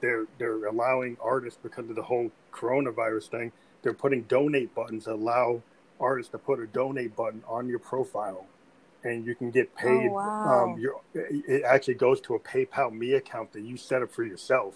they're 0.01 0.25
they're 0.37 0.65
allowing 0.65 1.17
artists 1.21 1.59
because 1.61 1.89
of 1.89 1.95
the 1.95 2.03
whole 2.03 2.31
coronavirus 2.51 3.29
thing 3.29 3.51
they're 3.81 3.93
putting 3.93 4.23
donate 4.23 4.73
buttons 4.75 5.05
that 5.05 5.13
allow 5.13 5.61
artists 5.99 6.31
to 6.31 6.37
put 6.37 6.59
a 6.59 6.67
donate 6.67 7.15
button 7.15 7.43
on 7.47 7.67
your 7.67 7.79
profile 7.79 8.45
and 9.03 9.25
you 9.25 9.33
can 9.35 9.49
get 9.49 9.69
oh, 9.77 9.81
paid 9.81 10.09
oh, 10.09 10.13
wow. 10.13 10.63
um, 10.65 10.85
it 11.13 11.63
actually 11.63 11.93
goes 11.93 12.19
to 12.21 12.35
a 12.35 12.39
paypal 12.39 12.91
me 12.91 13.13
account 13.13 13.51
that 13.53 13.61
you 13.61 13.77
set 13.77 14.01
up 14.01 14.11
for 14.11 14.23
yourself 14.23 14.75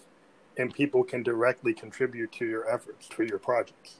and 0.57 0.73
people 0.73 1.03
can 1.03 1.23
directly 1.23 1.73
contribute 1.73 2.31
to 2.31 2.45
your 2.45 2.69
efforts 2.69 3.07
to 3.07 3.25
your 3.25 3.39
projects 3.39 3.97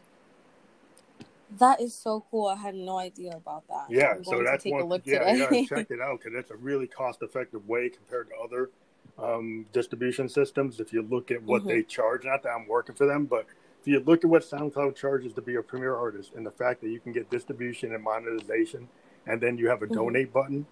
that 1.60 1.82
is 1.82 1.94
so 1.94 2.26
cool. 2.32 2.48
I 2.48 2.56
had 2.56 2.76
no 2.76 2.98
idea 2.98 3.36
about 3.36 3.68
that. 3.68 3.86
Yeah, 3.90 4.16
so 4.24 4.44
that's 4.44 4.66
one. 4.66 5.02
yeah, 5.06 5.34
yeah, 5.34 5.66
check 5.66 5.88
it 5.92 6.02
out 6.02 6.20
because 6.20 6.38
it's 6.38 6.52
a 6.52 6.56
really 6.56 6.88
cost-effective 6.88 7.68
way 7.68 7.90
compared 7.90 8.30
to 8.30 8.36
other 8.44 8.70
um, 9.18 9.66
distribution 9.74 10.30
systems. 10.30 10.80
If 10.80 10.94
you 10.94 11.02
look 11.02 11.32
at 11.32 11.44
what 11.44 11.62
mm-hmm. 11.62 11.70
they 11.70 11.84
charge, 11.84 12.26
not 12.26 12.44
that 12.44 12.50
I'm 12.50 12.68
working 12.68 12.96
for 12.96 13.06
them, 13.06 13.26
but 13.26 13.46
if 13.82 13.88
you 13.88 14.00
look 14.00 14.24
at 14.24 14.30
what 14.30 14.44
SoundCloud 14.44 14.96
charges 14.96 15.34
to 15.34 15.42
be 15.42 15.56
a 15.56 15.62
premier 15.62 15.96
artist, 15.96 16.34
and 16.36 16.46
the 16.46 16.52
fact 16.52 16.82
that 16.82 16.90
you 16.90 17.00
can 17.00 17.12
get 17.12 17.30
distribution 17.30 17.94
and 17.94 18.04
monetization, 18.04 18.88
and 19.28 19.42
then 19.42 19.58
you 19.58 19.68
have 19.70 19.82
a 19.82 19.86
mm-hmm. 19.86 19.96
donate 19.96 20.34
button, 20.34 20.66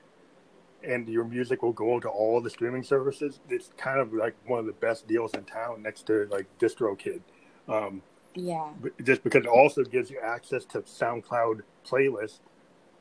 and 0.83 1.07
your 1.07 1.25
music 1.25 1.61
will 1.61 1.73
go 1.73 1.99
to 1.99 2.09
all 2.09 2.41
the 2.41 2.49
streaming 2.49 2.83
services. 2.83 3.39
It's 3.49 3.69
kind 3.77 3.99
of 3.99 4.13
like 4.13 4.35
one 4.47 4.59
of 4.59 4.65
the 4.65 4.73
best 4.73 5.07
deals 5.07 5.33
in 5.33 5.43
town, 5.43 5.83
next 5.83 6.07
to 6.07 6.27
like 6.31 6.47
DistroKid. 6.57 7.21
Um, 7.67 8.01
yeah. 8.33 8.69
Just 9.03 9.23
because 9.23 9.43
it 9.43 9.49
also 9.49 9.83
gives 9.83 10.09
you 10.09 10.19
access 10.23 10.65
to 10.65 10.81
SoundCloud 10.81 11.61
playlist 11.85 12.39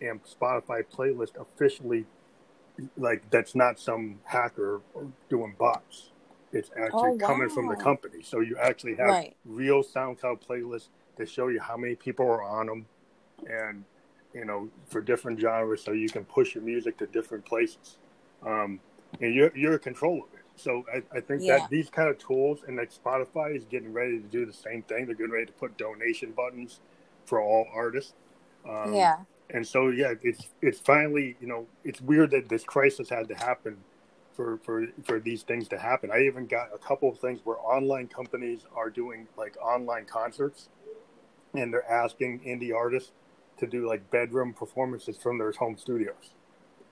and 0.00 0.20
Spotify 0.24 0.84
playlist 0.84 1.40
officially, 1.40 2.06
like 2.96 3.28
that's 3.30 3.54
not 3.54 3.78
some 3.78 4.20
hacker 4.24 4.80
doing 5.28 5.54
bots. 5.58 6.10
It's 6.52 6.70
actually 6.70 7.10
oh, 7.10 7.18
wow. 7.20 7.26
coming 7.26 7.48
from 7.48 7.68
the 7.68 7.76
company. 7.76 8.22
So 8.22 8.40
you 8.40 8.56
actually 8.60 8.96
have 8.96 9.08
right. 9.08 9.36
real 9.44 9.82
SoundCloud 9.82 10.44
playlists 10.44 10.88
that 11.16 11.28
show 11.28 11.48
you 11.48 11.60
how 11.60 11.76
many 11.76 11.94
people 11.94 12.26
are 12.26 12.42
on 12.42 12.66
them, 12.66 12.86
and 13.46 13.84
you 14.34 14.44
know 14.44 14.68
for 14.86 15.00
different 15.00 15.40
genres, 15.40 15.82
so 15.82 15.92
you 15.92 16.08
can 16.08 16.24
push 16.24 16.54
your 16.54 16.64
music 16.64 16.98
to 16.98 17.06
different 17.06 17.44
places. 17.44 17.98
Um, 18.44 18.80
and 19.20 19.34
you're 19.34 19.56
you're 19.56 19.74
in 19.74 19.78
control 19.78 20.24
of 20.24 20.34
it. 20.34 20.44
So 20.56 20.84
I, 20.92 21.02
I 21.16 21.20
think 21.20 21.42
yeah. 21.42 21.58
that 21.58 21.70
these 21.70 21.88
kind 21.88 22.08
of 22.08 22.18
tools 22.18 22.60
and 22.66 22.76
like 22.76 22.92
Spotify 22.92 23.56
is 23.56 23.64
getting 23.64 23.92
ready 23.92 24.18
to 24.18 24.26
do 24.26 24.44
the 24.44 24.52
same 24.52 24.82
thing. 24.82 25.06
They're 25.06 25.14
getting 25.14 25.32
ready 25.32 25.46
to 25.46 25.52
put 25.52 25.76
donation 25.78 26.32
buttons 26.32 26.80
for 27.24 27.40
all 27.40 27.66
artists. 27.72 28.14
Um, 28.68 28.92
yeah. 28.92 29.18
And 29.52 29.66
so 29.66 29.88
yeah, 29.88 30.14
it's 30.22 30.48
it's 30.62 30.80
finally 30.80 31.36
you 31.40 31.46
know 31.46 31.66
it's 31.84 32.00
weird 32.00 32.30
that 32.32 32.48
this 32.48 32.64
crisis 32.64 33.08
had 33.08 33.28
to 33.28 33.34
happen 33.34 33.78
for 34.32 34.58
for 34.58 34.86
for 35.04 35.18
these 35.20 35.42
things 35.42 35.68
to 35.68 35.78
happen. 35.78 36.10
I 36.12 36.22
even 36.22 36.46
got 36.46 36.68
a 36.74 36.78
couple 36.78 37.08
of 37.08 37.18
things 37.18 37.40
where 37.44 37.58
online 37.58 38.08
companies 38.08 38.64
are 38.74 38.90
doing 38.90 39.26
like 39.36 39.56
online 39.62 40.06
concerts, 40.06 40.68
and 41.54 41.72
they're 41.72 41.90
asking 41.90 42.40
indie 42.40 42.74
artists 42.74 43.12
to 43.58 43.66
do 43.66 43.86
like 43.86 44.08
bedroom 44.10 44.54
performances 44.54 45.16
from 45.16 45.38
their 45.38 45.52
home 45.52 45.76
studios. 45.76 46.34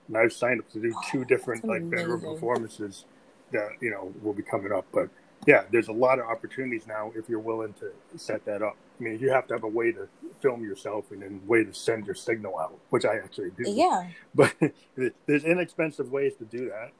And 0.07 0.17
I've 0.17 0.33
signed 0.33 0.59
up 0.59 0.69
to 0.71 0.79
do 0.79 0.93
two 1.09 1.25
different 1.25 1.65
like 1.65 1.89
bedroom 1.89 2.21
performances 2.21 3.05
that 3.51 3.69
you 3.81 3.91
know 3.91 4.13
will 4.21 4.33
be 4.33 4.43
coming 4.43 4.71
up. 4.71 4.85
But 4.91 5.09
yeah, 5.47 5.63
there's 5.71 5.87
a 5.87 5.93
lot 5.93 6.19
of 6.19 6.25
opportunities 6.25 6.85
now 6.87 7.11
if 7.15 7.29
you're 7.29 7.39
willing 7.39 7.73
to 7.73 7.91
set 8.17 8.45
that 8.45 8.61
up. 8.61 8.77
I 8.99 9.03
mean, 9.03 9.19
you 9.19 9.31
have 9.31 9.47
to 9.47 9.53
have 9.53 9.63
a 9.63 9.67
way 9.69 9.91
to 9.91 10.07
film 10.41 10.63
yourself 10.63 11.11
and 11.11 11.21
then 11.21 11.41
way 11.47 11.63
to 11.63 11.73
send 11.73 12.05
your 12.05 12.15
signal 12.15 12.57
out, 12.59 12.77
which 12.89 13.05
I 13.05 13.15
actually 13.15 13.51
do. 13.51 13.63
Yeah. 13.67 14.07
But 14.35 14.53
there's 15.25 15.43
inexpensive 15.43 16.11
ways 16.11 16.35
to 16.35 16.45
do 16.45 16.69
that. 16.69 16.91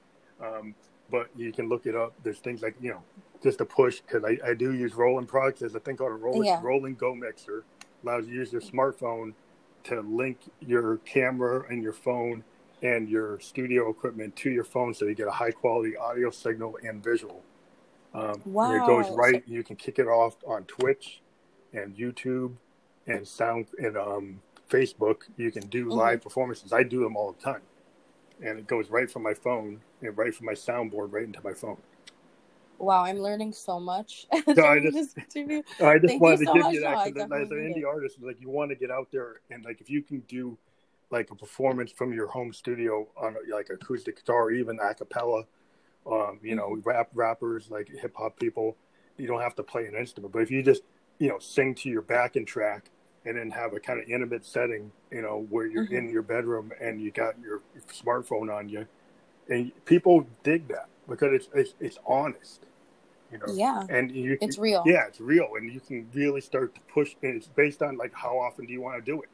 Um, 0.46 0.76
but 1.12 1.28
you 1.36 1.52
can 1.52 1.70
look 1.70 1.86
it 1.86 1.96
up. 1.96 2.14
There's 2.24 2.40
things 2.40 2.62
like 2.62 2.76
you 2.82 2.92
know 2.92 3.04
just 3.44 3.62
a 3.62 3.66
push 3.66 4.02
because 4.02 4.24
I, 4.24 4.38
I 4.50 4.54
do 4.54 4.74
use 4.74 4.96
Roland 4.96 5.28
products. 5.28 5.60
There's 5.62 5.76
a 5.76 5.80
thing 5.80 5.98
called 5.98 6.12
a 6.12 6.16
Roland, 6.16 6.46
yeah. 6.46 6.60
Roland 6.62 6.98
Go 6.98 7.16
Mixer, 7.16 7.64
allows 8.04 8.26
you 8.28 8.34
to 8.34 8.40
use 8.40 8.52
your 8.52 8.62
smartphone 8.62 9.34
to 9.86 10.02
link 10.02 10.40
your 10.60 10.98
camera 10.98 11.66
and 11.70 11.82
your 11.82 11.94
phone 11.94 12.44
and 12.82 13.10
your 13.10 13.40
studio 13.40 13.90
equipment 13.90 14.36
to 14.38 14.50
your 14.50 14.64
phone 14.64 14.94
so 14.94 15.06
you 15.06 15.16
get 15.16 15.28
a 15.28 15.32
high 15.32 15.52
quality 15.52 15.96
audio 15.98 16.30
signal 16.30 16.78
and 16.84 17.04
visual. 17.04 17.44
Um, 18.14 18.42
wow. 18.46 18.74
it 18.74 18.88
goes 18.88 19.10
right. 19.12 19.44
You 19.46 19.64
can 19.64 19.76
kick 19.76 20.00
it 20.00 20.08
off 20.08 20.38
on 20.48 20.64
Twitch 20.64 21.22
and 21.74 21.96
YouTube 21.96 22.54
and 23.08 23.28
sound 23.28 23.68
and 23.78 23.98
um, 23.98 24.42
Facebook. 24.70 25.24
You 25.38 25.52
can 25.52 25.68
do 25.68 25.86
mm-hmm. 25.86 25.98
live 25.98 26.22
performances. 26.22 26.74
I 26.74 26.84
do 26.84 27.02
them 27.02 27.16
all 27.16 27.34
the 27.34 27.42
time, 27.42 27.62
and 28.44 28.58
it 28.60 28.68
goes 28.68 28.90
right 28.90 29.10
from 29.10 29.24
my 29.24 29.34
phone 29.34 29.82
and 30.02 30.18
right 30.18 30.34
from 30.34 30.48
my 30.48 30.54
soundboard 30.54 31.12
right 31.12 31.24
into 31.24 31.42
my 31.44 31.54
phone. 31.54 31.78
Wow, 32.80 33.04
I'm 33.04 33.20
learning 33.20 33.54
so 33.54 33.80
much. 33.80 34.26
So 34.56 34.66
I 34.66 34.80
just, 34.80 35.18
I 35.18 36.00
just 36.00 36.20
wanted 36.20 36.40
to 36.40 36.46
so 36.46 36.54
give 36.54 36.74
you 36.74 36.82
that 36.82 37.06
because 37.06 37.30
as 37.32 37.52
an 37.52 37.58
indie 37.58 37.86
artist, 37.86 38.18
like 38.22 38.40
you 38.40 38.50
want 38.50 38.72
to 38.72 38.76
get 38.76 38.90
out 38.90 39.10
there 39.12 39.42
and 39.52 39.64
like 39.64 39.82
if 39.82 39.90
you 39.90 40.02
can 40.02 40.22
do 40.22 40.58
like 41.12 41.30
a 41.32 41.36
performance 41.36 41.92
from 41.92 42.14
your 42.14 42.28
home 42.28 42.54
studio 42.54 43.08
on 43.18 43.36
like 43.52 43.70
acoustic 43.70 44.18
guitar, 44.18 44.44
or 44.44 44.52
even 44.52 44.80
a 44.80 44.94
cappella. 44.94 45.44
Um, 46.06 46.40
you 46.42 46.56
know, 46.56 46.80
rap 46.84 47.10
rappers 47.14 47.70
like 47.70 47.90
hip 47.90 48.16
hop 48.16 48.40
people, 48.40 48.76
you 49.18 49.28
don't 49.28 49.42
have 49.42 49.56
to 49.56 49.64
play 49.64 49.86
an 49.86 49.96
instrument, 49.96 50.34
but 50.34 50.42
if 50.42 50.50
you 50.50 50.64
just 50.64 50.84
you 51.20 51.28
know 51.28 51.40
sing 51.40 51.76
to 51.76 51.90
your 51.90 52.02
backing 52.02 52.46
track 52.46 52.90
and 53.26 53.38
then 53.38 53.52
have 53.52 53.74
a 53.74 53.80
kind 53.80 54.00
of 54.00 54.10
intimate 54.10 54.46
setting, 54.46 54.92
you 55.12 55.22
know, 55.22 55.46
where 55.50 55.68
you're 55.68 55.86
mm-hmm. 55.86 55.96
in 55.96 56.10
your 56.10 56.22
bedroom 56.22 56.72
and 56.82 57.02
you 57.02 57.12
got 57.12 57.36
your 57.40 57.62
smartphone 57.92 58.54
on 58.54 58.70
you, 58.70 58.88
and 59.50 59.72
people 59.86 60.26
dig 60.44 60.68
that 60.70 60.88
because 61.08 61.34
it's 61.34 61.50
it's, 61.54 61.74
it's 61.80 61.98
honest. 62.08 62.66
You 63.32 63.38
know, 63.38 63.46
Yeah. 63.54 63.86
and 63.90 64.10
you 64.10 64.38
It's 64.42 64.58
real. 64.58 64.84
yeah, 64.88 65.06
it's 65.06 65.22
real, 65.22 65.50
and 65.56 65.72
you 65.72 65.80
can 65.80 66.10
really 66.14 66.42
start 66.42 66.74
to 66.76 66.82
push. 66.92 67.16
And 67.22 67.36
it's 67.36 67.48
based 67.48 67.82
on 67.84 67.98
like 67.98 68.14
how 68.14 68.40
often 68.40 68.66
do 68.66 68.74
you 68.74 68.82
want 68.82 69.04
to 69.04 69.12
do 69.12 69.22
it. 69.22 69.30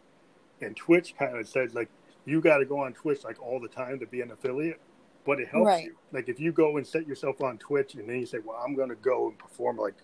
And 0.66 0.76
Twitch 0.76 1.16
kind 1.18 1.38
of 1.38 1.47
says 1.47 1.74
like 1.74 1.89
you 2.26 2.41
got 2.41 2.57
to 2.57 2.66
go 2.66 2.80
on 2.80 2.93
Twitch 2.93 3.24
like 3.24 3.41
all 3.41 3.59
the 3.59 3.68
time 3.68 3.99
to 3.99 4.05
be 4.05 4.22
an 4.22 4.32
affiliate, 4.32 4.82
but 5.26 5.39
it 5.39 5.47
helps 5.49 5.65
Right. 5.67 5.86
you. 5.86 5.95
Like 6.11 6.30
if 6.30 6.39
you 6.39 6.51
go 6.51 6.78
and 6.78 6.86
set 6.86 7.07
yourself 7.07 7.41
on 7.41 7.57
Twitch, 7.57 7.95
and 7.95 8.07
then 8.09 8.19
you 8.19 8.26
say, 8.26 8.39
"Well, 8.43 8.57
I'm 8.63 8.76
going 8.76 8.89
to 8.89 8.95
go 8.95 9.28
and 9.30 9.38
perform 9.38 9.78
like 9.78 9.95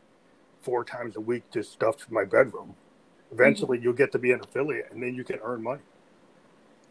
four 0.61 0.83
times 0.83 1.15
a 1.15 1.21
week, 1.21 1.43
just 1.51 1.71
stuff 1.71 2.09
my 2.09 2.23
bedroom." 2.25 2.75
Eventually, 3.31 3.77
Mm-hmm. 3.77 3.83
you'll 3.85 3.93
get 3.93 4.11
to 4.13 4.19
be 4.19 4.31
an 4.31 4.41
affiliate, 4.41 4.91
and 4.91 5.01
then 5.01 5.15
you 5.15 5.23
can 5.23 5.39
earn 5.43 5.63
money. 5.63 5.81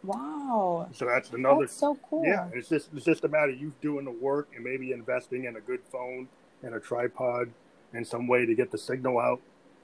Wow. 0.02 0.88
So 0.92 1.04
that's 1.06 1.30
another. 1.30 1.60
That's 1.60 1.74
so 1.74 1.98
cool. 2.08 2.24
Yeah, 2.24 2.48
it's 2.54 2.68
just 2.68 2.88
it's 2.94 3.04
just 3.04 3.24
a 3.24 3.28
matter 3.28 3.52
of 3.52 3.60
you 3.60 3.72
doing 3.82 4.04
the 4.06 4.10
work 4.10 4.48
and 4.54 4.64
maybe 4.64 4.92
investing 4.92 5.44
in 5.44 5.56
a 5.56 5.60
good 5.60 5.80
phone 5.92 6.28
and 6.62 6.74
a 6.74 6.80
tripod 6.80 7.50
and 7.92 8.06
some 8.06 8.26
way 8.26 8.46
to 8.46 8.54
get 8.54 8.70
the 8.70 8.78
signal 8.78 9.18
out, 9.18 9.40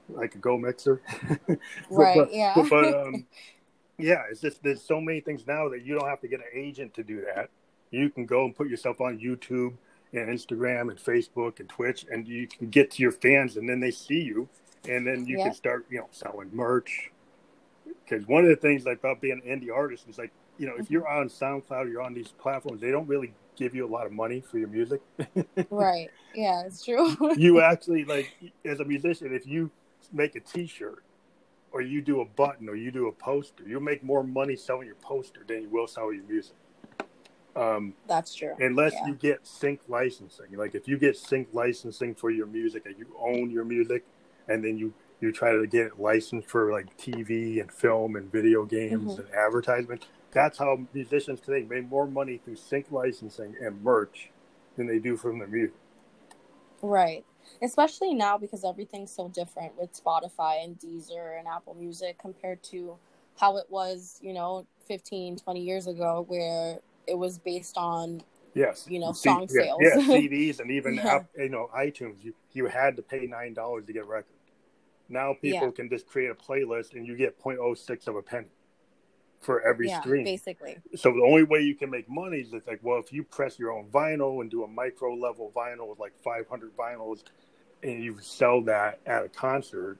like 0.09 0.33
a 0.35 0.37
Go 0.39 0.57
mixer. 0.57 1.01
Right, 1.91 2.17
but- 2.17 2.33
yeah. 2.33 2.53
But, 2.55 2.69
but, 2.69 2.93
um, 3.07 3.25
yeah, 3.99 4.23
it's 4.31 4.41
just 4.41 4.63
there's 4.63 4.81
so 4.81 4.99
many 4.99 5.19
things 5.19 5.45
now 5.45 5.69
that 5.69 5.85
you 5.85 5.93
don't 5.93 6.07
have 6.09 6.21
to 6.21 6.27
get 6.27 6.39
an 6.39 6.45
agent 6.53 6.93
to 6.95 7.03
do 7.03 7.21
that. 7.35 7.49
You 7.91 8.09
can 8.09 8.25
go 8.25 8.45
and 8.45 8.55
put 8.55 8.67
yourself 8.69 8.99
on 9.01 9.19
YouTube 9.19 9.73
and 10.13 10.29
Instagram 10.29 10.89
and 10.89 10.97
Facebook 10.97 11.59
and 11.59 11.69
Twitch, 11.69 12.05
and 12.11 12.27
you 12.27 12.47
can 12.47 12.69
get 12.69 12.91
to 12.91 13.01
your 13.01 13.11
fans, 13.11 13.57
and 13.57 13.67
then 13.67 13.79
they 13.79 13.91
see 13.91 14.21
you, 14.21 14.47
and 14.87 15.05
then 15.05 15.25
you 15.25 15.37
Yeah. 15.37 15.45
can 15.45 15.53
start, 15.53 15.85
you 15.89 15.99
know, 15.99 16.07
selling 16.11 16.49
merch. 16.53 17.11
Because 18.03 18.25
one 18.27 18.43
of 18.43 18.49
the 18.49 18.55
things 18.55 18.85
like 18.85 18.99
about 18.99 19.21
being 19.21 19.41
an 19.45 19.59
indie 19.59 19.73
artist 19.73 20.07
is 20.07 20.17
like, 20.17 20.31
you 20.57 20.65
know, 20.65 20.73
Mm-hmm. 20.73 20.81
if 20.83 20.91
you're 20.91 21.07
on 21.07 21.27
SoundCloud, 21.29 21.85
or 21.85 21.87
you're 21.87 22.01
on 22.01 22.13
these 22.13 22.29
platforms, 22.29 22.81
they 22.81 22.91
don't 22.91 23.07
really 23.07 23.33
give 23.55 23.75
you 23.75 23.85
a 23.85 23.91
lot 23.91 24.05
of 24.05 24.11
money 24.11 24.41
for 24.41 24.57
your 24.59 24.69
music. 24.69 25.01
Right. 25.69 26.09
Yeah, 26.33 26.63
it's 26.65 26.83
true. 26.85 27.15
you 27.37 27.61
actually 27.61 28.05
like 28.05 28.31
as 28.63 28.79
a 28.79 28.85
musician, 28.85 29.33
if 29.33 29.45
you 29.47 29.71
make 30.13 30.35
a 30.35 30.39
T-shirt 30.39 31.03
or 31.71 31.81
you 31.81 32.01
do 32.01 32.21
a 32.21 32.25
button 32.25 32.69
or 32.69 32.75
you 32.75 32.91
do 32.91 33.07
a 33.07 33.11
poster, 33.11 33.63
you'll 33.67 33.81
make 33.81 34.03
more 34.03 34.23
money 34.23 34.55
selling 34.55 34.85
your 34.87 34.95
poster 34.95 35.41
than 35.47 35.63
you 35.63 35.69
will 35.69 35.87
selling 35.87 36.17
your 36.17 36.25
music. 36.25 36.55
Um, 37.57 37.93
That's 38.07 38.35
true. 38.35 38.55
unless 38.59 38.93
Yeah. 38.93 39.07
you 39.07 39.15
get 39.15 39.45
sync 39.47 39.81
licensing, 39.87 40.55
like 40.55 40.75
if 40.75 40.87
you 40.87 40.97
get 40.97 41.17
sync 41.17 41.47
licensing 41.53 42.13
for 42.13 42.29
your 42.29 42.45
music 42.45 42.85
and 42.85 42.95
you 42.97 43.07
own 43.19 43.49
your 43.49 43.65
music, 43.65 44.05
and 44.47 44.63
then 44.63 44.77
you 44.77 44.93
you 45.19 45.31
try 45.31 45.51
to 45.51 45.65
get 45.65 45.87
it 45.87 45.99
licensed 45.99 46.47
for 46.47 46.71
like 46.71 46.95
TV 46.95 47.59
and 47.59 47.71
film 47.71 48.15
and 48.15 48.31
video 48.31 48.65
games 48.65 49.15
Mhm. 49.15 49.19
and 49.25 49.33
advertisement. 49.33 50.05
That's 50.29 50.59
how 50.59 50.81
musicians 50.93 51.39
today 51.41 51.63
make 51.67 51.89
more 51.89 52.05
money 52.05 52.37
through 52.37 52.57
sync 52.57 52.91
licensing 52.91 53.55
and 53.59 53.83
merch 53.83 54.29
than 54.75 54.85
they 54.85 54.99
do 54.99 55.17
from 55.17 55.39
their 55.39 55.47
music. 55.47 55.75
Right. 56.83 57.25
Especially 57.63 58.13
now 58.13 58.37
because 58.37 58.63
everything's 58.63 59.11
so 59.11 59.29
different 59.29 59.75
with 59.75 59.91
Spotify 59.93 60.63
and 60.63 60.77
Deezer 60.77 61.39
and 61.39 61.47
Apple 61.47 61.73
Music 61.73 62.19
compared 62.19 62.61
to 62.63 62.97
how 63.37 63.57
it 63.57 63.65
was, 63.69 64.19
you 64.21 64.33
know, 64.33 64.67
15, 64.87 65.35
20 65.37 65.61
years 65.61 65.87
ago 65.87 66.25
where 66.27 66.79
it 67.07 67.17
was 67.17 67.37
based 67.39 67.77
on 67.77 68.21
Yes, 68.53 68.87
you 68.89 68.99
know, 68.99 69.11
C- 69.11 69.29
song 69.29 69.47
yeah, 69.51 69.61
sales. 69.61 69.81
Yeah, 69.81 69.97
CDs 70.17 70.59
and 70.59 70.71
even 70.71 70.95
Yeah. 70.95 71.15
app, 71.15 71.29
you 71.37 71.49
know 71.49 71.69
iTunes. 71.75 72.23
You 72.23 72.33
you 72.53 72.65
had 72.67 72.95
to 72.95 73.01
pay 73.01 73.27
nine 73.27 73.53
dollars 73.53 73.85
to 73.85 73.93
get 73.93 74.03
a 74.03 74.05
record. 74.05 74.35
Now 75.09 75.35
people 75.39 75.71
can 75.71 75.89
just 75.89 76.07
create 76.07 76.29
a 76.29 76.35
playlist 76.35 76.93
and 76.93 77.07
you 77.07 77.15
get 77.15 77.39
0.06 77.39 78.07
of 78.07 78.15
a 78.17 78.21
penny 78.21 78.47
for 79.39 79.61
every 79.61 79.87
yeah, 79.87 80.01
stream. 80.01 80.25
basically. 80.25 80.77
So 80.95 81.11
the 81.13 81.21
only 81.21 81.43
way 81.43 81.61
you 81.61 81.75
can 81.75 81.89
make 81.89 82.09
money 82.09 82.39
is 82.39 82.51
it's 82.53 82.67
like, 82.67 82.79
well, 82.83 82.99
if 82.99 83.13
you 83.13 83.23
press 83.23 83.57
your 83.57 83.71
own 83.71 83.85
vinyl 83.89 84.41
and 84.41 84.49
do 84.51 84.63
a 84.63 84.67
micro 84.67 85.13
level 85.13 85.51
vinyl 85.55 85.87
with 85.89 85.99
like 85.99 86.13
500 86.23 86.75
vinyls, 86.75 87.23
and 87.83 88.03
you 88.03 88.17
sell 88.19 88.61
that 88.63 88.99
at 89.05 89.23
a 89.23 89.29
concert, 89.29 89.97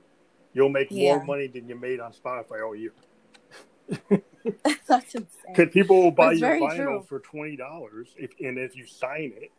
you'll 0.53 0.69
make 0.69 0.91
more 0.91 1.23
money 1.23 1.47
than 1.47 1.69
you 1.69 1.75
made 1.75 1.99
on 1.99 2.11
Spotify 2.11 2.65
all 2.65 2.75
year. 2.75 2.93
That's 4.87 5.15
insane. 5.15 5.27
Because 5.47 5.73
people 5.73 6.11
buy 6.11 6.29
That's 6.29 6.39
your 6.41 6.59
vinyl 6.59 6.75
true. 6.75 7.05
for 7.07 7.19
twenty 7.19 7.55
dollars, 7.55 8.09
if 8.17 8.31
and 8.39 8.57
if 8.57 8.75
you 8.75 8.85
sign 8.85 9.33
it, 9.35 9.51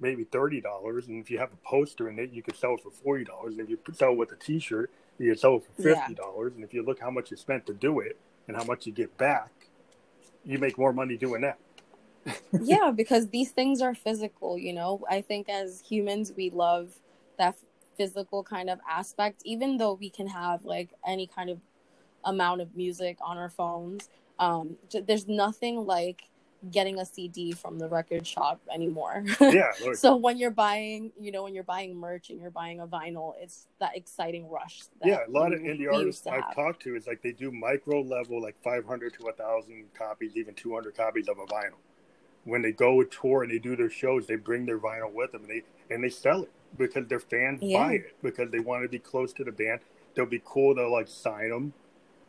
maybe 0.00 0.24
thirty 0.24 0.60
dollars, 0.60 1.08
and 1.08 1.22
if 1.22 1.30
you 1.30 1.38
have 1.38 1.52
a 1.52 1.68
poster 1.68 2.08
in 2.08 2.18
it, 2.18 2.32
you 2.32 2.42
could 2.42 2.56
sell 2.56 2.74
it 2.74 2.80
for 2.80 2.90
forty 2.90 3.24
dollars. 3.24 3.52
And 3.52 3.60
if 3.60 3.70
you 3.70 3.78
sell 3.92 4.12
it 4.12 4.18
with 4.18 4.32
a 4.32 4.36
T-shirt, 4.36 4.90
you 5.18 5.30
could 5.30 5.40
sell 5.40 5.56
it 5.56 5.64
for 5.64 5.82
fifty 5.82 6.14
dollars. 6.14 6.54
And 6.54 6.64
if 6.64 6.72
you 6.72 6.82
look 6.82 7.00
how 7.00 7.10
much 7.10 7.30
you 7.30 7.36
spent 7.36 7.66
to 7.66 7.74
do 7.74 8.00
it 8.00 8.18
and 8.48 8.56
how 8.56 8.64
much 8.64 8.86
you 8.86 8.92
get 8.92 9.16
back, 9.16 9.50
you 10.44 10.58
make 10.58 10.78
more 10.78 10.92
money 10.92 11.16
doing 11.16 11.42
that. 11.42 11.58
yeah, 12.60 12.90
because 12.90 13.28
these 13.28 13.50
things 13.50 13.80
are 13.80 13.94
physical, 13.94 14.58
you 14.58 14.72
know. 14.72 15.04
I 15.08 15.20
think 15.20 15.48
as 15.48 15.80
humans, 15.80 16.32
we 16.36 16.50
love 16.50 16.92
that 17.38 17.56
physical 17.96 18.42
kind 18.42 18.68
of 18.68 18.78
aspect, 18.88 19.42
even 19.44 19.76
though 19.76 19.94
we 19.94 20.10
can 20.10 20.26
have 20.26 20.64
like 20.64 20.90
any 21.06 21.26
kind 21.26 21.50
of 21.50 21.60
amount 22.24 22.60
of 22.60 22.76
music 22.76 23.16
on 23.20 23.38
our 23.38 23.48
phones. 23.48 24.08
Um, 24.38 24.76
j- 24.88 25.00
there's 25.00 25.26
nothing 25.28 25.86
like 25.86 26.24
getting 26.70 26.98
a 26.98 27.04
CD 27.06 27.52
from 27.52 27.78
the 27.78 27.88
record 27.88 28.26
shop 28.26 28.60
anymore. 28.72 29.24
Yeah, 29.40 29.72
so 29.94 30.16
when 30.16 30.36
you're 30.38 30.50
buying, 30.50 31.12
you 31.20 31.30
know, 31.30 31.44
when 31.44 31.54
you're 31.54 31.62
buying 31.64 31.94
merch 31.96 32.30
and 32.30 32.40
you're 32.40 32.50
buying 32.50 32.80
a 32.80 32.86
vinyl, 32.86 33.34
it's 33.40 33.68
that 33.78 33.96
exciting 33.96 34.48
rush. 34.48 34.82
That 35.00 35.08
yeah. 35.08 35.18
A 35.26 35.30
lot 35.30 35.52
of 35.52 35.60
indie 35.60 35.92
artists 35.92 36.26
I've 36.26 36.42
have. 36.42 36.54
talked 36.54 36.82
to 36.82 36.96
is 36.96 37.06
like 37.06 37.22
they 37.22 37.32
do 37.32 37.50
micro 37.52 38.00
level, 38.02 38.42
like 38.42 38.56
five 38.64 38.84
hundred 38.86 39.14
to 39.14 39.32
thousand 39.32 39.84
copies, 39.96 40.36
even 40.36 40.54
two 40.54 40.74
hundred 40.74 40.96
copies 40.96 41.28
of 41.28 41.38
a 41.38 41.46
vinyl. 41.46 41.78
When 42.44 42.62
they 42.62 42.72
go 42.72 43.02
to 43.02 43.08
tour 43.08 43.42
and 43.42 43.52
they 43.52 43.58
do 43.58 43.76
their 43.76 43.90
shows, 43.90 44.26
they 44.26 44.36
bring 44.36 44.66
their 44.66 44.78
vinyl 44.78 45.12
with 45.12 45.32
them 45.32 45.42
and 45.42 45.50
they 45.50 45.94
and 45.94 46.02
they 46.02 46.08
sell 46.10 46.42
it 46.42 46.50
because 46.76 47.06
their 47.06 47.20
fans 47.20 47.60
Yeah. 47.62 47.78
buy 47.86 47.92
it 47.94 48.16
because 48.22 48.50
they 48.50 48.60
want 48.60 48.82
to 48.82 48.88
be 48.88 48.98
close 48.98 49.32
to 49.34 49.44
the 49.44 49.52
band. 49.52 49.80
They'll 50.14 50.26
be 50.26 50.42
cool 50.44 50.74
They'll 50.74 50.90
like 50.92 51.08
sign 51.08 51.50
them, 51.50 51.72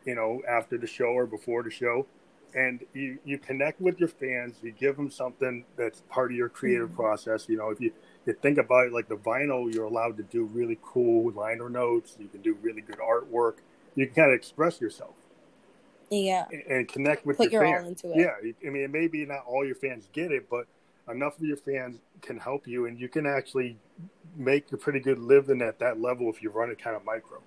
you 0.04 0.14
know, 0.14 0.42
after 0.48 0.78
the 0.78 0.86
show 0.86 1.06
or 1.06 1.26
before 1.26 1.62
the 1.62 1.70
show. 1.70 2.06
And 2.54 2.84
you, 2.94 3.18
you 3.24 3.38
connect 3.38 3.80
with 3.80 4.00
your 4.00 4.08
fans. 4.08 4.56
You 4.62 4.72
give 4.72 4.96
them 4.96 5.10
something 5.10 5.64
that's 5.76 6.00
part 6.08 6.30
of 6.30 6.36
your 6.36 6.48
creative 6.48 6.90
Mhm. 6.90 6.94
process. 6.96 7.48
You 7.48 7.58
know, 7.58 7.70
if 7.70 7.80
you, 7.80 7.92
you 8.26 8.32
think 8.32 8.58
about 8.58 8.86
it, 8.86 8.92
like 8.92 9.08
the 9.08 9.16
vinyl, 9.16 9.72
you're 9.72 9.84
allowed 9.84 10.16
to 10.16 10.22
do 10.22 10.44
really 10.44 10.78
cool 10.82 11.30
liner 11.32 11.68
notes. 11.68 12.16
You 12.18 12.28
can 12.28 12.40
do 12.40 12.56
really 12.62 12.80
good 12.80 12.98
artwork. 12.98 13.56
You 13.94 14.06
can 14.06 14.14
kind 14.14 14.30
of 14.32 14.36
express 14.36 14.80
yourself 14.80 15.14
Yeah, 16.10 16.46
and, 16.50 16.62
and 16.68 16.88
connect 16.88 17.26
with 17.26 17.36
put 17.36 17.52
your 17.52 17.62
your 17.62 17.66
fans. 17.66 17.82
all 17.82 17.88
into 17.88 18.12
it. 18.12 18.18
Yeah, 18.18 18.66
I 18.66 18.70
mean, 18.70 18.90
maybe 18.90 19.26
not 19.26 19.44
all 19.46 19.64
your 19.66 19.74
fans 19.74 20.08
get 20.12 20.32
it, 20.32 20.48
but 20.48 20.66
enough 21.10 21.36
of 21.38 21.44
your 21.44 21.56
fans 21.56 21.98
can 22.22 22.38
help 22.38 22.66
you, 22.66 22.86
and 22.86 22.98
you 22.98 23.08
can 23.08 23.26
actually 23.26 23.76
make 24.36 24.70
a 24.72 24.76
pretty 24.76 25.00
good 25.00 25.18
living 25.18 25.60
at 25.62 25.78
that 25.80 26.00
level 26.00 26.30
if 26.30 26.42
you 26.42 26.50
run 26.50 26.70
it 26.70 26.78
kind 26.78 26.96
of 26.96 27.04
micro. 27.04 27.40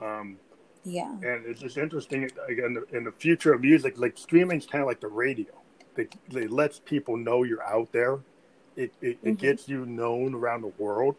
Um, 0.00 0.38
yeah, 0.84 1.16
and 1.22 1.44
it's 1.46 1.60
just 1.60 1.76
interesting 1.78 2.24
again 2.48 2.64
in 2.66 2.74
the, 2.74 2.96
in 2.96 3.04
the 3.04 3.12
future 3.12 3.52
of 3.52 3.60
music, 3.60 3.98
like 3.98 4.16
streaming 4.18 4.58
is 4.58 4.66
kind 4.66 4.82
of 4.82 4.88
like 4.88 5.00
the 5.00 5.08
radio. 5.08 5.52
It, 5.96 6.14
it 6.30 6.50
lets 6.50 6.78
people 6.80 7.16
know 7.16 7.42
you're 7.42 7.62
out 7.64 7.92
there. 7.92 8.20
It 8.76 8.92
it, 9.00 9.18
it 9.22 9.38
Mhm. 9.38 9.38
gets 9.38 9.68
you 9.68 9.84
known 9.86 10.34
around 10.34 10.62
the 10.62 10.72
world. 10.78 11.16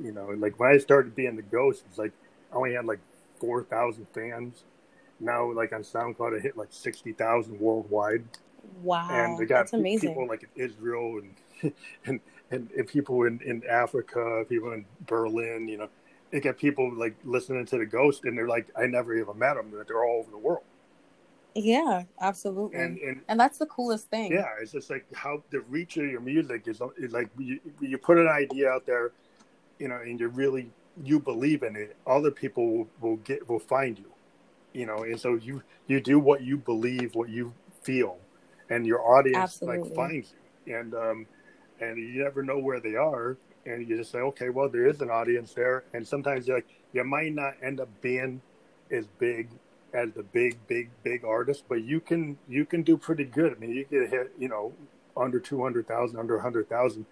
You 0.00 0.12
know, 0.12 0.28
like 0.28 0.58
when 0.58 0.70
I 0.72 0.78
started 0.78 1.14
being 1.14 1.36
the 1.36 1.42
Ghost, 1.42 1.84
it's 1.88 1.98
like 1.98 2.12
I 2.52 2.56
only 2.56 2.74
had 2.74 2.86
like 2.86 3.00
four 3.40 3.64
thousand 3.64 4.06
fans. 4.14 4.64
Now, 5.20 5.52
like 5.52 5.72
on 5.72 5.82
SoundCloud, 5.82 6.36
I 6.38 6.40
hit 6.40 6.56
like 6.56 6.68
sixty 6.72 7.12
thousand 7.12 7.60
worldwide 7.60 8.24
wow, 8.82 9.08
and 9.10 9.38
they 9.38 9.44
got 9.46 9.58
that's 9.58 9.72
amazing. 9.72 10.10
people 10.10 10.28
like 10.28 10.44
in 10.56 10.64
Israel 10.64 11.20
and 11.62 11.72
and, 12.06 12.20
and, 12.50 12.70
and 12.76 12.86
people 12.86 13.24
in, 13.24 13.40
in 13.44 13.62
Africa, 13.68 14.44
people 14.48 14.72
in 14.72 14.84
Berlin, 15.06 15.68
you 15.68 15.78
know, 15.78 15.88
they 16.30 16.40
get 16.40 16.58
people 16.58 16.92
like 16.94 17.16
listening 17.24 17.66
to 17.66 17.78
the 17.78 17.86
Ghost, 17.86 18.24
and 18.24 18.36
they're 18.36 18.48
like, 18.48 18.68
I 18.76 18.86
never 18.86 19.14
even 19.14 19.38
met 19.38 19.54
them, 19.54 19.70
but 19.72 19.86
they're 19.88 20.04
all 20.04 20.20
over 20.20 20.30
the 20.30 20.38
world, 20.38 20.64
Yeah, 21.54 22.04
absolutely. 22.20 22.78
and 22.78 22.98
and 22.98 23.20
and 23.28 23.40
that's 23.40 23.58
the 23.58 23.66
coolest 23.66 24.10
thing. 24.10 24.32
yeah, 24.32 24.46
it's 24.60 24.72
just 24.72 24.90
like 24.90 25.06
how 25.14 25.42
the 25.50 25.60
reach 25.60 25.96
of 25.96 26.04
your 26.06 26.20
music 26.20 26.68
is, 26.68 26.80
like 27.10 27.30
you, 27.38 27.58
you 27.80 27.98
put 27.98 28.18
an 28.18 28.28
idea 28.28 28.68
out 28.70 28.86
there, 28.86 29.12
you 29.78 29.88
know, 29.88 29.96
and 29.96 30.20
you 30.20 30.28
really 30.28 30.70
you 31.02 31.20
believe 31.20 31.62
in 31.62 31.76
it, 31.76 31.96
other 32.06 32.30
people 32.30 32.68
will, 32.70 32.88
will 33.00 33.16
get 33.18 33.48
will 33.48 33.58
find 33.60 33.98
you, 33.98 34.12
you 34.72 34.86
know, 34.86 35.02
and 35.04 35.18
so 35.20 35.34
you 35.36 35.62
you 35.86 36.00
do 36.00 36.18
what 36.18 36.42
you 36.42 36.56
believe, 36.58 37.14
what 37.14 37.28
you 37.30 37.54
feel, 37.82 38.18
and 38.70 38.86
your 38.86 39.00
audience 39.00 39.60
like 39.62 39.84
finds 39.86 40.34
you, 40.66 40.76
and 40.76 40.94
um, 40.94 41.26
and 41.80 41.98
you 41.98 42.22
never 42.22 42.42
know 42.42 42.58
where 42.58 42.80
they 42.80 42.94
are, 42.96 43.36
and 43.68 43.88
you 43.88 43.96
just 43.96 44.10
say, 44.10 44.18
okay, 44.18 44.48
well, 44.48 44.68
there 44.68 44.86
is 44.86 45.00
an 45.00 45.10
audience 45.10 45.52
there, 45.52 45.84
and 45.92 46.06
sometimes 46.06 46.46
you're 46.46 46.58
like 46.58 46.68
you 46.92 47.04
might 47.04 47.34
not 47.34 47.54
end 47.62 47.80
up 47.80 47.88
being 48.00 48.40
as 48.90 49.06
big 49.18 49.48
as 49.92 50.12
the 50.12 50.22
big, 50.22 50.58
big, 50.66 50.90
big 51.02 51.24
artist, 51.24 51.64
but 51.68 51.82
you 51.82 52.00
can 52.00 52.38
you 52.48 52.64
can 52.64 52.82
do 52.82 52.96
pretty 52.96 53.24
good. 53.24 53.52
I 53.52 53.58
mean, 53.58 53.70
you 53.70 53.84
get 53.84 54.10
hit, 54.10 54.32
you 54.38 54.48
know, 54.48 54.72
under 55.16 55.38
two 55.38 55.62
hundred 55.62 55.86
thousand, 55.86 56.18
under 56.18 56.34
100,000, 56.36 57.06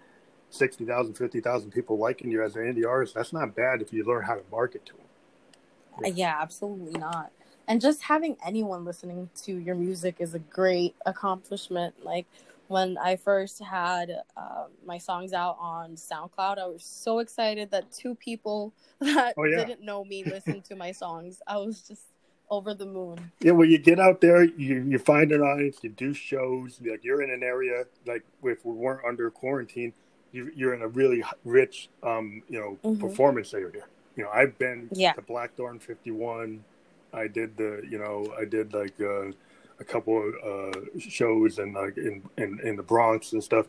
60,000, 0.50 1.14
50,000 1.14 1.70
people 1.70 1.98
liking 1.98 2.30
you 2.30 2.42
as 2.42 2.56
an 2.56 2.62
indie 2.62 2.86
artist. 2.86 3.14
That's 3.14 3.32
not 3.32 3.54
bad 3.54 3.82
if 3.82 3.92
you 3.92 4.04
learn 4.04 4.24
how 4.24 4.34
to 4.34 4.42
market 4.50 4.86
to 4.86 4.92
them. 4.92 6.04
Uh, 6.04 6.08
Yeah, 6.14 6.36
absolutely 6.40 6.98
not. 6.98 7.32
And 7.68 7.80
just 7.80 8.02
having 8.02 8.36
anyone 8.44 8.84
listening 8.84 9.28
to 9.42 9.52
your 9.52 9.74
music 9.74 10.16
is 10.20 10.34
a 10.34 10.38
great 10.38 10.94
accomplishment. 11.04 12.04
Like 12.04 12.26
when 12.68 12.98
I 12.98 13.16
first 13.16 13.62
had 13.62 14.10
uh, 14.36 14.64
my 14.84 14.98
songs 14.98 15.32
out 15.32 15.56
on 15.60 15.94
SoundCloud, 15.96 16.58
I 16.58 16.66
was 16.66 16.84
so 16.84 17.20
excited 17.20 17.70
that 17.70 17.90
two 17.92 18.14
people 18.14 18.72
that 19.00 19.34
Oh, 19.36 19.44
yeah. 19.44 19.64
didn't 19.64 19.82
know 19.82 20.04
me 20.04 20.24
listened 20.24 20.64
to 20.66 20.76
my 20.76 20.92
songs. 20.92 21.40
I 21.46 21.56
was 21.58 21.82
just 21.82 22.02
over 22.50 22.74
the 22.74 22.86
moon. 22.86 23.30
Yeah, 23.40 23.52
well, 23.52 23.68
you 23.68 23.78
get 23.78 23.98
out 23.98 24.20
there, 24.20 24.44
you 24.44 24.84
you 24.88 24.98
find 24.98 25.32
an 25.32 25.42
audience, 25.42 25.78
you 25.82 25.90
do 25.90 26.14
shows. 26.14 26.80
Like 26.84 27.04
you're 27.04 27.22
in 27.22 27.30
an 27.30 27.42
area 27.42 27.84
like 28.06 28.24
if 28.42 28.64
we 28.64 28.72
weren't 28.72 29.04
under 29.04 29.30
quarantine, 29.30 29.92
you, 30.32 30.50
you're 30.54 30.74
in 30.74 30.82
a 30.82 30.88
really 30.88 31.22
rich, 31.44 31.88
um, 32.02 32.42
you 32.48 32.58
know, 32.60 32.78
Mhm. 32.84 33.00
performance 33.00 33.52
area. 33.54 33.84
You 34.16 34.24
know, 34.24 34.30
I've 34.30 34.56
been 34.58 34.90
Yeah. 34.94 35.12
to 35.12 35.22
Blackthorn 35.22 35.78
51. 35.78 36.64
I 37.12 37.28
did 37.28 37.56
the, 37.56 37.82
you 37.88 37.98
know, 37.98 38.32
I 38.38 38.44
did 38.44 38.72
like 38.72 38.98
uh, 39.00 39.32
a 39.80 39.84
couple 39.84 40.18
of 40.28 40.34
uh, 40.74 40.80
shows 40.98 41.58
in 41.58 41.72
like 41.74 41.96
in, 41.98 42.22
in 42.38 42.60
in 42.64 42.76
the 42.76 42.82
Bronx 42.82 43.32
and 43.32 43.42
stuff, 43.42 43.66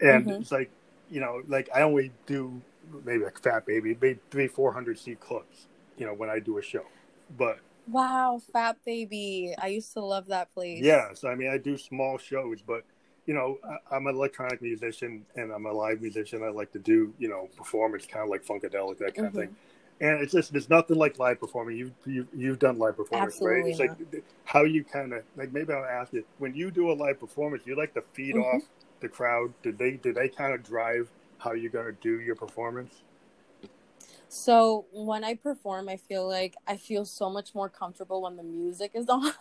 and 0.00 0.26
Mhm. 0.26 0.40
it's 0.40 0.52
like, 0.52 0.70
you 1.10 1.20
know, 1.20 1.42
like 1.48 1.68
I 1.74 1.82
only 1.82 2.12
do 2.26 2.62
maybe 3.04 3.24
like 3.24 3.40
Fat 3.42 3.66
Baby, 3.66 3.96
maybe 4.00 4.20
three, 4.30 4.48
four 4.48 4.72
hundred 4.72 4.98
seat 4.98 5.20
clubs. 5.20 5.68
You 5.96 6.06
know, 6.06 6.14
when 6.14 6.30
I 6.30 6.38
do 6.38 6.58
a 6.58 6.62
show, 6.62 6.84
but 7.36 7.60
Wow, 7.86 8.40
Fat 8.52 8.78
Baby. 8.84 9.54
I 9.58 9.68
used 9.68 9.92
to 9.94 10.00
love 10.00 10.26
that 10.28 10.52
place. 10.52 10.80
Yes, 10.80 11.08
yeah, 11.10 11.14
so, 11.14 11.28
I 11.28 11.34
mean 11.34 11.50
I 11.50 11.58
do 11.58 11.76
small 11.76 12.18
shows, 12.18 12.62
but 12.62 12.84
you 13.26 13.34
know 13.34 13.58
I, 13.64 13.96
I'm 13.96 14.06
an 14.06 14.14
electronic 14.14 14.62
musician 14.62 15.26
and 15.36 15.52
I'm 15.52 15.66
a 15.66 15.72
live 15.72 16.00
musician. 16.00 16.42
I 16.42 16.48
like 16.50 16.72
to 16.72 16.78
do 16.78 17.14
you 17.18 17.28
know 17.28 17.48
performance, 17.56 18.06
kind 18.06 18.24
of 18.24 18.30
like 18.30 18.44
funkadelic, 18.44 18.98
that 18.98 19.14
kind 19.16 19.28
of 19.28 19.34
thing. 19.34 19.50
And 20.00 20.20
it's 20.22 20.32
just 20.32 20.52
there's 20.52 20.70
nothing 20.70 20.96
like 20.96 21.18
live 21.18 21.40
performing. 21.40 21.76
You 21.76 21.92
you 22.06 22.26
you've 22.34 22.58
done 22.58 22.78
live 22.78 22.96
performance, 22.96 23.40
Absolutely 23.40 23.42
right? 23.42 23.64
It's 23.66 23.78
like 23.78 23.92
how 24.44 24.64
you 24.64 24.82
kind 24.84 25.12
of 25.12 25.24
like 25.36 25.52
maybe 25.52 25.72
I'll 25.72 25.84
ask 25.84 26.12
you 26.12 26.24
when 26.38 26.54
you 26.54 26.70
do 26.70 26.90
a 26.90 26.94
live 26.94 27.20
performance, 27.20 27.62
you 27.66 27.76
like 27.76 27.94
to 27.94 28.02
feed 28.14 28.36
Mhm. 28.36 28.38
off 28.38 28.62
the 29.00 29.08
crowd. 29.08 29.52
Did 29.62 29.78
they 29.78 29.92
did 29.92 30.14
they 30.14 30.28
kind 30.28 30.54
of 30.54 30.62
drive 30.64 31.10
how 31.38 31.52
you're 31.52 31.70
gonna 31.70 31.92
do 31.92 32.20
your 32.20 32.34
performance? 32.36 33.02
So 34.28 34.86
when 34.92 35.24
I 35.24 35.34
perform, 35.34 35.88
I 35.88 35.96
feel 35.96 36.26
like 36.28 36.56
I 36.66 36.76
feel 36.76 37.04
so 37.04 37.28
much 37.30 37.54
more 37.54 37.68
comfortable 37.68 38.22
when 38.22 38.36
the 38.36 38.42
music 38.42 38.92
is 38.94 39.06
on 39.08 39.32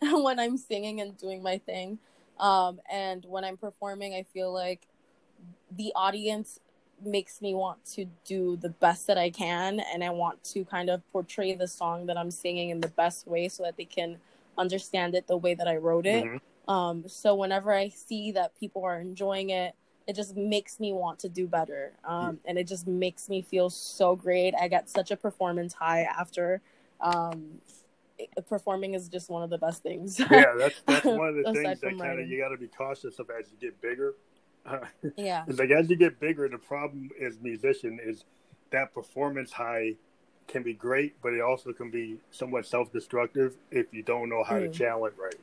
and 0.00 0.24
when 0.24 0.38
I'm 0.38 0.56
singing 0.56 1.00
and 1.00 1.16
doing 1.16 1.42
my 1.42 1.58
thing. 1.58 1.98
Um, 2.38 2.80
and 2.90 3.24
when 3.24 3.44
I'm 3.44 3.56
performing, 3.56 4.14
I 4.14 4.24
feel 4.24 4.52
like 4.52 4.86
the 5.70 5.92
audience 5.96 6.60
makes 7.04 7.40
me 7.40 7.54
want 7.54 7.84
to 7.84 8.06
do 8.24 8.56
the 8.56 8.68
best 8.68 9.06
that 9.06 9.18
I 9.18 9.30
can. 9.30 9.80
And 9.80 10.02
I 10.04 10.10
want 10.10 10.42
to 10.44 10.64
kind 10.64 10.90
of 10.90 11.02
portray 11.12 11.54
the 11.54 11.68
song 11.68 12.06
that 12.06 12.16
I'm 12.16 12.30
singing 12.30 12.70
in 12.70 12.80
the 12.80 12.88
best 12.88 13.26
way 13.26 13.48
so 13.48 13.62
that 13.62 13.76
they 13.76 13.84
can 13.84 14.18
understand 14.56 15.14
it 15.14 15.26
the 15.26 15.36
way 15.36 15.54
that 15.54 15.68
I 15.68 15.76
wrote 15.76 16.06
it. 16.06 16.24
Mhm. 16.24 16.40
Um, 16.68 17.08
so 17.08 17.34
whenever 17.34 17.72
I 17.72 17.88
see 17.88 18.32
that 18.32 18.54
people 18.58 18.84
are 18.84 18.98
enjoying 18.98 19.50
it, 19.50 19.74
it 20.06 20.14
just 20.14 20.36
makes 20.36 20.80
me 20.80 20.92
want 20.92 21.18
to 21.20 21.28
do 21.28 21.46
better. 21.46 21.92
Um, 22.04 22.40
and 22.44 22.58
it 22.58 22.66
just 22.66 22.86
makes 22.86 23.28
me 23.28 23.42
feel 23.42 23.70
so 23.70 24.14
great. 24.16 24.54
I 24.54 24.68
got 24.68 24.88
such 24.88 25.10
a 25.10 25.16
performance 25.16 25.74
high 25.74 26.02
after. 26.02 26.60
Um, 27.00 27.60
performing 28.48 28.94
is 28.94 29.08
just 29.08 29.28
one 29.28 29.42
of 29.42 29.50
the 29.50 29.58
best 29.58 29.82
things. 29.82 30.20
Yeah, 30.20 30.54
that's 30.58 30.80
that's 30.86 31.04
one 31.06 31.28
of 31.28 31.34
the 31.34 31.52
things 31.52 31.80
that 31.80 31.98
kind 31.98 32.20
of 32.20 32.28
you 32.28 32.38
got 32.38 32.50
to 32.50 32.56
be 32.56 32.68
cautious 32.68 33.18
of 33.18 33.30
as 33.30 33.50
you 33.50 33.58
get 33.60 33.80
bigger. 33.80 34.14
Yeah. 35.16 35.44
It's 35.48 35.58
like 35.58 35.70
as 35.70 35.88
you 35.90 35.96
get 35.96 36.20
bigger, 36.20 36.48
the 36.48 36.58
problem 36.58 37.10
as 37.20 37.38
musician 37.40 37.98
is 38.02 38.24
that 38.70 38.94
performance 38.94 39.52
high 39.52 39.94
can 40.48 40.62
be 40.62 40.74
great, 40.74 41.14
but 41.22 41.32
it 41.32 41.40
also 41.40 41.72
can 41.72 41.90
be 41.90 42.18
somewhat 42.30 42.66
self-destructive 42.66 43.56
if 43.70 43.92
you 43.92 44.02
don't 44.02 44.28
know 44.28 44.44
how 44.44 44.58
to 44.58 44.68
Mm. 44.68 44.72
channel 44.74 45.06
it 45.06 45.14
right. 45.18 45.34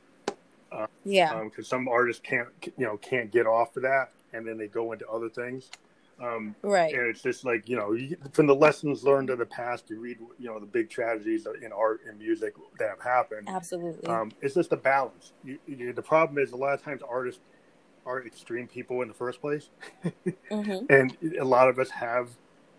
Yeah. 1.04 1.42
Because 1.44 1.66
some 1.68 1.88
artists 1.88 2.22
can't, 2.24 2.48
you 2.78 2.86
know, 2.86 2.96
can't 2.98 3.30
get 3.30 3.46
off 3.46 3.76
of 3.76 3.82
that, 3.82 4.10
and 4.32 4.46
then 4.46 4.56
they 4.58 4.68
go 4.68 4.92
into 4.92 5.06
other 5.08 5.28
things. 5.28 5.70
Um, 6.20 6.54
right. 6.62 6.94
and 6.94 7.06
it's 7.08 7.22
just 7.22 7.44
like 7.44 7.68
you 7.68 7.76
know, 7.76 7.92
you, 7.92 8.16
from 8.32 8.46
the 8.46 8.54
lessons 8.54 9.02
learned 9.02 9.30
of 9.30 9.38
the 9.38 9.46
past, 9.46 9.90
you 9.90 9.98
read, 9.98 10.18
you 10.38 10.46
know, 10.46 10.60
the 10.60 10.66
big 10.66 10.88
tragedies 10.88 11.46
in 11.62 11.72
art 11.72 12.02
and 12.08 12.16
music 12.18 12.54
that 12.78 12.90
have 12.90 13.00
happened. 13.02 13.48
Absolutely. 13.48 14.06
Um, 14.08 14.30
it's 14.40 14.54
just 14.54 14.70
a 14.72 14.76
balance. 14.76 15.32
You, 15.42 15.58
you, 15.66 15.92
the 15.92 16.02
problem 16.02 16.38
is 16.38 16.52
a 16.52 16.56
lot 16.56 16.74
of 16.74 16.82
times 16.82 17.02
artists 17.02 17.40
are 18.04 18.24
extreme 18.26 18.66
people 18.66 19.02
in 19.02 19.08
the 19.08 19.14
first 19.14 19.40
place, 19.40 19.70
hmm 20.50 20.78
and 20.90 21.16
a 21.38 21.44
lot 21.44 21.68
of 21.68 21.78
us 21.78 21.90
have 21.90 22.30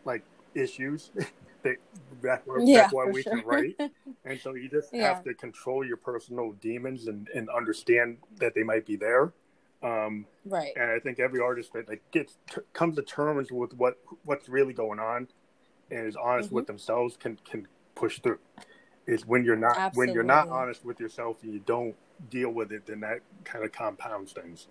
like 0.05 0.24
issues. 0.55 1.11
that, 1.63 1.78
that's 2.21 2.45
why, 2.45 2.59
Yeah, 2.65 2.82
that's 2.82 2.93
why 2.93 3.05
we 3.05 3.24
sure. 3.24 3.38
can 3.38 3.45
write, 3.45 3.76
and 4.26 4.39
so 4.39 4.53
you 4.53 4.69
just 4.69 4.93
Yeah. 4.93 5.07
have 5.07 5.24
to 5.24 5.34
control 5.34 5.86
your 5.86 5.97
personal 5.97 6.51
demons 6.53 7.07
and, 7.07 7.28
and 7.34 7.49
understand 7.49 8.17
that 8.39 8.53
they 8.53 8.63
might 8.63 8.86
be 8.86 8.95
there. 8.95 9.34
Um, 9.82 10.26
right. 10.45 10.74
and 10.76 10.91
I 10.91 10.99
think 10.99 11.19
every 11.19 11.41
artist 11.41 11.74
that 11.74 11.88
like 11.89 12.03
gets 12.11 12.38
t- 12.49 12.61
comes 12.74 12.95
to 12.95 13.01
terms 13.01 13.51
with 13.51 13.74
what 13.74 13.95
what's 14.24 14.47
really 14.49 14.74
going 14.74 14.99
on 14.99 15.28
and 15.91 16.07
is 16.07 16.15
honest 16.15 16.47
Mm-hmm. 16.47 16.55
with 16.55 16.67
themselves 16.67 17.17
can 17.17 17.38
can 17.49 17.67
push 17.95 18.19
through. 18.19 18.39
Is 19.05 19.26
when 19.26 19.43
you're 19.43 19.57
not 19.57 19.93
when 19.95 20.13
you're 20.13 20.24
not 20.24 20.47
honest 20.49 20.86
with 20.86 20.99
yourself 20.99 21.43
and 21.43 21.53
you 21.53 21.59
don't 21.59 21.95
deal 22.30 22.49
with 22.51 22.71
it, 22.71 22.86
then 22.86 23.01
that 23.01 23.19
kind 23.43 23.65
of 23.65 23.71
compounds 23.74 24.32
things. 24.32 24.67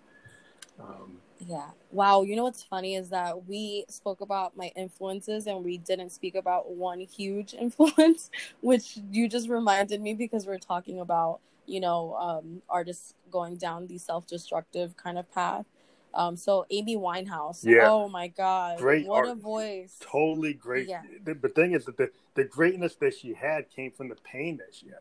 Um, 0.82 1.18
Yeah. 1.46 1.70
Wow. 1.90 2.22
You 2.22 2.36
know 2.36 2.44
what's 2.44 2.62
funny 2.62 2.94
is 2.94 3.08
that 3.10 3.46
we 3.48 3.84
spoke 3.88 4.20
about 4.20 4.56
my 4.56 4.72
influences 4.76 5.46
and 5.46 5.64
we 5.64 5.78
didn't 5.78 6.10
speak 6.10 6.34
about 6.34 6.70
one 6.70 7.00
huge 7.00 7.54
influence, 7.58 8.30
which 8.60 8.98
you 9.10 9.28
just 9.28 9.48
reminded 9.48 10.00
me 10.00 10.14
because 10.14 10.46
we're 10.46 10.58
talking 10.58 11.00
about, 11.00 11.40
you 11.66 11.80
know, 11.80 12.14
um, 12.16 12.62
artists 12.68 13.14
going 13.30 13.56
down 13.56 13.86
the 13.86 13.98
self 13.98 14.26
destructive 14.26 14.96
kind 14.96 15.18
of 15.18 15.30
path. 15.32 15.66
Um, 16.14 16.36
so 16.36 16.66
Amy 16.70 16.96
Winehouse. 16.96 17.64
Yeah. 17.64 17.88
Oh 17.90 18.08
my 18.08 18.28
God. 18.28 18.78
Great 18.78 19.06
What 19.06 19.26
a 19.28 19.34
voice. 19.34 19.96
totally 20.00 20.52
great. 20.52 20.86
Yeah. 20.88 21.02
The, 21.24 21.34
the 21.34 21.48
thing 21.48 21.72
is 21.72 21.86
that 21.86 21.96
the, 21.96 22.10
the 22.34 22.44
greatness 22.44 22.96
that 22.96 23.14
she 23.14 23.32
had 23.34 23.70
came 23.70 23.90
from 23.92 24.08
the 24.10 24.16
pain 24.16 24.58
that 24.58 24.74
she 24.74 24.86
had. 24.86 24.98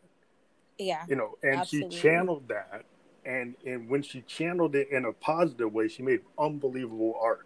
Yeah. 0.80 1.04
you 1.08 1.16
know, 1.16 1.38
and 1.44 1.58
Absolutely. 1.60 1.96
she 1.96 2.02
channeled 2.02 2.48
that, 2.48 2.86
and 3.26 3.56
and 3.66 3.90
when 3.90 4.02
she 4.02 4.22
channeled 4.22 4.76
it 4.76 4.90
in 4.92 5.06
a 5.06 5.14
positive 5.14 5.74
way, 5.74 5.88
she 5.88 6.04
made 6.04 6.22
unbelievable 6.40 7.16
art. 7.22 7.46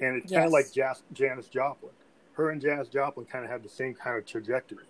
And 0.00 0.16
it's 0.22 0.32
kind 0.32 0.46
of 0.46 0.52
like 0.52 0.72
Jas- 0.72 1.02
Janis 1.12 1.46
Joplin. 1.48 1.92
Her 2.32 2.50
and 2.50 2.60
Janis 2.60 2.88
Joplin 2.88 3.26
kind 3.26 3.44
of 3.44 3.50
had 3.50 3.62
the 3.62 3.68
same 3.68 3.94
kind 3.94 4.18
of 4.18 4.26
trajectory. 4.26 4.84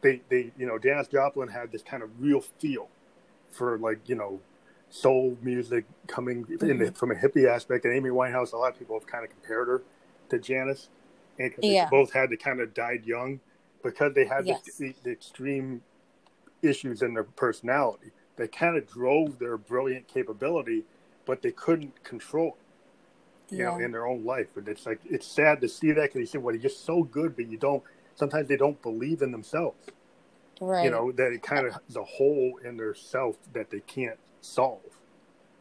They 0.00 0.22
they 0.28 0.52
you 0.56 0.66
know 0.66 0.78
Janis 0.78 1.08
Joplin 1.08 1.48
had 1.48 1.72
this 1.72 1.82
kind 1.82 2.02
of 2.02 2.10
real 2.20 2.40
feel 2.40 2.88
for 3.50 3.78
like 3.78 4.08
you 4.08 4.14
know 4.14 4.40
soul 4.90 5.36
music 5.42 5.84
coming 6.06 6.44
Mm-hmm. 6.44 6.78
the, 6.84 6.92
from 6.92 7.10
a 7.10 7.14
hippie 7.14 7.48
aspect. 7.48 7.84
And 7.84 7.94
Amy 7.94 8.10
Winehouse, 8.10 8.52
a 8.52 8.56
lot 8.56 8.72
of 8.72 8.78
people 8.78 8.98
have 8.98 9.06
kind 9.08 9.24
of 9.24 9.30
compared 9.30 9.68
her 9.68 9.82
to 10.28 10.38
Janis, 10.38 10.88
and 11.38 11.52
Yeah. 11.60 11.86
they 11.86 11.90
both 11.90 12.12
had 12.12 12.30
to 12.30 12.36
kind 12.36 12.60
of 12.60 12.74
died 12.74 13.04
young 13.06 13.40
because 13.82 14.14
they 14.14 14.26
had 14.26 14.46
Yes. 14.46 14.62
the, 14.78 14.94
the 15.02 15.10
extreme 15.10 15.82
issues 16.62 17.02
in 17.02 17.14
their 17.14 17.24
personality. 17.24 18.10
They 18.36 18.48
kind 18.48 18.76
of 18.76 18.88
drove 18.88 19.38
their 19.38 19.56
brilliant 19.56 20.08
capability, 20.08 20.84
but 21.26 21.42
they 21.42 21.52
couldn't 21.52 22.02
control 22.04 22.56
it, 23.50 23.56
you 23.56 23.64
know, 23.64 23.78
in 23.78 23.92
their 23.92 24.06
own 24.06 24.24
life. 24.24 24.56
And 24.56 24.66
it's 24.68 24.86
like 24.86 25.00
it's 25.04 25.26
sad 25.26 25.60
to 25.60 25.68
see 25.68 25.92
that 25.92 26.02
because 26.02 26.20
you 26.20 26.26
say, 26.26 26.38
"Well, 26.38 26.56
you're 26.56 26.70
so 26.70 27.02
good," 27.02 27.36
but 27.36 27.48
you 27.48 27.58
don't. 27.58 27.82
Sometimes 28.14 28.48
they 28.48 28.56
don't 28.56 28.80
believe 28.82 29.22
in 29.22 29.32
themselves. 29.32 29.88
Right. 30.60 30.84
You 30.84 30.90
know 30.90 31.12
that 31.12 31.32
it 31.32 31.42
kind 31.42 31.66
of 31.66 31.78
is 31.88 31.96
a 31.96 32.04
hole 32.04 32.58
in 32.64 32.76
their 32.76 32.94
self 32.94 33.36
that 33.52 33.70
they 33.70 33.80
can't 33.80 34.18
solve. 34.40 34.80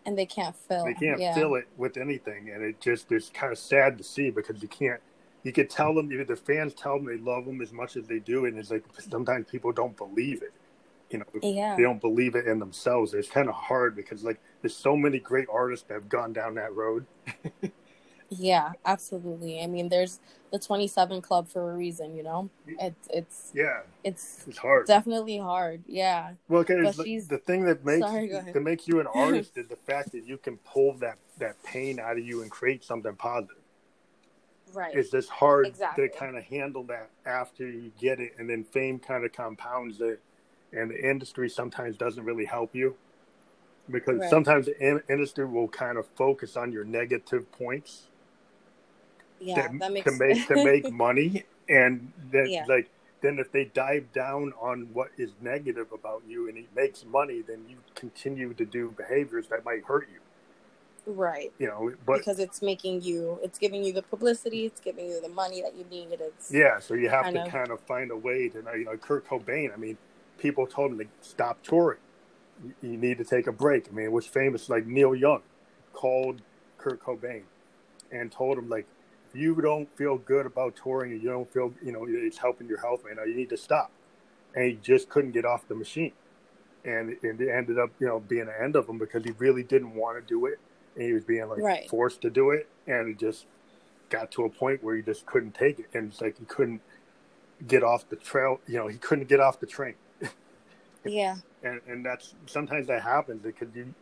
and 0.05 0.17
they 0.17 0.26
can't 0.26 0.55
fill. 0.55 0.86
They 0.86 0.93
can't 0.95 1.19
yeah. 1.19 1.36
fill 1.36 1.55
it 1.55 1.67
with 1.78 1.97
anything, 1.97 2.49
and 2.49 2.63
it 2.63 2.82
just 2.82 3.11
is 3.11 3.30
kind 3.34 3.51
of 3.51 3.59
sad 3.59 3.97
to 3.99 4.03
see 4.03 4.32
because 4.32 4.61
you 4.61 4.67
can't. 4.67 4.99
You 5.43 5.51
could 5.51 5.69
tell 5.69 5.93
them, 5.95 6.09
the 6.09 6.36
fans 6.36 6.74
tell 6.74 6.97
them 6.97 7.05
they 7.05 7.17
love 7.17 7.45
them 7.45 7.61
as 7.61 7.72
much 7.72 7.95
as 7.97 8.07
they 8.07 8.19
do, 8.19 8.45
and 8.45 8.57
it's 8.57 8.72
like 8.72 8.84
sometimes 8.99 9.49
people 9.49 9.72
don't 9.72 9.95
believe 9.97 10.41
it. 10.43 10.53
You 11.12 11.20
know, 11.20 11.26
Yeah. 11.41 11.76
they 11.76 11.84
don't 11.84 11.99
believe 12.01 12.36
it 12.36 12.47
in 12.47 12.59
themselves. 12.59 13.14
It's 13.14 13.30
kind 13.30 13.49
of 13.49 13.55
hard 13.55 13.95
because 13.95 14.24
like 14.24 14.39
there's 14.62 14.76
so 14.76 14.95
many 14.95 15.20
great 15.20 15.47
artists 15.51 15.86
that 15.88 15.95
have 15.95 16.09
gone 16.09 16.34
down 16.34 16.55
that 16.55 16.74
road. 16.74 17.05
Yeah, 18.34 18.72
absolutely. 18.86 19.62
I 19.62 19.68
mean, 19.68 19.89
there's 19.89 20.22
the 20.53 20.59
27 20.59 21.22
Club 21.22 21.49
for 21.49 21.74
a 21.74 21.76
reason, 21.76 22.16
you 22.16 22.24
know? 22.24 22.49
It's 22.66 23.07
it's 23.09 23.51
Yeah, 23.53 23.82
it's 24.05 24.45
it's 24.47 24.57
hard. 24.57 24.88
definitely 24.88 25.38
hard. 25.38 25.84
Yeah. 25.86 26.34
Well, 26.47 26.64
because 26.64 26.95
the, 26.95 27.41
thing 27.45 27.66
that 27.66 27.84
makes 27.84 28.07
Sorry, 28.07 28.30
that 28.30 28.62
makes 28.64 28.88
you 28.88 29.01
an 29.01 29.07
artist 29.14 29.57
is 29.57 29.68
the 29.68 29.76
fact 29.76 30.14
that 30.14 30.26
you 30.26 30.38
can 30.38 30.55
pull 30.59 30.93
that 30.99 31.18
that 31.39 31.62
pain 31.64 31.99
out 31.99 32.18
of 32.18 32.24
you 32.26 32.41
and 32.41 32.49
create 32.49 32.86
something 32.86 33.16
positive. 33.16 33.57
Right. 34.74 34.95
It's 34.95 35.12
just 35.12 35.30
hard 35.30 35.68
Exactly. 35.68 36.07
to 36.07 36.16
kind 36.18 36.38
of 36.38 36.43
handle 36.45 36.84
that 36.84 37.09
after 37.26 37.70
you 37.70 37.91
get 37.99 38.22
it, 38.22 38.36
and 38.39 38.49
then 38.49 38.64
fame 38.64 38.99
kind 38.99 39.26
of 39.26 39.34
compounds 39.34 39.99
it, 39.99 40.22
and 40.74 40.89
the 40.91 41.09
industry 41.09 41.49
sometimes 41.49 41.97
doesn't 41.97 42.24
really 42.24 42.45
help 42.45 42.76
you 42.76 42.95
because 43.89 44.19
Right. 44.19 44.30
sometimes 44.30 44.67
the 44.67 44.80
in- 44.80 45.03
industry 45.09 45.45
will 45.45 45.67
kind 45.67 45.97
of 45.97 46.07
focus 46.15 46.55
on 46.55 46.72
your 46.72 46.84
negative 46.86 47.51
points 47.51 48.07
yeah, 49.39 49.67
to, 49.67 49.78
that 49.80 49.91
makes 49.91 50.11
to 50.11 50.17
make 50.17 50.47
to 50.47 50.55
make 50.63 50.91
money, 50.91 51.45
and 51.67 52.11
then 52.32 52.47
Yeah. 52.47 52.65
like 52.67 52.89
then 53.22 53.38
if 53.39 53.51
they 53.51 53.65
dive 53.65 54.11
down 54.13 54.51
on 54.59 54.89
what 54.93 55.09
is 55.17 55.32
negative 55.41 55.91
about 55.91 56.24
you 56.28 56.49
and 56.49 56.57
it 56.57 56.65
makes 56.76 57.05
money, 57.05 57.41
then 57.41 57.65
you 57.69 57.78
continue 57.93 58.51
to 58.55 58.65
do 58.65 58.91
behaviors 58.97 59.47
that 59.49 59.63
might 59.63 59.84
hurt 59.84 60.07
you. 60.11 60.19
Right. 61.05 61.51
You 61.59 61.67
know, 61.67 61.93
but 62.05 62.19
because 62.19 62.39
it's 62.39 62.61
making 62.63 63.01
you, 63.01 63.39
it's 63.43 63.59
giving 63.59 63.84
you 63.84 63.93
the 63.93 64.01
publicity, 64.03 64.65
it's 64.65 64.80
giving 64.80 65.07
you 65.07 65.22
the 65.22 65.30
money 65.30 65.61
that 65.61 65.76
you 65.76 65.86
need. 65.91 66.19
It's 66.19 66.51
yeah, 66.51 66.80
so 66.80 66.93
you 66.95 67.09
have 67.09 67.24
kind 67.24 67.36
to 67.36 67.41
of- 67.43 67.49
kind 67.49 67.69
of 67.72 67.80
find 67.82 68.09
a 68.11 68.17
way 68.17 68.49
to, 68.49 68.63
you 68.76 68.86
know, 68.86 68.97
Kurt 68.97 69.28
Cobain. 69.28 69.72
I 69.74 69.78
mean, 69.78 69.97
people 70.42 70.66
told 70.66 70.92
him 70.92 70.98
to 71.00 71.06
stop 71.22 71.62
touring. 71.64 72.00
You, 72.82 72.98
need 72.98 73.18
to 73.20 73.24
take 73.24 73.48
a 73.48 73.52
break. 73.52 73.88
I 73.89 73.92
mean, 73.92 74.06
it 74.06 74.12
was 74.12 74.26
famous. 74.26 74.70
Like 74.70 74.86
Neil 74.86 75.16
Young 75.16 75.42
called 75.94 76.42
Kurt 76.78 77.02
Cobain 77.02 77.44
and 78.12 78.32
told 78.32 78.58
him 78.58 78.70
like, 78.70 78.88
if 79.30 79.39
you 79.39 79.56
don't 79.56 79.89
feel 79.98 80.18
good 80.18 80.46
about 80.46 80.76
touring 80.76 81.14
and 81.14 81.24
you 81.24 81.30
don't 81.30 81.52
feel, 81.52 81.74
you 81.84 81.92
know, 81.92 82.06
it's 82.08 82.38
helping 82.38 82.68
your 82.68 82.80
health 82.80 83.04
man, 83.06 83.18
you 83.28 83.36
need 83.36 83.50
to 83.50 83.58
stop. 83.58 83.92
And 84.54 84.66
he 84.66 84.74
just 84.74 85.10
couldn't 85.10 85.32
get 85.32 85.46
off 85.46 85.68
the 85.68 85.76
machine. 85.76 86.12
And, 86.84 87.16
and 87.24 87.39
it 87.39 87.50
ended 87.50 87.80
up, 87.80 87.92
you 88.00 88.08
know, 88.08 88.20
being 88.20 88.46
the 88.46 88.62
end 88.62 88.76
of 88.76 88.89
him 88.89 88.98
because 88.98 89.24
he 89.24 89.32
really 89.38 89.64
didn't 89.64 89.94
want 89.96 90.20
to 90.20 90.28
do 90.28 90.46
it. 90.48 90.60
And 90.96 91.06
he 91.06 91.14
was 91.14 91.24
being 91.24 91.48
like 91.48 91.62
Right. 91.62 91.89
forced 91.89 92.22
to 92.22 92.30
do 92.30 92.52
it. 92.52 92.68
And 92.88 93.10
it 93.10 93.20
just 93.20 93.46
got 94.10 94.32
to 94.32 94.44
a 94.44 94.50
point 94.50 94.84
where 94.84 94.96
he 94.96 95.02
just 95.02 95.26
couldn't 95.26 95.54
take 95.54 95.80
it. 95.80 95.86
And 95.94 96.12
it's 96.12 96.22
like 96.22 96.38
he 96.38 96.46
couldn't 96.46 96.82
get 97.66 97.84
off 97.84 98.10
the 98.10 98.18
trail. 98.18 98.60
You 98.68 98.78
know, 98.80 98.88
he 98.88 98.98
couldn't 98.98 99.30
get 99.30 99.39
off 99.39 99.60
the 99.60 99.68
train. 99.68 99.96
Yeah, 101.06 101.36
And, 101.64 101.82
and 101.88 102.06
that's 102.06 102.36
sometimes 102.45 102.88
that 102.88 103.02
happens 103.04 103.41
because 103.41 103.68
you, 103.76 103.93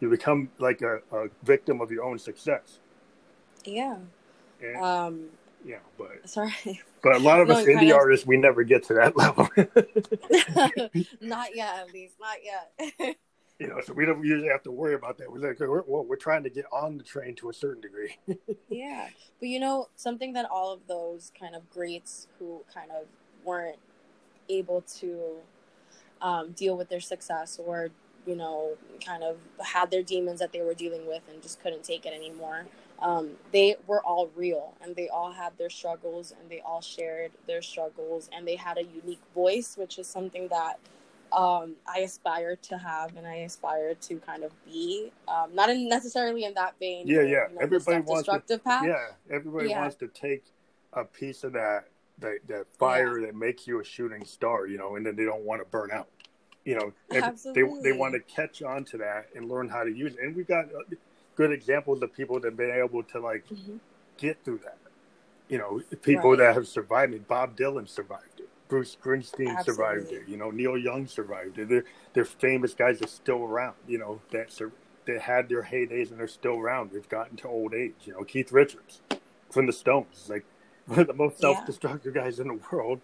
you 0.00 0.08
become 0.10 0.50
like 0.58 0.82
a, 0.82 1.00
a 1.12 1.28
victim 1.42 1.80
of 1.80 1.90
your 1.90 2.04
own 2.04 2.18
success. 2.18 2.78
yeah. 3.64 3.96
And, 4.62 4.76
Um, 4.82 5.26
yeah, 5.64 5.78
but 5.96 6.28
sorry, 6.28 6.80
but 7.02 7.16
a 7.16 7.18
lot 7.18 7.40
of 7.40 7.48
No, 7.48 7.54
us 7.54 7.66
indie 7.66 7.90
of- 7.90 7.96
artists, 7.96 8.26
we 8.26 8.36
never 8.36 8.62
get 8.64 8.84
to 8.84 8.94
that 8.94 9.16
level. 9.22 9.48
not 11.20 11.54
yet, 11.54 11.74
at 11.80 11.92
least, 11.92 12.14
not 12.20 12.36
yet. 12.44 13.16
you 13.60 13.66
know, 13.68 13.80
so 13.84 13.92
we 13.92 14.04
don't 14.04 14.24
usually 14.24 14.48
have 14.48 14.62
to 14.64 14.70
worry 14.70 14.94
about 14.94 15.18
that. 15.18 15.30
We're 15.30 15.48
like, 15.48 15.58
we're, 15.60 15.82
we're 16.02 16.16
trying 16.16 16.44
to 16.44 16.50
get 16.50 16.64
on 16.72 16.96
the 16.98 17.04
train 17.04 17.34
to 17.36 17.50
a 17.50 17.52
certain 17.52 17.80
degree. 17.80 18.16
yeah, 18.68 19.08
but 19.40 19.48
you 19.48 19.58
know, 19.60 19.88
something 19.96 20.32
that 20.34 20.46
all 20.50 20.72
of 20.72 20.80
those 20.86 21.32
kind 21.38 21.54
of 21.54 21.68
greats 21.70 22.28
who 22.38 22.62
kind 22.72 22.90
of 22.90 23.06
weren't 23.44 23.78
able 24.48 24.82
to 24.98 25.36
um, 26.22 26.52
deal 26.52 26.76
with 26.76 26.88
their 26.88 27.00
success 27.00 27.58
or 27.64 27.90
you 28.26 28.34
know 28.36 28.76
kind 29.04 29.22
of 29.22 29.36
had 29.64 29.90
their 29.90 30.02
demons 30.02 30.40
that 30.40 30.52
they 30.52 30.60
were 30.60 30.74
dealing 30.74 31.06
with 31.06 31.22
and 31.30 31.42
just 31.42 31.60
couldn't 31.62 31.84
take 31.84 32.04
it 32.06 32.12
anymore 32.12 32.66
um, 33.00 33.30
they 33.52 33.76
were 33.86 34.02
all 34.02 34.28
real 34.34 34.74
and 34.82 34.96
they 34.96 35.08
all 35.08 35.30
had 35.32 35.56
their 35.56 35.70
struggles 35.70 36.32
and 36.38 36.50
they 36.50 36.60
all 36.60 36.80
shared 36.80 37.30
their 37.46 37.62
struggles 37.62 38.28
and 38.34 38.46
they 38.46 38.56
had 38.56 38.76
a 38.76 38.82
unique 38.82 39.20
voice 39.34 39.76
which 39.76 39.98
is 39.98 40.06
something 40.06 40.48
that 40.48 40.78
um, 41.32 41.74
i 41.86 42.00
aspire 42.00 42.56
to 42.56 42.76
have 42.76 43.16
and 43.16 43.26
i 43.26 43.36
aspire 43.36 43.94
to 43.94 44.16
kind 44.18 44.42
of 44.42 44.50
be 44.64 45.12
um, 45.28 45.54
not 45.54 45.70
in 45.70 45.88
necessarily 45.88 46.44
in 46.44 46.54
that 46.54 46.74
vein 46.80 47.06
Yeah, 47.06 47.20
yeah. 47.20 47.48
you 47.48 47.54
know, 47.54 47.60
Everybody 47.60 48.00
wants 48.00 48.28
to- 48.48 48.58
path 48.58 48.84
yeah, 48.84 49.06
everybody 49.30 49.68
Yeah. 49.70 49.80
wants 49.80 49.96
to 49.96 50.08
take 50.08 50.44
a 50.92 51.04
piece 51.04 51.44
of 51.44 51.52
that 51.52 51.84
that, 52.20 52.38
that 52.48 52.66
fire 52.78 53.20
that 53.22 53.34
makes 53.34 53.66
you 53.66 53.80
a 53.80 53.84
shooting 53.84 54.24
star, 54.24 54.66
you 54.66 54.78
know, 54.78 54.96
and 54.96 55.04
then 55.06 55.16
they 55.16 55.24
don't 55.24 55.42
want 55.44 55.60
to 55.62 55.68
burn 55.68 55.90
out. 55.92 56.08
You 56.64 56.74
know, 56.76 56.92
they 57.54 57.62
they 57.82 57.92
want 57.92 58.14
to 58.14 58.20
catch 58.20 58.62
on 58.62 58.84
to 58.86 58.98
that 58.98 59.28
and 59.34 59.48
learn 59.48 59.68
how 59.68 59.84
to 59.84 59.90
use 59.90 60.14
it. 60.14 60.20
And 60.20 60.36
we 60.36 60.44
got 60.44 60.66
uh, 60.66 60.80
good 61.36 61.50
examples 61.52 62.02
of 62.02 62.12
people 62.12 62.38
that 62.40 62.48
have 62.48 62.56
been 62.56 62.70
able 62.72 63.02
to 63.04 63.20
like 63.20 63.46
Mhm. 63.48 63.78
get 64.18 64.38
through 64.44 64.58
that. 64.64 64.76
You 65.48 65.56
know, 65.58 65.80
people 66.02 66.30
Right. 66.30 66.38
that 66.40 66.54
have 66.54 66.68
survived 66.68 67.14
it. 67.14 67.26
Bob 67.26 67.56
Dylan 67.56 67.88
survived 67.88 68.40
it. 68.40 68.48
Bruce 68.68 68.94
Springsteen 68.94 69.64
survived 69.64 70.12
it. 70.12 70.28
You 70.28 70.36
know, 70.36 70.50
Neil 70.50 70.76
Young 70.76 71.06
survived 71.06 71.58
it. 71.58 71.70
They're, 71.70 71.84
they're 72.12 72.26
famous 72.26 72.74
guys 72.74 72.98
that 72.98 73.06
are 73.06 73.08
still 73.08 73.44
around. 73.44 73.76
You 73.86 73.96
know, 73.96 74.20
that 74.32 74.52
sur- 74.52 74.72
that 75.06 75.22
had 75.22 75.48
their 75.48 75.62
heydays 75.62 76.10
and 76.10 76.20
they're 76.20 76.28
still 76.28 76.58
around. 76.58 76.90
They've 76.90 77.08
gotten 77.08 77.38
to 77.38 77.48
old 77.48 77.72
age. 77.72 77.94
You 78.04 78.12
know, 78.12 78.24
Keith 78.24 78.52
Richards 78.52 79.00
from 79.50 79.64
the 79.64 79.72
Stones, 79.72 80.26
like 80.28 80.44
one 80.88 81.00
of 81.00 81.06
the 81.06 81.14
most 81.14 81.38
self-destructive 81.38 82.14
guys 82.14 82.40
in 82.40 82.48
the 82.48 82.60
world, 82.72 83.00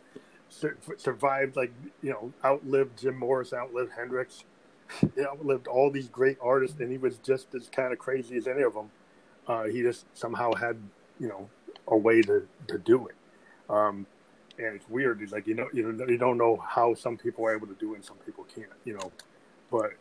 sur- 0.49 0.79
survived. 0.97 1.57
Like 1.57 1.73
you 2.03 2.11
know, 2.11 2.33
outlived 2.45 2.99
Jim 2.99 3.17
Morris, 3.19 3.53
outlived 3.53 3.93
Hendrix, 3.97 4.45
outlived 5.21 5.67
all 5.67 5.91
these 5.91 6.09
great 6.09 6.39
artists, 6.43 6.81
and 6.81 6.91
he 6.91 6.99
was 6.99 7.19
just 7.19 7.55
as 7.55 7.69
kind 7.69 7.93
of 7.93 7.99
crazy 7.99 8.37
as 8.37 8.47
any 8.47 8.63
of 8.63 8.75
them. 8.75 8.91
Uh, 9.47 9.65
he 9.65 9.83
just 9.83 10.07
somehow 10.15 10.55
had 10.55 10.77
you 11.21 11.29
know 11.29 11.49
a 11.89 11.97
way 11.97 12.23
to 12.23 12.49
to 12.69 12.79
do 12.79 13.07
it. 13.09 13.15
Um, 13.71 14.07
and 14.59 14.77
it's 14.77 14.89
weird. 14.89 15.21
It's 15.21 15.33
like 15.33 15.47
you 15.47 15.55
know, 15.55 15.69
you 15.73 15.93
know, 15.93 16.07
you 16.07 16.19
don't 16.19 16.39
know 16.39 16.57
how 16.57 16.95
some 16.95 17.17
people 17.17 17.45
are 17.47 17.55
able 17.55 17.67
to 17.67 17.75
do 17.75 17.93
it 17.93 17.97
and 17.97 18.05
some 18.05 18.17
people 18.19 18.45
can't. 18.55 18.71
You 18.85 18.95
know, 18.95 19.13
but 19.71 19.93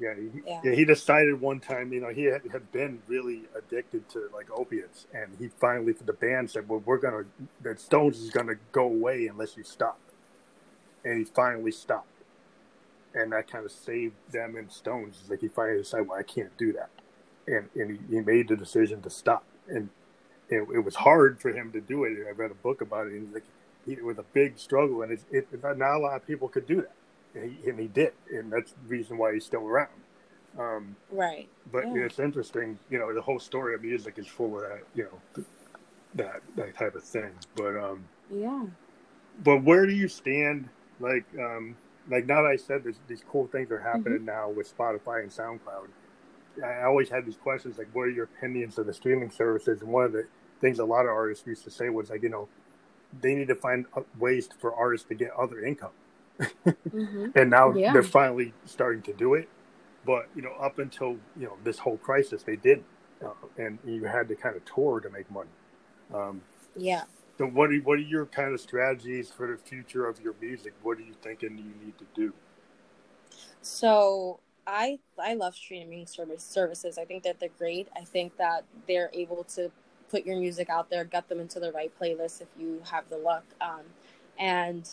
yeah, 0.00 0.14
he, 0.16 0.42
Yeah. 0.46 0.60
yeah. 0.64 0.72
he 0.74 0.84
decided 0.84 1.40
one 1.40 1.60
time. 1.60 1.92
You 1.92 2.00
know, 2.00 2.10
he 2.10 2.24
had, 2.24 2.42
had 2.52 2.72
been 2.72 3.02
really 3.08 3.44
addicted 3.56 4.08
to 4.10 4.30
like 4.34 4.50
opiates, 4.50 5.06
and 5.14 5.36
he 5.38 5.48
finally, 5.48 5.92
for 5.94 6.04
the 6.04 6.12
band 6.14 6.50
said, 6.50 6.68
"Well, 6.68 6.82
we're 6.84 6.98
gonna, 6.98 7.24
that 7.62 7.80
Stones 7.80 8.20
is 8.20 8.30
gonna 8.30 8.56
go 8.72 8.84
away 8.86 9.26
unless 9.28 9.56
you 9.56 9.64
stop." 9.64 10.00
And 11.04 11.18
he 11.18 11.24
finally 11.24 11.72
stopped, 11.72 12.22
and 13.14 13.32
that 13.32 13.50
kind 13.50 13.64
of 13.66 13.72
saved 13.72 14.16
them 14.32 14.56
and 14.56 14.72
Stones. 14.72 15.18
It's 15.22 15.30
like 15.30 15.40
he 15.40 15.48
finally 15.48 15.78
decided, 15.78 16.08
"Well, 16.08 16.18
I 16.18 16.24
can't 16.24 16.56
do 16.58 16.72
that," 16.74 16.90
and 17.46 17.70
and 17.76 17.92
he, 17.92 18.16
he 18.16 18.20
made 18.22 18.48
the 18.48 18.56
decision 18.56 19.02
to 19.02 19.10
stop, 19.10 19.44
and 19.68 19.90
it, 20.50 20.66
it 20.74 20.80
was 20.84 20.96
hard 20.96 21.40
for 21.40 21.50
him 21.52 21.72
to 21.72 21.82
do 21.82 22.04
it. 22.04 22.18
I 22.28 22.32
read 22.32 22.52
a 22.52 22.56
book 22.56 22.82
about 22.82 23.08
it, 23.08 23.14
and 23.14 23.34
like, 23.34 23.44
he, 23.86 23.94
it 23.94 24.04
was 24.04 24.18
a 24.18 24.24
big 24.34 24.58
struggle, 24.58 25.02
and 25.02 25.12
it, 25.12 25.22
it, 25.32 25.48
not 25.78 25.96
a 25.96 26.00
lot 26.00 26.16
of 26.16 26.26
people 26.26 26.48
could 26.48 26.66
do 26.66 26.76
that, 26.82 26.96
and 27.36 27.52
he, 27.52 27.70
and 27.70 27.78
he 27.80 27.88
did, 27.88 28.12
and 28.32 28.52
that's 28.52 28.72
the 28.72 28.88
reason 28.88 29.18
why 29.18 29.34
he's 29.34 29.44
still 29.46 29.66
around. 29.66 29.90
Um, 30.58 30.96
right 31.10 31.48
but 31.72 31.84
Yeah. 31.84 32.04
it's 32.06 32.18
interesting, 32.20 32.78
you 32.90 32.98
know, 32.98 33.12
the 33.14 33.22
whole 33.22 33.40
story 33.40 33.74
of 33.74 33.82
music 33.82 34.18
is 34.18 34.26
full 34.28 34.56
of 34.56 34.62
that, 34.68 34.82
you 34.94 35.04
know, 35.04 35.44
that 36.14 36.42
that 36.56 36.76
type 36.76 36.94
of 36.94 37.04
thing. 37.04 37.32
But 37.56 37.76
um, 37.76 38.04
yeah 38.30 38.66
but 39.44 39.64
where 39.64 39.86
do 39.86 39.92
you 39.92 40.08
stand? 40.08 40.68
Like, 41.00 41.24
um, 41.38 41.76
like 42.08 42.26
now 42.26 42.42
that 42.42 42.48
I 42.48 42.56
said 42.56 42.84
this, 42.84 42.96
these 43.08 43.22
cool 43.28 43.46
things 43.48 43.70
are 43.70 43.80
happening 43.80 44.20
Mm-hmm. 44.20 44.26
now 44.26 44.50
with 44.50 44.74
Spotify 44.76 45.22
and 45.22 45.30
SoundCloud. 45.30 45.88
I 46.64 46.84
always 46.84 47.10
had 47.10 47.26
these 47.26 47.36
questions 47.36 47.78
like, 47.78 47.88
what 47.94 48.02
are 48.04 48.10
your 48.10 48.24
opinions 48.24 48.78
of 48.78 48.86
the 48.86 48.94
streaming 48.94 49.30
services? 49.30 49.82
And 49.82 49.90
one 49.92 50.04
of 50.04 50.12
the 50.12 50.26
things 50.60 50.78
a 50.78 50.84
lot 50.86 51.02
of 51.02 51.10
artists 51.10 51.46
used 51.46 51.64
to 51.64 51.70
say 51.70 51.90
was 51.90 52.10
like, 52.10 52.22
you 52.22 52.30
know, 52.30 52.48
they 53.20 53.34
need 53.34 53.48
to 53.48 53.54
find 53.54 53.86
uh, 53.96 54.02
ways 54.18 54.48
for 54.58 54.74
artists 54.74 55.08
to 55.08 55.14
get 55.14 55.32
other 55.38 55.60
income. 55.64 55.90
Hmm 56.92 57.26
And 57.34 57.50
now 57.50 57.78
Yeah. 57.78 57.92
they're 57.92 58.02
finally 58.04 58.54
starting 58.66 59.02
to 59.04 59.12
do 59.14 59.34
it. 59.34 59.48
But 60.06 60.28
you 60.36 60.42
know, 60.42 60.52
up 60.60 60.78
until 60.80 61.18
you 61.38 61.46
know 61.46 61.56
this 61.64 61.78
whole 61.80 61.98
crisis, 61.98 62.42
they 62.44 62.56
didn't, 62.56 62.86
uh, 63.24 63.30
and 63.58 63.78
you 63.86 64.04
had 64.04 64.28
to 64.28 64.36
kind 64.36 64.56
of 64.56 64.64
tour 64.66 65.00
to 65.00 65.10
make 65.10 65.30
money. 65.30 65.50
Um, 66.14 66.42
yeah 66.76 67.04
so, 67.38 67.46
what 67.46 67.70
are 67.70 67.76
what 67.78 67.98
are 67.98 68.02
your 68.02 68.26
kind 68.26 68.54
of 68.54 68.60
strategies 68.60 69.30
for 69.32 69.48
the 69.50 69.58
future 69.58 70.06
of 70.08 70.20
your 70.20 70.34
music? 70.40 70.74
What 70.82 70.98
are 70.98 71.02
you 71.02 71.14
thinking 71.22 71.58
you 71.58 71.86
need 71.86 71.98
to 71.98 72.06
do? 72.14 72.32
So 73.62 74.40
I 74.66 74.98
I 75.18 75.34
love 75.34 75.54
streaming 75.54 76.06
service 76.06 76.44
services. 76.44 76.98
I 76.98 77.04
think 77.04 77.22
that 77.24 77.40
they're 77.40 77.48
great. 77.58 77.88
I 77.96 78.04
think 78.04 78.36
that 78.38 78.64
they're 78.86 79.10
able 79.12 79.44
to 79.56 79.70
put 80.10 80.24
your 80.26 80.38
music 80.38 80.70
out 80.70 80.90
there, 80.90 81.04
get 81.04 81.28
them 81.28 81.40
into 81.40 81.60
the 81.60 81.72
right 81.72 81.92
playlist 82.00 82.40
if 82.40 82.48
you 82.58 82.82
have 82.90 83.08
the 83.10 83.18
luck, 83.18 83.44
um, 83.60 83.82
and 84.38 84.88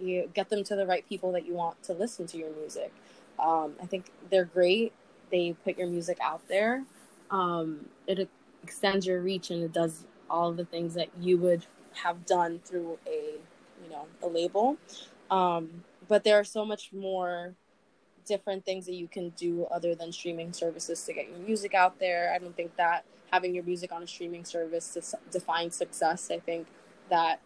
you 0.00 0.30
get 0.34 0.50
them 0.50 0.64
to 0.64 0.76
the 0.76 0.86
right 0.86 1.06
people 1.08 1.32
that 1.32 1.46
you 1.46 1.54
want 1.54 1.82
to 1.84 1.92
listen 1.92 2.26
to 2.28 2.38
your 2.38 2.50
music. 2.50 2.92
Um, 3.38 3.74
I 3.82 3.86
think 3.86 4.10
they're 4.30 4.44
great. 4.44 4.92
They 5.30 5.54
put 5.64 5.78
your 5.78 5.88
music 5.88 6.18
out 6.20 6.46
there. 6.48 6.84
Um, 7.30 7.86
it 8.06 8.28
extends 8.62 9.06
your 9.06 9.20
reach 9.20 9.50
and 9.50 9.62
it 9.62 9.72
does 9.72 10.04
all 10.30 10.52
the 10.52 10.64
things 10.64 10.94
that 10.94 11.08
you 11.20 11.38
would 11.38 11.66
have 11.94 12.26
done 12.26 12.60
through 12.64 12.98
a 13.06 13.34
you 13.82 13.90
know 13.90 14.06
a 14.22 14.26
label. 14.26 14.76
Um, 15.30 15.84
but 16.08 16.24
there 16.24 16.38
are 16.38 16.44
so 16.44 16.64
much 16.64 16.92
more 16.92 17.54
different 18.26 18.64
things 18.64 18.86
that 18.86 18.94
you 18.94 19.08
can 19.08 19.30
do 19.30 19.66
other 19.70 19.94
than 19.94 20.12
streaming 20.12 20.52
services 20.52 21.02
to 21.04 21.12
get 21.12 21.28
your 21.28 21.38
music 21.38 21.74
out 21.74 21.98
there. 21.98 22.32
I 22.34 22.38
don't 22.38 22.56
think 22.56 22.76
that 22.76 23.04
having 23.30 23.54
your 23.54 23.64
music 23.64 23.92
on 23.92 24.02
a 24.02 24.06
streaming 24.06 24.44
service 24.44 25.14
defines 25.30 25.76
success. 25.76 26.30
I 26.30 26.38
think 26.38 26.66
that 27.08 27.40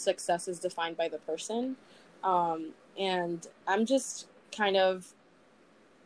success 0.00 0.48
is 0.48 0.58
defined 0.58 0.96
by 0.96 1.08
the 1.08 1.18
person. 1.18 1.76
Um, 2.24 2.70
and 2.98 3.46
I'm 3.66 3.86
just 3.86 4.26
kind 4.54 4.76
of 4.76 5.12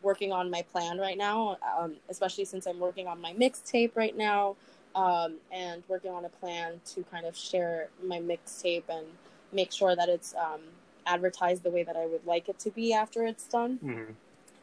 working 0.01 0.31
on 0.31 0.49
my 0.51 0.61
plan 0.61 0.99
right 0.99 1.17
now, 1.17 1.57
um, 1.77 1.95
especially 2.09 2.45
since 2.45 2.67
I'm 2.67 2.79
working 2.79 3.07
on 3.07 3.19
my 3.19 3.33
mixtape 3.33 3.91
right 3.95 4.15
now 4.15 4.55
um, 4.95 5.35
and 5.51 5.83
working 5.87 6.11
on 6.11 6.25
a 6.25 6.29
plan 6.29 6.79
to 6.93 7.03
kind 7.03 7.25
of 7.25 7.35
share 7.35 7.89
my 8.03 8.19
mixtape 8.19 8.83
and 8.87 9.05
make 9.51 9.71
sure 9.71 9.95
that 9.95 10.07
it's 10.07 10.33
um, 10.35 10.61
advertised 11.05 11.63
the 11.63 11.69
way 11.69 11.83
that 11.83 11.95
I 11.95 12.05
would 12.05 12.25
like 12.25 12.49
it 12.49 12.59
to 12.59 12.69
be 12.69 12.93
after 12.93 13.25
it's 13.25 13.47
done. 13.47 13.79
Mm-hmm. 13.83 14.11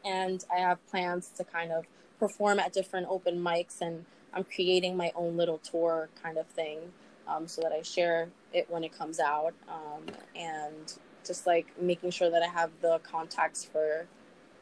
And 0.05 0.45
I 0.53 0.61
have 0.61 0.85
plans 0.89 1.29
to 1.37 1.45
kind 1.45 1.71
of 1.71 1.87
perform 2.19 2.59
at 2.59 2.73
different 2.73 3.09
open 3.09 3.39
mics, 3.39 3.81
and 3.81 4.05
I'm 4.33 4.45
creating 4.45 4.97
my 4.97 5.13
own 5.15 5.37
little 5.37 5.59
tour 5.59 6.09
kind 6.23 6.39
of 6.39 6.47
thing 6.47 6.79
um, 7.27 7.47
so 7.47 7.63
that 7.63 7.73
I 7.73 7.83
share 7.83 8.29
it 8.53 8.67
when 8.69 8.85
it 8.85 8.97
comes 8.97 9.21
out. 9.21 9.55
Um, 9.69 10.05
and 10.37 10.93
just 11.27 11.47
like 11.47 11.67
making 11.81 12.11
sure 12.11 12.31
that 12.31 12.43
I 12.43 12.49
have 12.49 12.71
the 12.81 13.01
contacts 13.03 13.65
for, 13.65 14.07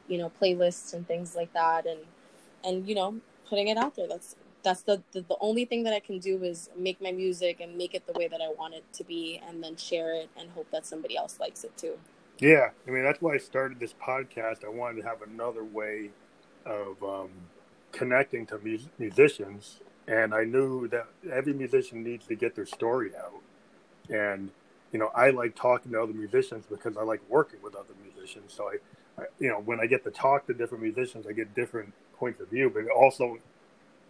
you 0.09 0.19
know, 0.19 0.31
playlists 0.41 0.95
and 0.95 1.07
things 1.07 1.35
like 1.35 1.53
that. 1.55 1.87
And, 1.87 2.01
and, 2.65 2.89
you 2.89 2.95
know, 2.95 3.21
putting 3.51 3.69
it 3.69 3.77
out 3.77 3.97
there. 3.97 4.09
That's 4.09 4.37
that's 4.63 4.83
the, 4.83 5.03
the 5.13 5.23
the 5.23 5.37
only 5.41 5.65
thing 5.65 5.83
that 5.85 5.93
I 5.93 6.01
can 6.01 6.19
do 6.19 6.43
is 6.43 6.71
make 6.77 7.01
my 7.01 7.13
music 7.13 7.61
and 7.61 7.77
make 7.77 7.95
it 7.95 8.07
the 8.07 8.13
way 8.13 8.29
that 8.29 8.41
I 8.41 8.49
want 8.49 8.75
it 8.75 8.85
to 8.95 9.05
be, 9.05 9.41
and 9.47 9.63
then 9.63 9.77
share 9.77 10.15
it 10.15 10.31
and 10.39 10.51
hope 10.51 10.71
that 10.71 10.87
somebody 10.87 11.17
else 11.17 11.39
likes 11.41 11.65
it 11.65 11.77
too. 11.77 11.99
Yeah, 12.39 12.71
I 12.87 12.91
mean 12.91 13.03
that's 13.03 13.21
why 13.21 13.35
I 13.35 13.39
started 13.39 13.81
this 13.81 13.95
podcast. 13.95 14.65
I 14.65 14.69
wanted 14.69 15.03
to 15.03 15.09
have 15.09 15.23
another 15.23 15.65
way 15.65 16.11
of 16.65 17.03
um, 17.03 17.31
connecting 17.93 18.47
to 18.47 18.59
mus- 18.59 18.89
musicians, 18.99 19.81
and 20.11 20.35
I 20.35 20.43
knew 20.43 20.89
that 20.89 21.07
every 21.33 21.53
musician 21.53 22.03
needs 22.03 22.27
to 22.27 22.35
get 22.35 22.57
their 22.57 22.67
story 22.67 23.13
out. 23.17 23.43
And 24.11 24.51
you 24.93 24.99
know, 24.99 25.11
I 25.15 25.31
like 25.31 25.55
talking 25.55 25.93
to 25.93 26.03
other 26.03 26.13
musicians 26.13 26.67
because 26.69 26.97
I 26.97 27.03
like 27.03 27.21
working 27.29 27.63
with 27.63 27.77
other 27.77 27.95
musicians. 28.05 28.53
So 28.53 28.69
I, 28.69 29.23
I 29.23 29.27
you 29.39 29.49
know, 29.49 29.61
when 29.61 29.79
I 29.79 29.87
get 29.87 30.03
to 30.05 30.11
talk 30.11 30.49
to 30.49 30.55
different 30.55 30.83
musicians, 30.83 31.27
I 31.29 31.33
get 31.33 31.55
different 31.55 31.93
points 32.19 32.41
of 32.41 32.49
view, 32.49 32.71
but 32.75 32.89
also 32.91 33.39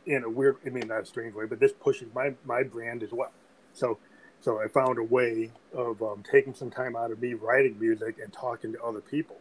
in 0.07 0.25
a 0.25 0.29
weird, 0.29 0.57
I 0.65 0.71
mean, 0.71 0.89
not 0.89 1.03
a 1.03 1.07
strange 1.07 1.35
way, 1.35 1.45
but 1.45 1.61
this 1.61 1.73
pushes 1.73 2.09
my 2.15 2.33
my 2.47 2.63
brand 2.63 3.03
as 3.03 3.13
well. 3.13 3.33
So, 3.75 3.99
so 4.41 4.59
I 4.59 4.69
found 4.69 4.99
a 4.99 5.05
way 5.05 5.51
of 5.75 6.03
um, 6.03 6.25
taking 6.29 6.55
some 6.55 6.71
time 6.71 6.97
out 6.97 7.11
of 7.11 7.21
me 7.21 7.35
writing 7.35 7.79
music 7.79 8.17
and 8.23 8.33
talking 8.33 8.73
to 8.73 8.83
other 8.83 9.03
people. 9.03 9.37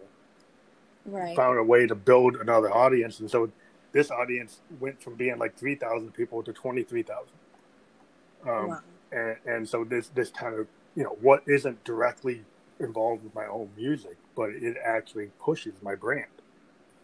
Right. 1.06 1.38
Found 1.38 1.58
a 1.58 1.64
way 1.64 1.88
to 1.88 1.96
build 1.96 2.36
another 2.36 2.70
audience, 2.70 3.22
and 3.22 3.32
so 3.32 3.50
this 3.92 4.12
audience 4.12 4.60
went 4.80 5.02
from 5.02 5.16
being 5.16 5.38
like 5.38 5.58
three 5.58 5.76
thousand 5.76 6.14
people 6.14 6.44
to 6.44 6.54
twenty 6.54 6.84
three 6.84 7.04
thousand. 7.04 7.34
Um, 8.48 8.70
wow. 8.70 8.80
and, 9.12 9.36
and 9.46 9.70
so 9.70 9.84
this 9.84 10.10
this 10.10 10.30
kind 10.30 10.56
of 10.58 10.68
you 10.96 11.04
know 11.04 11.18
what 11.22 11.44
isn't 11.48 11.84
directly 11.84 12.44
involved 12.80 13.24
with 13.24 13.36
my 13.36 13.46
own 13.46 13.70
music, 13.76 14.18
but 14.36 14.50
it 14.50 14.78
actually 14.84 15.32
pushes 15.40 15.74
my 15.82 15.96
brand. 15.96 16.26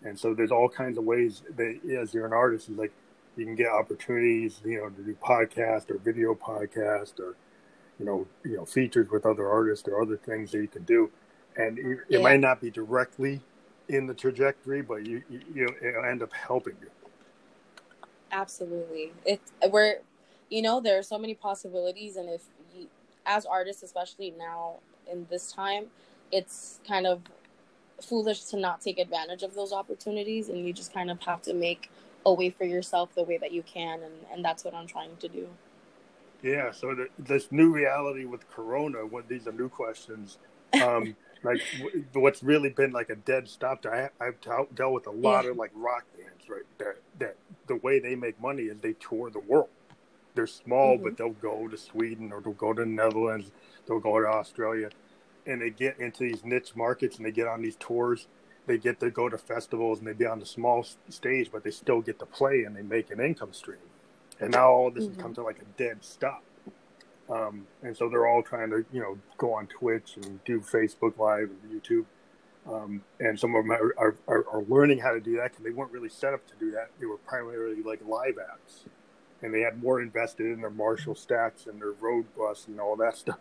And 0.03 0.17
so 0.17 0.33
there's 0.33 0.51
all 0.51 0.69
kinds 0.69 0.97
of 0.97 1.03
ways 1.03 1.41
that 1.55 1.79
as 1.99 2.13
you're 2.13 2.25
an 2.25 2.33
artist, 2.33 2.69
is 2.69 2.77
like 2.77 2.93
you 3.35 3.45
can 3.45 3.55
get 3.55 3.67
opportunities, 3.67 4.61
you 4.63 4.77
know, 4.77 4.89
to 4.89 5.01
do 5.01 5.15
podcast 5.15 5.89
or 5.89 5.97
video 5.97 6.35
podcast 6.35 7.19
or, 7.19 7.35
you 7.99 8.05
know, 8.05 8.27
you 8.43 8.55
know, 8.55 8.65
features 8.65 9.09
with 9.09 9.25
other 9.25 9.49
artists 9.49 9.87
or 9.87 10.01
other 10.01 10.17
things 10.17 10.51
that 10.51 10.59
you 10.59 10.67
can 10.67 10.83
do. 10.83 11.11
And 11.57 11.79
it, 11.79 11.99
yeah. 12.07 12.19
it 12.19 12.21
might 12.21 12.39
not 12.39 12.61
be 12.61 12.69
directly 12.69 13.41
in 13.89 14.07
the 14.07 14.13
trajectory, 14.13 14.81
but 14.81 15.05
you, 15.05 15.21
you, 15.29 15.41
you 15.53 16.03
end 16.03 16.23
up 16.23 16.33
helping 16.33 16.75
you. 16.81 16.89
Absolutely. 18.31 19.13
It, 19.25 19.41
we're, 19.69 19.99
you 20.49 20.61
know, 20.61 20.81
there 20.81 20.97
are 20.97 21.03
so 21.03 21.17
many 21.17 21.33
possibilities. 21.33 22.15
And 22.15 22.29
if 22.29 22.43
you, 22.75 22.87
as 23.25 23.45
artists, 23.45 23.83
especially 23.83 24.33
now 24.37 24.75
in 25.11 25.27
this 25.29 25.51
time, 25.51 25.85
it's 26.31 26.79
kind 26.87 27.05
of 27.05 27.21
foolish 28.01 28.43
to 28.45 28.57
not 28.57 28.81
take 28.81 28.99
advantage 28.99 29.43
of 29.43 29.55
those 29.55 29.71
opportunities. 29.71 30.49
And 30.49 30.65
you 30.65 30.73
just 30.73 30.93
kind 30.93 31.09
of 31.09 31.21
have 31.21 31.41
to 31.43 31.53
make 31.53 31.89
a 32.25 32.33
way 32.33 32.49
for 32.49 32.65
yourself 32.65 33.13
the 33.15 33.23
way 33.23 33.37
that 33.37 33.51
you 33.51 33.63
can 33.63 34.01
and, 34.01 34.13
and 34.31 34.43
that's 34.43 34.63
what 34.63 34.73
i'm 34.73 34.87
trying 34.87 35.15
to 35.17 35.27
do 35.27 35.47
yeah 36.41 36.71
so 36.71 36.93
the, 36.95 37.07
this 37.19 37.51
new 37.51 37.71
reality 37.71 38.25
with 38.25 38.49
corona 38.49 39.05
what 39.05 39.27
these 39.27 39.47
are 39.47 39.51
new 39.51 39.69
questions 39.69 40.37
um 40.83 41.15
like 41.45 41.61
w- 41.79 42.05
what's 42.13 42.43
really 42.43 42.69
been 42.69 42.91
like 42.91 43.09
a 43.09 43.15
dead 43.15 43.47
stop 43.47 43.81
to, 43.83 44.09
I, 44.19 44.31
t- 44.31 44.49
dealt 44.73 44.93
with 44.93 45.07
a 45.07 45.11
lot 45.11 45.45
yeah. 45.45 45.51
of 45.51 45.57
like 45.57 45.71
rock 45.73 46.05
bands 46.17 46.49
right 46.49 46.63
that 46.79 46.97
that 47.19 47.35
the 47.67 47.77
way 47.77 47.99
they 47.99 48.15
make 48.15 48.39
money 48.41 48.63
is 48.63 48.77
they 48.81 48.93
tour 48.93 49.29
the 49.29 49.39
world 49.39 49.69
they're 50.33 50.47
small 50.47 50.95
mm-hmm. 50.95 51.03
but 51.03 51.17
they'll 51.17 51.29
go 51.29 51.67
to 51.67 51.77
sweden 51.77 52.31
or 52.31 52.41
they'll 52.41 52.53
go 52.53 52.73
to 52.73 52.81
the 52.81 52.87
netherlands 52.87 53.51
they'll 53.87 53.99
go 53.99 54.19
to 54.19 54.27
australia 54.27 54.89
and 55.45 55.61
they 55.61 55.69
get 55.69 55.99
into 55.99 56.23
these 56.23 56.43
niche 56.43 56.75
markets 56.75 57.17
and 57.17 57.25
they 57.25 57.31
get 57.31 57.47
on 57.47 57.61
these 57.61 57.77
tours 57.77 58.27
they 58.67 58.77
get 58.77 58.99
to 58.99 59.09
go 59.09 59.29
to 59.29 59.37
festivals 59.37 59.99
and 59.99 60.07
they 60.07 60.13
be 60.13 60.25
on 60.25 60.39
the 60.39 60.45
small 60.45 60.85
stage, 61.09 61.49
but 61.51 61.63
they 61.63 61.71
still 61.71 62.01
get 62.01 62.19
to 62.19 62.25
play 62.25 62.63
and 62.63 62.75
they 62.75 62.81
make 62.81 63.11
an 63.11 63.19
income 63.19 63.53
stream. 63.53 63.79
And 64.39 64.51
now 64.51 64.69
all 64.69 64.91
this 64.91 65.05
mm-hmm. 65.05 65.13
has 65.13 65.21
come 65.21 65.33
to 65.35 65.43
like 65.43 65.59
a 65.59 65.65
dead 65.77 66.03
stop. 66.03 66.43
Um, 67.29 67.65
and 67.81 67.95
so 67.97 68.07
they're 68.09 68.27
all 68.27 68.43
trying 68.43 68.69
to, 68.69 68.85
you 68.91 69.01
know, 69.01 69.17
go 69.37 69.53
on 69.53 69.67
Twitch 69.67 70.17
and 70.17 70.43
do 70.43 70.59
Facebook 70.59 71.17
Live 71.17 71.49
and 71.49 71.81
YouTube. 71.81 72.05
Um, 72.71 73.03
and 73.19 73.39
some 73.39 73.55
of 73.55 73.63
them 73.63 73.71
are, 73.71 74.15
are, 74.27 74.45
are, 74.51 74.63
learning 74.67 74.99
how 74.99 75.11
to 75.13 75.19
do 75.19 75.37
that 75.37 75.51
because 75.51 75.63
they 75.63 75.69
weren't 75.69 75.91
really 75.91 76.09
set 76.09 76.33
up 76.33 76.47
to 76.47 76.53
do 76.59 76.71
that. 76.71 76.89
They 76.99 77.05
were 77.05 77.17
primarily 77.17 77.83
like 77.83 78.01
live 78.07 78.37
acts, 78.39 78.85
and 79.43 79.53
they 79.53 79.61
had 79.61 79.81
more 79.83 80.01
invested 80.01 80.47
in 80.47 80.61
their 80.61 80.71
Marshall 80.71 81.13
stacks 81.13 81.67
and 81.67 81.79
their 81.79 81.91
road 81.91 82.25
bus 82.35 82.65
and 82.67 82.79
all 82.79 82.95
that 82.95 83.17
stuff. 83.17 83.37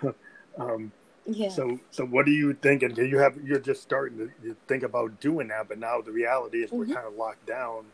um, 0.58 0.92
yeah. 1.26 1.48
So, 1.48 1.80
so 1.90 2.04
what 2.04 2.26
are 2.26 2.32
you 2.32 2.54
thinking? 2.54 2.94
You 2.96 3.18
have 3.18 3.36
you're 3.42 3.58
just 3.58 3.82
starting 3.82 4.30
to 4.42 4.56
think 4.68 4.84
about 4.84 5.20
doing 5.20 5.48
that, 5.48 5.68
but 5.68 5.78
now 5.78 6.00
the 6.00 6.12
reality 6.12 6.58
is 6.58 6.70
mm-hmm. 6.70 6.78
we're 6.78 6.86
kind 6.86 7.06
of 7.06 7.14
locked 7.14 7.46
down. 7.46 7.86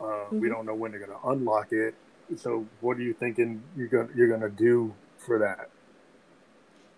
Uh, 0.00 0.04
mm-hmm. 0.04 0.40
We 0.40 0.48
don't 0.48 0.64
know 0.64 0.74
when 0.74 0.92
they're 0.92 1.04
going 1.04 1.18
to 1.18 1.28
unlock 1.28 1.72
it. 1.72 1.94
So, 2.36 2.66
what 2.80 2.96
are 2.96 3.02
you 3.02 3.14
thinking 3.14 3.62
you're 3.76 3.88
going 3.88 4.10
you're 4.14 4.28
going 4.28 4.40
to 4.40 4.50
do 4.50 4.94
for 5.16 5.38
that? 5.38 5.70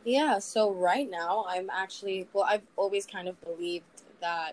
Yeah. 0.05 0.39
So 0.39 0.73
right 0.73 1.09
now, 1.09 1.45
I'm 1.49 1.71
actually 1.71 2.29
well. 2.33 2.45
I've 2.45 2.67
always 2.77 3.07
kind 3.07 3.29
of 3.29 3.41
believed 3.43 3.85
that 4.21 4.53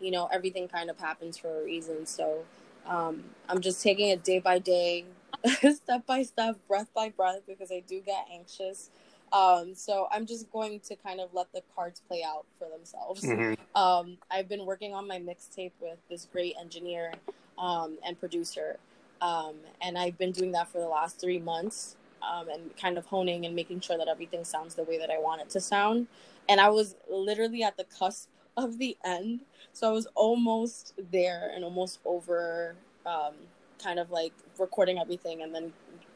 you 0.00 0.10
know 0.10 0.28
everything 0.32 0.68
kind 0.68 0.90
of 0.90 0.98
happens 0.98 1.36
for 1.38 1.60
a 1.60 1.64
reason. 1.64 2.06
So 2.06 2.44
um, 2.86 3.24
I'm 3.48 3.60
just 3.60 3.82
taking 3.82 4.08
it 4.10 4.22
day 4.24 4.38
by 4.38 4.58
day, 4.58 5.04
step 5.46 6.06
by 6.06 6.22
step, 6.22 6.56
breath 6.68 6.90
by 6.94 7.08
breath, 7.08 7.40
because 7.46 7.72
I 7.72 7.82
do 7.86 8.00
get 8.00 8.26
anxious 8.32 8.90
um, 9.32 9.74
so 9.74 10.08
I'm 10.12 10.26
just 10.26 10.50
going 10.52 10.80
to 10.80 10.96
kind 10.96 11.20
of 11.20 11.32
let 11.32 11.52
the 11.52 11.62
cards 11.74 12.02
play 12.06 12.22
out 12.22 12.44
for 12.58 12.68
themselves. 12.68 13.22
Mm-hmm. 13.24 13.54
Um, 13.80 14.18
I've 14.30 14.48
been 14.48 14.66
working 14.66 14.94
on 14.94 15.08
my 15.08 15.18
mixtape 15.18 15.72
with 15.80 15.96
this 16.10 16.28
great 16.30 16.54
engineer 16.60 17.14
um, 17.56 17.96
and 18.06 18.18
producer, 18.20 18.78
um, 19.22 19.56
and 19.82 19.98
I've 19.98 20.18
been 20.18 20.32
doing 20.32 20.52
that 20.52 20.68
for 20.68 20.80
the 20.80 20.88
last 20.88 21.20
three 21.20 21.40
months, 21.40 21.96
um, 22.22 22.50
and 22.50 22.76
kind 22.76 22.98
of 22.98 23.06
honing 23.06 23.46
and 23.46 23.56
making 23.56 23.80
sure 23.80 23.98
that 23.98 24.08
everything 24.08 24.44
sounds 24.44 24.74
the 24.76 24.84
way 24.84 24.98
that 24.98 25.10
I 25.10 25.18
want 25.20 25.42
it 25.42 25.50
to 25.52 25.60
sound. 25.60 26.08
And 26.50 26.60
I 26.60 26.70
was 26.70 26.96
literally 27.10 27.62
at 27.64 27.78
the 27.78 27.84
cusp 27.84 28.28
of 28.58 28.78
the 28.78 28.98
end, 29.04 29.42
so 29.72 29.88
I 29.88 29.92
was 29.92 30.08
almost 30.16 30.94
there 31.12 31.52
and 31.54 31.64
almost 31.64 32.00
over, 32.04 32.74
um, 33.06 33.34
kind 33.82 34.00
of 34.00 34.10
like 34.10 34.34
recording 34.58 34.98
everything 34.98 35.42
and 35.42 35.54
then 35.54 35.72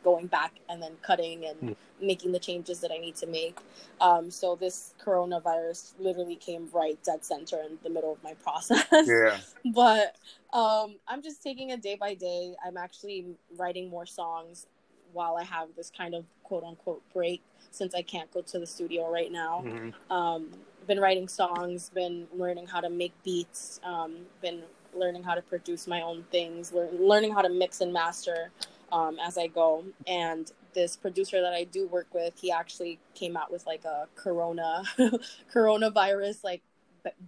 going 0.07 0.29
back 0.29 0.53
and 0.69 0.81
then 0.81 0.93
cutting 1.03 1.45
and 1.47 1.61
mm. 1.61 1.77
making 2.01 2.31
the 2.31 2.39
changes 2.39 2.79
that 2.79 2.93
I 2.93 2.99
need 2.99 3.17
to 3.17 3.27
make. 3.27 3.59
Um, 4.01 4.31
so 4.31 4.55
this 4.55 4.95
coronavirus 5.05 5.95
literally 5.99 6.37
came 6.37 6.69
right 6.73 6.97
dead 7.03 7.25
center 7.25 7.61
in 7.69 7.77
the 7.83 7.91
middle 7.91 8.13
of 8.13 8.23
my 8.23 8.35
process. 8.45 8.87
Yeah. 8.93 9.37
but 9.75 10.15
um, 10.53 10.95
I'm 11.09 11.23
just 11.23 11.43
taking 11.43 11.71
it 11.71 11.83
day 11.83 11.97
by 11.97 12.15
day. 12.15 12.55
I'm 12.65 12.77
actually 12.77 13.27
writing 13.59 13.91
more 13.91 14.07
songs 14.07 14.69
while 15.13 15.37
I 15.37 15.43
have 15.43 15.71
this 15.77 15.91
kind 15.91 16.15
of 16.15 16.25
quote 16.45 16.63
unquote 16.63 17.03
break 17.13 17.43
since 17.73 17.93
I 17.93 18.03
can't 18.03 18.33
go 18.33 18.43
to 18.43 18.61
the 18.61 18.67
studio 18.67 19.11
right 19.11 19.33
now. 19.33 19.65
Mm-hmm. 19.67 20.13
Um, 20.13 20.51
been 20.87 21.01
writing 21.01 21.27
songs, 21.27 21.91
been 21.91 22.29
learning 22.33 22.69
how 22.69 22.81
to 22.81 22.89
make 22.89 23.13
beats, 23.25 23.81
um, 23.83 24.19
been 24.41 24.63
learning 24.95 25.25
how 25.25 25.35
to 25.35 25.43
produce 25.43 25.89
my 25.89 26.01
own 26.01 26.25
things, 26.31 26.73
learning 26.73 27.33
how 27.33 27.43
to 27.43 27.49
mix 27.49 27.81
and 27.81 27.93
master 27.93 28.53
um, 28.97 29.19
as 29.19 29.37
I 29.37 29.47
go. 29.47 29.85
And 30.07 30.51
this 30.73 30.97
producer 30.97 31.41
that 31.43 31.53
I 31.53 31.65
do 31.65 31.87
work 31.87 32.09
with, 32.13 32.35
he 32.41 32.51
actually 32.51 32.99
came 33.15 33.37
out 33.37 33.53
with 33.53 33.67
like 33.67 33.85
a 33.85 34.09
Corona 34.15 34.83
coronavirus 35.55 36.43
like 36.43 36.63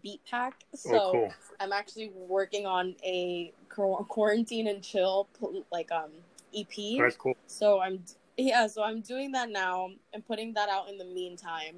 beat 0.03 0.21
pack. 0.29 0.55
Oh, 0.75 0.77
so 0.77 0.99
oh, 0.99 1.13
cool. 1.13 1.35
I'm 1.61 1.73
actually 1.73 2.11
working 2.15 2.67
on 2.67 2.97
a 3.05 3.53
quarantine 3.69 4.67
and 4.67 4.83
chill 4.83 5.29
like 5.71 5.93
um 5.93 6.11
EP. 6.57 6.99
That's 6.99 7.17
cool. 7.17 7.37
So 7.47 7.81
I'm 7.81 8.03
yeah, 8.39 8.67
so 8.69 8.83
I'm 8.83 9.01
doing 9.01 9.33
that 9.33 9.51
now 9.51 9.91
and 10.15 10.27
putting 10.27 10.55
that 10.55 10.69
out 10.69 10.89
in 10.89 10.97
the 10.97 11.05
meantime 11.05 11.77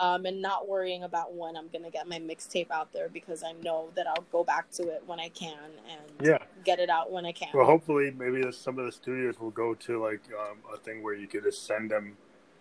um, 0.00 0.24
and 0.26 0.40
not 0.40 0.66
worrying 0.66 1.02
about 1.02 1.34
when 1.34 1.56
I'm 1.56 1.68
gonna 1.68 1.90
get 1.90 2.08
my 2.08 2.18
mixtape 2.18 2.70
out 2.70 2.92
there 2.92 3.08
because 3.08 3.42
I 3.42 3.52
know 3.62 3.90
that 3.94 4.06
I'll 4.06 4.24
go 4.32 4.42
back 4.42 4.70
to 4.72 4.88
it 4.88 5.02
when 5.06 5.20
I 5.20 5.28
can 5.28 5.58
and 5.90 6.26
yeah. 6.26 6.38
get 6.64 6.78
it 6.78 6.88
out 6.88 7.10
when 7.10 7.26
I 7.26 7.32
can. 7.32 7.48
Well, 7.52 7.66
hopefully, 7.66 8.12
maybe 8.16 8.50
some 8.52 8.78
of 8.78 8.86
the 8.86 8.92
studios 8.92 9.38
will 9.38 9.50
go 9.50 9.74
to 9.74 10.02
like 10.02 10.22
um, 10.38 10.58
a 10.72 10.78
thing 10.78 11.02
where 11.02 11.14
you 11.14 11.26
could 11.26 11.42
just 11.42 11.66
send 11.66 11.90
them 11.90 12.16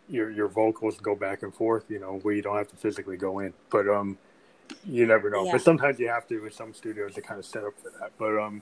your 0.10 0.30
your 0.30 0.48
vocals 0.48 0.98
go 0.98 1.16
back 1.16 1.44
and 1.44 1.54
forth. 1.54 1.86
You 1.90 2.00
know, 2.00 2.20
where 2.24 2.34
you 2.34 2.42
don't 2.42 2.58
have 2.58 2.70
to 2.70 2.76
physically 2.76 3.18
go 3.18 3.40
in, 3.40 3.54
but 3.70 3.88
um, 3.88 4.18
you 4.84 5.06
never 5.06 5.30
know. 5.30 5.46
Yeah. 5.46 5.54
But 5.54 5.62
sometimes 5.62 6.00
you 6.00 6.10
have 6.10 6.28
to 6.28 6.40
with 6.42 6.54
some 6.54 6.74
studios 6.74 7.14
to 7.16 7.22
kind 7.22 7.40
of 7.40 7.46
set 7.46 7.64
up 7.64 7.80
for 7.80 7.92
that. 8.00 8.12
But 8.18 8.38
um, 8.38 8.62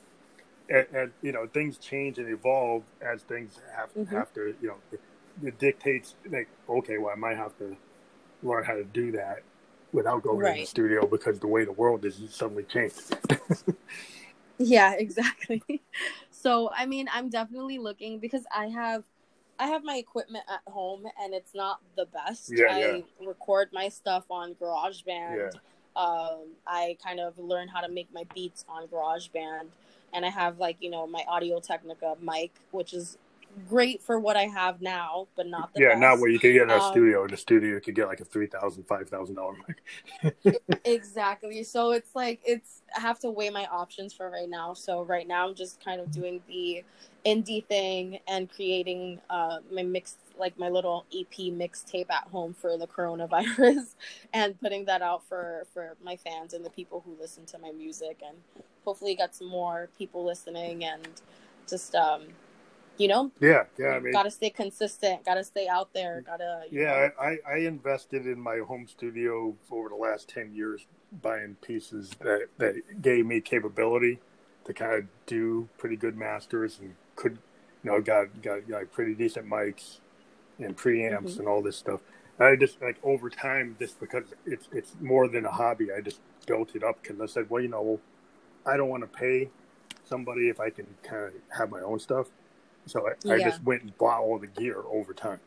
and, 0.69 0.85
and 0.93 1.11
you 1.21 1.31
know, 1.31 1.47
things 1.47 1.77
change 1.77 2.17
and 2.17 2.29
evolve 2.29 2.83
as 3.01 3.21
things 3.23 3.59
have 3.75 3.93
mm-hmm. 3.93 4.15
have 4.15 4.33
to. 4.33 4.55
You 4.61 4.69
know, 4.69 4.77
it, 4.91 5.01
it 5.43 5.59
dictates 5.59 6.15
like 6.29 6.47
okay, 6.69 6.97
well, 6.97 7.11
I 7.11 7.19
might 7.19 7.37
have 7.37 7.57
to 7.59 7.75
learn 8.43 8.63
how 8.63 8.73
to 8.73 8.83
do 8.83 9.11
that 9.13 9.41
without 9.91 10.23
going 10.23 10.39
right. 10.39 10.55
in 10.55 10.61
the 10.61 10.67
studio 10.67 11.05
because 11.05 11.39
the 11.39 11.47
way 11.47 11.63
the 11.63 11.71
world 11.71 12.05
is 12.05 12.21
suddenly 12.29 12.63
changed. 12.63 13.17
yeah, 14.57 14.93
exactly. 14.93 15.61
So, 16.31 16.69
I 16.77 16.85
mean, 16.85 17.07
I'm 17.11 17.31
definitely 17.31 17.79
looking 17.79 18.19
because 18.19 18.43
I 18.55 18.67
have 18.67 19.03
I 19.57 19.65
have 19.65 19.83
my 19.83 19.95
equipment 19.95 20.43
at 20.47 20.61
home 20.71 21.07
and 21.19 21.33
it's 21.33 21.55
not 21.55 21.79
the 21.97 22.05
best. 22.05 22.51
Yeah, 22.53 22.65
I 22.69 22.79
yeah. 22.79 23.01
record 23.25 23.69
my 23.73 23.89
stuff 23.89 24.25
on 24.29 24.53
GarageBand. 24.53 25.37
Yeah. 25.37 25.49
Um, 25.95 26.49
I 26.67 26.97
kind 27.03 27.19
of 27.19 27.39
learn 27.39 27.67
how 27.67 27.81
to 27.81 27.89
make 27.89 28.13
my 28.13 28.25
beats 28.35 28.63
on 28.69 28.85
GarageBand 28.89 29.69
and 30.15 30.25
I 30.25 30.29
have 30.29 30.57
like 30.59 30.77
you 30.79 30.89
know 30.89 31.05
my 31.07 31.23
Audio 31.27 31.59
Technica 31.59 32.15
mic, 32.21 32.51
which 32.71 32.93
is 32.93 33.17
great 33.69 34.01
for 34.01 34.19
what 34.19 34.35
I 34.35 34.43
have 34.43 34.81
now, 34.81 35.27
but 35.35 35.47
not 35.47 35.73
the 35.73 35.81
yeah, 35.81 35.89
best. 35.89 35.99
not 36.01 36.19
what 36.19 36.31
you 36.31 36.39
could 36.39 36.53
get 36.53 36.63
in 36.63 36.69
a 36.71 36.75
Um, 36.75 36.91
studio. 36.91 37.23
In 37.25 37.33
a 37.33 37.37
studio, 37.37 37.75
you 37.75 37.81
could 37.81 37.95
get 37.95 38.07
like 38.07 38.19
a 38.19 38.25
three 38.25 38.47
thousand, 38.47 38.83
five 38.83 39.09
thousand 39.09 39.35
dollar 39.35 39.55
mic. 39.67 40.57
exactly. 40.85 41.63
So 41.63 41.91
it's 41.91 42.15
like 42.15 42.41
it's 42.45 42.81
I 42.95 42.99
have 43.01 43.19
to 43.19 43.29
weigh 43.31 43.49
my 43.49 43.65
options 43.67 44.13
for 44.13 44.29
right 44.29 44.49
now. 44.49 44.73
So 44.73 45.03
right 45.03 45.27
now 45.27 45.47
I'm 45.47 45.55
just 45.55 45.83
kind 45.83 46.01
of 46.01 46.11
doing 46.11 46.41
the 46.47 46.83
indie 47.25 47.65
thing 47.65 48.19
and 48.27 48.51
creating 48.51 49.19
uh 49.31 49.57
my 49.71 49.81
mix 49.81 50.15
like 50.37 50.57
my 50.59 50.69
little 50.69 51.05
EP 51.11 51.33
mixtape 51.51 52.05
at 52.11 52.27
home 52.27 52.53
for 52.53 52.77
the 52.77 52.85
coronavirus 52.85 53.95
and 54.33 54.59
putting 54.61 54.85
that 54.85 55.01
out 55.01 55.25
for 55.27 55.65
for 55.73 55.95
my 56.03 56.15
fans 56.17 56.53
and 56.53 56.63
the 56.63 56.69
people 56.69 57.01
who 57.03 57.15
listen 57.19 57.43
to 57.45 57.57
my 57.57 57.71
music 57.71 58.21
and 58.27 58.37
hopefully 58.85 59.15
get 59.15 59.35
some 59.35 59.47
more 59.47 59.89
people 59.97 60.23
listening 60.23 60.85
and 60.85 61.07
just 61.67 61.95
um 61.95 62.23
you 62.97 63.07
know 63.07 63.31
Yeah, 63.39 63.63
yeah. 63.77 63.87
I 63.87 63.99
mean, 63.99 64.13
gotta 64.13 64.31
stay 64.31 64.49
consistent 64.49 65.25
gotta 65.25 65.43
stay 65.43 65.67
out 65.67 65.93
there 65.93 66.23
gotta 66.25 66.63
yeah, 66.71 66.83
know, 66.83 67.09
I, 67.21 67.37
I, 67.47 67.57
invested 67.59 68.25
in 68.25 68.39
my 68.39 68.59
home 68.59 68.87
studio 68.87 69.55
over 69.71 69.89
the 69.89 69.95
last 69.95 70.29
ten 70.29 70.53
years, 70.53 70.85
buying 71.21 71.55
pieces 71.61 72.11
that 72.21 72.47
that 72.57 72.75
gave 73.01 73.25
me 73.25 73.41
capability 73.41 74.19
to 74.65 74.73
kind 74.73 74.93
of 74.93 75.03
do 75.25 75.67
pretty 75.77 75.95
good 75.95 76.17
masters 76.17 76.79
and 76.79 76.95
could, 77.15 77.37
you 77.83 77.91
know, 77.91 78.01
got 78.01 78.41
got 78.41 78.67
like 78.69 78.91
pretty 78.91 79.13
decent 79.13 79.47
mics 79.47 79.97
and 80.59 80.77
preamps 80.77 81.35
Mhm. 81.35 81.39
and 81.39 81.47
all 81.47 81.61
this 81.61 81.77
stuff. 81.77 82.01
I 82.39 82.55
just 82.55 82.81
like 82.81 82.97
over 83.03 83.29
time, 83.29 83.75
just 83.79 83.99
because 83.99 84.25
it's 84.45 84.67
it's 84.71 84.95
more 84.99 85.27
than 85.27 85.45
a 85.45 85.51
hobby, 85.51 85.91
I 85.91 86.01
just 86.01 86.19
built 86.47 86.75
it 86.75 86.83
up 86.83 87.01
because 87.01 87.21
I 87.21 87.25
said, 87.27 87.49
well, 87.49 87.61
you 87.61 87.69
know, 87.69 87.99
I 88.65 88.77
don't 88.77 88.89
want 88.89 89.03
to 89.03 89.07
pay 89.07 89.49
somebody 90.05 90.49
if 90.49 90.59
I 90.59 90.69
can 90.69 90.87
kind 91.03 91.25
of 91.25 91.33
have 91.57 91.69
my 91.69 91.81
own 91.81 91.99
stuff. 91.99 92.27
So 92.87 93.07
I, 93.07 93.33
I 93.33 93.39
just 93.39 93.63
went 93.63 93.81
and 93.83 93.97
bought 93.97 94.21
all 94.21 94.37
the 94.37 94.47
gear 94.47 94.83
over 94.91 95.13
time, 95.13 95.39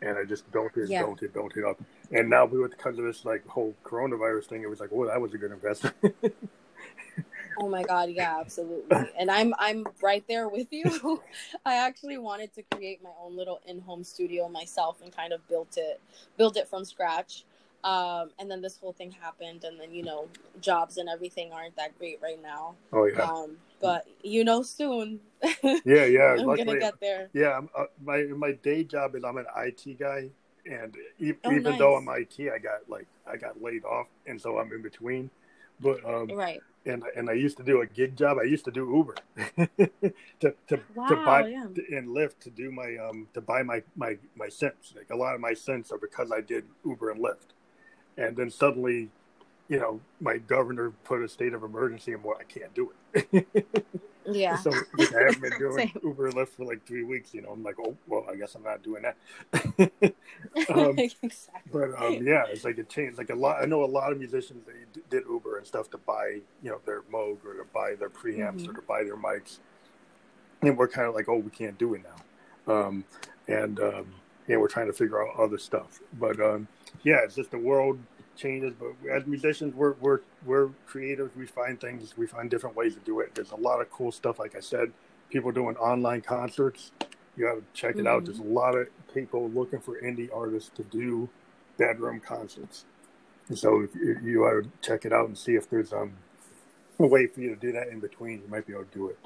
and 0.00 0.16
I 0.18 0.24
just 0.24 0.50
built 0.50 0.76
it, 0.76 0.88
Yeah. 0.88 1.02
built 1.02 1.22
it, 1.22 1.32
built 1.34 1.56
it 1.56 1.64
up. 1.64 1.80
And 2.10 2.30
now, 2.30 2.46
we 2.46 2.58
with 2.58 2.70
because 2.72 2.98
of 2.98 3.04
this 3.04 3.24
like 3.24 3.46
whole 3.46 3.74
coronavirus 3.84 4.46
thing, 4.46 4.62
it 4.62 4.70
was 4.70 4.80
like, 4.80 4.90
oh, 4.92 5.06
that 5.06 5.20
was 5.20 5.34
a 5.34 5.38
good 5.38 5.52
investment. 5.52 5.94
Oh 7.58 7.68
my 7.68 7.82
god, 7.82 8.10
yeah, 8.10 8.38
absolutely. 8.40 8.96
And 9.18 9.30
I'm 9.30 9.54
I'm 9.58 9.86
right 10.02 10.24
there 10.28 10.48
with 10.48 10.68
you. 10.72 11.22
I 11.66 11.74
actually 11.76 12.18
wanted 12.18 12.54
to 12.54 12.62
create 12.62 13.02
my 13.02 13.10
own 13.22 13.36
little 13.36 13.60
in-home 13.66 14.04
studio 14.04 14.48
myself 14.48 15.02
and 15.02 15.14
kind 15.14 15.32
of 15.32 15.46
built 15.48 15.76
it 15.76 16.00
build 16.38 16.56
it 16.56 16.68
from 16.68 16.84
scratch. 16.84 17.44
Um, 17.82 18.30
and 18.38 18.50
then 18.50 18.60
this 18.60 18.76
whole 18.76 18.92
thing 18.92 19.10
happened 19.10 19.64
and 19.64 19.80
then 19.80 19.92
you 19.94 20.02
know 20.02 20.28
jobs 20.60 20.98
and 20.98 21.08
everything 21.08 21.52
aren't 21.52 21.76
that 21.76 21.98
great 21.98 22.20
right 22.22 22.40
now. 22.42 22.74
oh 22.92 23.06
yeah, 23.06 23.24
Um, 23.24 23.56
but 23.80 24.06
you 24.22 24.44
know 24.44 24.62
soon. 24.62 25.20
yeah, 25.84 26.04
yeah. 26.04 26.36
I'm 26.38 26.46
Luckily, 26.46 26.64
gonna 26.66 26.78
get 26.78 27.00
there. 27.00 27.30
Yeah, 27.32 27.56
I'm, 27.56 27.68
uh, 27.76 27.84
my 28.04 28.22
my 28.24 28.52
day 28.52 28.84
job 28.84 29.14
is 29.14 29.24
I'm 29.24 29.38
an 29.38 29.46
IT 29.56 29.98
guy, 29.98 30.28
and 30.66 30.94
e- 31.18 31.32
Oh, 31.44 31.52
even 31.52 31.78
though. 31.78 31.96
I'm 31.96 32.08
IT, 32.08 32.50
I 32.50 32.58
got 32.58 32.88
like 32.88 33.06
I 33.26 33.36
got 33.36 33.62
laid 33.62 33.84
off, 33.84 34.06
and 34.26 34.40
so 34.40 34.58
I'm 34.58 34.70
in 34.72 34.82
between. 34.82 35.30
But 35.80 36.04
um, 36.04 36.30
Right. 36.32 36.62
and 36.84 37.02
and 37.16 37.30
I 37.30 37.34
used 37.34 37.56
to 37.58 37.62
do 37.62 37.80
a 37.80 37.86
gig 37.86 38.16
job. 38.16 38.38
I 38.38 38.44
used 38.44 38.64
to 38.66 38.70
do 38.70 38.84
Uber 38.94 39.14
to 40.40 40.54
to, 40.68 40.80
to 41.08 41.16
buy 41.16 41.46
yeah. 41.48 41.64
and 41.64 42.08
Lyft 42.08 42.40
to 42.40 42.50
do 42.50 42.70
my 42.70 42.96
um 42.96 43.28
to 43.34 43.40
buy 43.40 43.62
my 43.62 43.82
my 43.96 44.18
my 44.36 44.48
synths. 44.48 44.94
Like 44.94 45.10
a 45.10 45.16
lot 45.16 45.34
of 45.34 45.40
my 45.40 45.52
synths 45.52 45.92
are 45.92 45.98
because 45.98 46.30
I 46.32 46.40
did 46.40 46.64
Uber 46.84 47.10
and 47.10 47.20
Lyft, 47.22 47.54
and 48.20 48.36
then 48.36 48.50
suddenly, 48.50 49.08
you 49.68 49.78
know, 49.78 50.00
my 50.20 50.38
governor 50.38 50.90
put 51.04 51.22
a 51.22 51.28
state 51.28 51.54
of 51.54 51.62
emergency, 51.62 52.12
and 52.12 52.22
well, 52.22 52.36
I 52.38 52.44
can't 52.44 52.72
do 52.74 52.92
it. 53.14 53.46
Yeah. 54.26 54.56
So 54.58 54.70
like, 54.98 55.14
I 55.16 55.22
haven't 55.22 55.40
been 55.40 55.58
doing. 55.58 55.92
Uber 56.04 56.26
and 56.26 56.34
Lyft 56.36 56.50
for 56.50 56.64
like 56.66 56.84
three 56.86 57.02
weeks. 57.02 57.32
You 57.32 57.40
know, 57.40 57.48
I'm 57.48 57.64
like, 57.64 57.76
oh 57.80 57.96
well, 58.06 58.26
I 58.30 58.36
guess 58.36 58.54
I'm 58.54 58.62
not 58.62 58.82
doing 58.82 59.02
that. 59.02 59.16
um, 60.74 60.98
exactly. 60.98 61.32
but 61.72 61.90
um, 62.00 62.24
yeah, 62.24 62.44
it's 62.48 62.62
like 62.62 62.78
it 62.78 62.88
changed. 62.90 63.16
Like 63.18 63.30
a 63.30 63.34
lot, 63.34 63.62
I 63.62 63.64
know 63.64 63.82
a 63.82 63.86
lot 63.86 64.12
of 64.12 64.18
musicians 64.18 64.64
that 64.66 64.74
d- 64.92 65.00
did 65.08 65.24
Uber 65.28 65.56
and 65.56 65.66
stuff 65.66 65.90
to 65.92 65.98
buy, 65.98 66.40
you 66.62 66.70
know, 66.70 66.80
their 66.84 67.00
Moog 67.12 67.38
or 67.44 67.54
to 67.54 67.64
buy 67.74 67.94
their 67.98 68.10
preamps 68.10 68.60
Mhm. 68.66 68.68
or 68.68 68.72
to 68.74 68.82
buy 68.82 69.02
their 69.04 69.16
mics, 69.16 69.58
and 70.62 70.76
we're 70.76 70.86
kind 70.86 71.08
of 71.08 71.14
like, 71.14 71.28
oh, 71.28 71.38
we 71.38 71.50
can't 71.50 71.78
do 71.78 71.94
it 71.94 72.02
now, 72.66 72.72
um, 72.72 73.04
and 73.48 73.80
um, 73.80 74.06
yeah, 74.46 74.58
we're 74.58 74.68
trying 74.68 74.86
to 74.86 74.92
figure 74.92 75.26
out 75.26 75.34
other 75.40 75.58
stuff. 75.58 75.98
But 76.20 76.38
um, 76.40 76.68
yeah, 77.02 77.20
it's 77.24 77.34
just 77.36 77.50
the 77.50 77.58
world 77.58 77.98
changes. 78.40 78.74
But 78.78 78.94
as 79.10 79.26
musicians, 79.26 79.74
we're 79.74 79.94
we're 80.00 80.20
we're 80.46 80.70
creative. 80.86 81.36
We 81.36 81.46
find 81.46 81.80
things. 81.80 82.16
We 82.18 82.26
find 82.26 82.50
different 82.50 82.76
ways 82.76 82.94
to 82.94 83.00
do 83.02 83.20
it. 83.20 83.34
There's 83.34 83.52
a 83.52 83.56
lot 83.56 83.80
of 83.80 83.90
cool 83.90 84.12
stuff. 84.12 84.38
Like 84.40 84.56
I 84.56 84.60
said, 84.60 84.92
people 85.30 85.52
doing 85.52 85.76
online 85.76 86.22
concerts. 86.22 86.92
You 87.36 87.46
got 87.46 87.54
to 87.56 87.64
check 87.74 87.96
it 87.98 88.06
out. 88.06 88.22
Mhm. 88.22 88.26
There's 88.26 88.40
a 88.40 88.44
lot 88.44 88.76
of 88.76 88.88
people 89.14 89.50
looking 89.50 89.80
for 89.80 90.00
indie 90.00 90.30
artists 90.34 90.70
to 90.76 90.84
do 90.84 91.28
bedroom 91.78 92.20
concerts. 92.20 92.86
And 93.48 93.58
so 93.58 93.82
if 93.82 93.94
you, 93.94 94.18
you 94.22 94.44
ought 94.46 94.62
to 94.64 94.70
check 94.82 95.04
it 95.04 95.12
out 95.12 95.28
and 95.28 95.38
see 95.38 95.54
if 95.56 95.70
there's 95.70 95.92
um, 95.92 96.14
a 96.98 97.06
way 97.06 97.26
for 97.26 97.40
you 97.40 97.50
to 97.50 97.56
do 97.56 97.72
that 97.72 97.88
in 97.88 98.00
between. 98.00 98.42
You 98.42 98.48
might 98.48 98.66
be 98.66 98.72
able 98.74 98.84
to 98.84 98.94
do 98.94 99.08
it. 99.08 99.18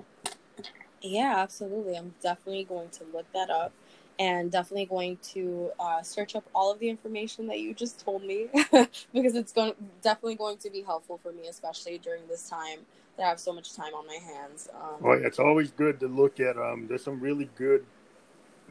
Yeah, 1.03 1.35
absolutely. 1.39 1.97
I'm 1.97 2.15
definitely 2.23 2.65
going 2.65 2.91
to 2.91 3.05
look 3.13 3.31
that 3.35 3.51
up 3.51 3.73
and 4.19 4.53
definitely 4.53 4.87
going 4.87 5.19
to 5.23 5.71
uh, 5.81 6.03
search 6.03 6.37
up 6.37 6.45
all 6.55 6.73
of 6.73 6.79
the 6.81 6.89
information 6.89 7.47
that 7.49 7.61
you 7.61 7.75
just 7.75 8.05
told 8.05 8.25
me 8.25 8.49
because 9.15 9.35
it's 9.37 9.53
going 9.53 9.75
definitely 10.03 10.37
going 10.37 10.59
to 10.59 10.71
be 10.71 10.83
helpful 10.83 11.19
for 11.23 11.33
me, 11.33 11.49
especially 11.49 11.99
during 11.99 12.27
this 12.29 12.49
time 12.49 12.81
that 13.17 13.25
I 13.27 13.29
have 13.31 13.41
so 13.41 13.53
much 13.53 13.75
time 13.75 13.95
on 13.95 14.07
my 14.07 14.17
hands. 14.17 14.69
Um, 14.75 14.97
Well, 15.01 15.21
it's 15.23 15.39
always 15.41 15.73
good 15.73 16.01
to 16.01 16.09
look 16.09 16.41
at. 16.41 16.57
Um, 16.59 16.87
there's 16.89 17.05
some 17.05 17.21
really 17.21 17.51
good 17.57 17.87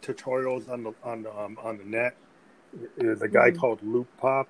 tutorials 0.02 0.70
on 0.70 0.84
the 0.84 0.94
on 1.04 1.24
the 1.24 1.38
um, 1.38 1.58
on 1.64 1.78
the 1.78 1.86
net. 1.86 2.16
There's 2.98 3.22
a 3.22 3.28
guy 3.30 3.52
Mhm. 3.52 3.60
called 3.60 3.84
Loop 3.84 4.08
Pop 4.18 4.48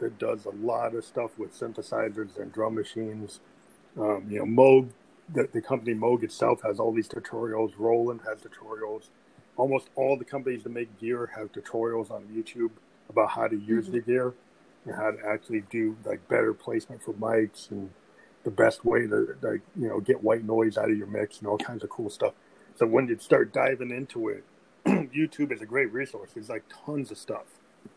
that 0.00 0.18
does 0.18 0.46
a 0.46 0.50
lot 0.50 0.94
of 0.94 1.04
stuff 1.04 1.38
with 1.38 1.52
synthesizers 1.54 2.38
and 2.38 2.52
drum 2.52 2.74
machines. 2.76 3.40
Um, 3.98 4.26
you 4.30 4.40
know, 4.40 4.46
Moog, 4.46 4.90
the, 5.32 5.48
the 5.52 5.62
company 5.62 5.94
Moog 5.94 6.22
itself 6.24 6.62
has 6.62 6.80
all 6.80 6.92
these 6.92 7.08
tutorials. 7.08 7.74
Roland 7.78 8.22
has 8.26 8.40
tutorials. 8.42 9.10
Almost 9.58 9.90
all 9.96 10.16
the 10.16 10.24
companies 10.24 10.62
that 10.62 10.70
make 10.70 10.98
gear 10.98 11.30
have 11.36 11.52
tutorials 11.52 12.10
on 12.10 12.22
YouTube 12.34 12.70
about 13.10 13.30
how 13.30 13.46
to 13.48 13.56
use 13.56 13.88
Mhm. 13.88 13.92
the 13.92 14.00
gear 14.00 14.34
and 14.86 14.94
how 14.94 15.10
to 15.10 15.18
actually 15.26 15.60
do 15.62 15.96
like 16.04 16.26
better 16.28 16.54
placement 16.54 17.02
for 17.02 17.12
mics 17.14 17.70
and 17.70 17.90
the 18.44 18.50
best 18.50 18.84
way 18.84 19.06
to 19.06 19.36
like 19.42 19.60
you 19.76 19.88
know 19.88 20.00
get 20.00 20.22
white 20.22 20.44
noise 20.44 20.78
out 20.78 20.90
of 20.90 20.96
your 20.96 21.08
mix 21.08 21.38
and 21.40 21.48
all 21.48 21.58
kinds 21.58 21.82
of 21.84 21.90
cool 21.90 22.08
stuff. 22.08 22.32
So 22.76 22.86
when 22.86 23.08
you 23.08 23.18
start 23.18 23.52
diving 23.52 23.90
into 23.90 24.28
it, 24.28 24.44
YouTube 24.86 25.50
is 25.52 25.60
a 25.60 25.66
great 25.66 25.92
resource. 25.92 26.30
There's 26.34 26.48
like 26.48 26.62
tons 26.86 27.10
of 27.10 27.18
stuff 27.18 27.46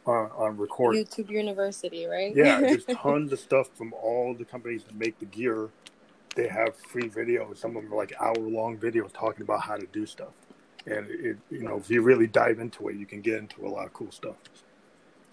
on, 0.08 0.32
on 0.36 0.58
recording. 0.58 1.06
YouTube 1.06 1.30
University, 1.30 2.08
right? 2.08 2.36
Yeah, 2.36 2.60
there's 2.60 2.86
tons 3.04 3.32
of 3.32 3.40
stuff 3.40 3.70
from 3.76 3.94
all 3.94 4.34
the 4.34 4.46
companies 4.46 4.84
that 4.86 4.96
make 4.96 5.20
the 5.20 5.26
gear. 5.26 5.70
They 6.36 6.48
have 6.48 6.76
free 6.76 7.10
videos. 7.10 7.58
Some 7.58 7.76
of 7.78 7.84
them 7.84 7.94
are 7.94 7.98
like 7.98 8.14
hour 8.20 8.36
long 8.38 8.78
videos 8.78 9.14
talking 9.14 9.44
about 9.44 9.62
how 9.62 9.76
to 9.78 9.86
do 9.88 10.06
stuff. 10.08 10.34
And 10.86 11.10
it, 11.10 11.38
you 11.50 11.64
know, 11.64 11.78
if 11.78 11.90
you 11.90 12.02
really 12.02 12.28
dive 12.28 12.60
into 12.60 12.88
it, 12.90 12.96
you 12.96 13.06
can 13.06 13.22
get 13.22 13.36
into 13.36 13.66
a 13.66 13.70
lot 13.70 13.86
of 13.86 13.94
cool 13.94 14.12
stuff. 14.12 14.36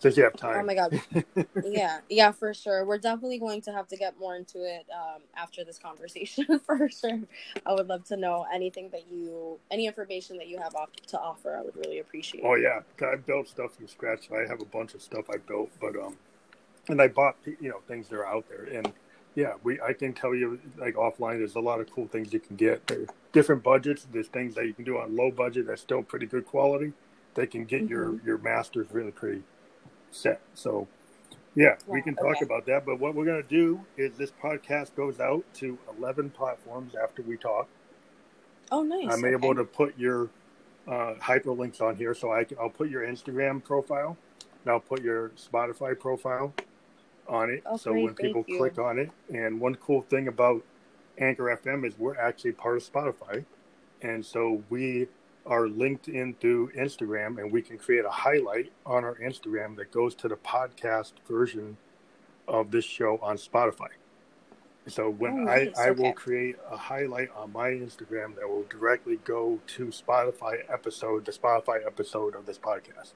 Since 0.01 0.17
you 0.17 0.23
have 0.23 0.37
time. 0.37 0.61
Oh 0.61 0.65
my 0.65 0.75
god. 0.75 1.03
yeah, 1.65 1.99
yeah, 2.09 2.31
for 2.31 2.55
sure. 2.55 2.85
We're 2.85 2.99
definitely 2.99 3.39
going 3.39 3.63
to 3.63 3.73
have 3.73 3.89
to 3.89 3.97
get 3.97 4.19
more 4.19 4.37
into 4.37 4.63
it 4.63 4.87
um, 4.95 5.23
after 5.37 5.65
this 5.65 5.79
conversation 5.79 6.61
for 6.67 6.89
sure. 6.89 7.21
I 7.67 7.73
would 7.73 7.89
love 7.89 8.05
to 8.05 8.17
know 8.17 8.47
anything 8.53 8.91
that 8.91 9.11
you, 9.11 9.59
any 9.71 9.87
information 9.87 10.37
that 10.37 10.47
you 10.47 10.59
have 10.59 10.77
off, 10.77 10.91
to 11.09 11.19
offer. 11.19 11.57
I 11.57 11.63
would 11.63 11.77
really 11.77 11.99
appreciate. 11.99 12.45
Oh 12.45 12.55
yeah, 12.55 12.81
I 13.03 13.17
built 13.17 13.49
stuff 13.49 13.75
from 13.75 13.89
scratch. 13.89 14.29
I 14.31 14.49
have 14.49 14.61
a 14.61 14.67
bunch 14.67 14.95
of 14.95 15.03
stuff 15.03 15.25
I 15.31 15.39
built, 15.39 15.71
but 15.81 15.97
um, 15.97 16.17
and 16.89 17.03
I 17.03 17.09
bought 17.09 17.37
you 17.45 17.69
know 17.69 17.81
things 17.89 18.09
that 18.09 18.17
are 18.17 18.27
out 18.27 18.45
there, 18.49 18.69
and 18.73 18.93
yeah, 19.39 19.53
we 19.63 19.81
I 19.81 19.93
can 19.93 20.13
tell 20.15 20.35
you 20.35 20.59
like 20.77 20.97
offline, 20.97 21.39
there's 21.39 21.55
a 21.55 21.61
lot 21.61 21.79
of 21.79 21.89
cool 21.93 22.09
things 22.09 22.33
you 22.33 22.41
can 22.41 22.57
get. 22.57 22.91
Different 23.31 23.63
budgets. 23.63 24.05
There's 24.11 24.27
things 24.27 24.57
that 24.57 24.67
you 24.67 24.75
can 24.75 24.85
do 24.85 24.99
on 24.99 25.15
low 25.15 25.31
budget 25.31 25.69
that's 25.69 25.81
still 25.81 26.03
pretty 26.03 26.27
good 26.27 26.45
quality. 26.45 26.93
They 27.35 27.47
can 27.47 27.65
get 27.65 27.89
your 27.89 28.09
Mhm. 28.09 28.27
your 28.27 28.39
masters 28.39 28.89
really 28.91 29.13
pretty 29.13 29.45
set. 30.11 30.41
So 30.55 30.89
yeah, 31.55 31.77
we 31.87 32.03
can 32.03 32.17
talk 32.17 32.37
okay. 32.39 32.45
about 32.45 32.67
that. 32.67 32.85
But 32.85 32.99
what 32.99 33.15
we're 33.15 33.27
gonna 33.27 33.45
do 33.45 33.85
is 33.97 34.19
this 34.19 34.33
podcast 34.33 34.97
goes 34.97 35.21
out 35.21 35.45
to 35.55 35.79
11 35.97 36.31
platforms 36.31 36.97
after 36.97 37.23
we 37.23 37.37
talk. 37.37 37.69
Oh, 38.73 38.83
nice. 38.83 39.07
I'm 39.13 39.25
okay. 39.25 39.31
able 39.35 39.55
to 39.55 39.65
put 39.65 39.97
your 39.97 40.31
uh, 40.89 41.15
hyperlinks 41.21 41.81
on 41.81 41.95
here, 41.95 42.13
so 42.15 42.33
I 42.33 42.43
can, 42.43 42.59
I'll 42.59 42.71
put 42.71 42.89
your 42.89 43.07
Instagram 43.07 43.63
profile, 43.63 44.17
and 44.65 44.73
I'll 44.73 44.81
put 44.81 45.03
your 45.03 45.29
Spotify 45.31 45.97
profile 45.97 46.55
on 47.29 47.51
it. 47.51 47.63
Oh, 47.67 47.77
so 47.77 47.93
when 47.93 48.15
people 48.15 48.45
you. 48.47 48.59
click 48.59 48.79
on 48.79 48.99
it, 48.99 49.11
and 49.33 49.61
one 49.61 49.75
cool 49.77 50.03
thing 50.03 50.29
about 50.29 50.65
Anchor 51.19 51.45
FM 51.65 51.85
is 51.87 51.99
we're 51.99 52.17
actually 52.17 52.53
part 52.53 52.77
of 52.77 52.83
Spotify, 52.93 53.45
and 54.03 54.25
so 54.25 54.63
we 54.71 55.09
are 55.47 55.67
linked 55.69 56.09
in 56.09 56.35
through 56.35 56.71
Instagram, 56.73 57.39
and 57.41 57.51
we 57.53 57.63
can 57.63 57.79
create 57.79 58.05
a 58.05 58.11
highlight 58.11 58.71
on 58.85 59.05
our 59.05 59.15
Instagram 59.17 59.77
that 59.77 59.91
goes 59.91 60.15
to 60.17 60.29
the 60.29 60.37
podcast 60.37 61.13
version 61.27 61.77
of 62.47 62.71
this 62.71 62.85
show 62.85 63.19
on 63.23 63.37
Spotify. 63.37 63.89
So 64.87 65.11
when 65.11 65.41
Oh, 65.47 65.51
I, 65.51 65.65
nice. 65.65 65.79
I 65.79 65.91
will 65.91 66.07
Okay. 66.07 66.13
create 66.13 66.57
a 66.71 66.77
highlight 66.77 67.31
on 67.37 67.53
my 67.53 67.71
Instagram 67.71 68.35
that 68.37 68.49
will 68.49 68.65
directly 68.71 69.17
go 69.25 69.61
to 69.69 69.87
Spotify 69.89 70.61
episode, 70.71 71.25
the 71.27 71.33
Spotify 71.33 71.85
episode 71.87 72.35
of 72.35 72.47
this 72.47 72.59
podcast, 72.59 73.13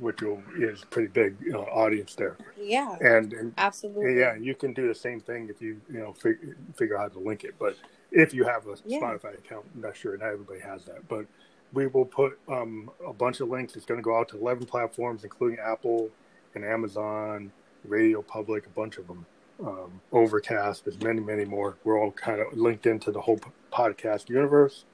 which 0.00 0.22
will, 0.22 0.42
is 0.58 0.84
pretty 0.90 1.08
big 1.08 1.36
you 1.40 1.52
know, 1.52 1.62
audience 1.64 2.14
there. 2.14 2.36
Yeah, 2.60 2.96
And, 3.00 3.32
and 3.32 3.52
absolutely. 3.58 4.18
yeah, 4.18 4.34
you 4.36 4.54
can 4.54 4.72
do 4.72 4.88
the 4.88 4.94
same 4.94 5.20
thing 5.20 5.48
if 5.48 5.60
you 5.60 5.80
you 5.90 5.98
know 5.98 6.12
fig- 6.12 6.56
figure 6.76 6.96
out 6.96 7.02
how 7.12 7.20
to 7.20 7.26
link 7.26 7.44
it. 7.44 7.54
But 7.58 7.76
if 8.12 8.32
you 8.34 8.44
have 8.44 8.66
a 8.66 8.76
Yeah. 8.84 9.00
Spotify 9.00 9.34
account, 9.34 9.66
I'm 9.74 9.80
not 9.82 9.96
sure 9.96 10.16
not 10.16 10.26
everybody 10.28 10.60
has 10.60 10.84
that. 10.86 11.06
But 11.08 11.26
we 11.72 11.86
will 11.86 12.04
put 12.04 12.38
um, 12.48 12.90
a 13.06 13.12
bunch 13.12 13.40
of 13.40 13.48
links. 13.48 13.76
It's 13.76 13.86
going 13.86 13.98
to 13.98 14.04
go 14.04 14.16
out 14.18 14.28
to 14.30 14.38
11 14.38 14.66
platforms, 14.66 15.24
including 15.24 15.58
Apple 15.58 16.10
and 16.54 16.64
Amazon, 16.64 17.50
RadioPublic, 17.88 18.66
a 18.66 18.70
bunch 18.70 18.98
of 18.98 19.06
them. 19.06 19.26
Um, 19.64 20.00
Overcast, 20.12 20.84
there's 20.84 21.00
many, 21.00 21.20
many 21.20 21.44
more. 21.44 21.76
We're 21.84 21.98
all 21.98 22.12
kind 22.12 22.40
of 22.40 22.56
linked 22.56 22.86
into 22.86 23.10
the 23.10 23.20
whole 23.20 23.38
p- 23.38 23.50
podcast 23.72 24.28
universe. 24.28 24.84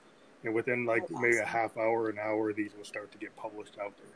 And 0.45 0.55
within 0.55 0.87
like 0.87 1.03
Oh, 1.15 1.21
maybe 1.21 1.39
a 1.39 1.45
half 1.45 1.77
hour, 1.77 2.09
an 2.09 2.19
hour, 2.19 2.53
these 2.53 2.71
will 2.77 2.85
start 2.85 3.13
to 3.13 3.19
get 3.19 3.35
published 3.37 3.75
out 3.81 3.93
there. 3.99 4.07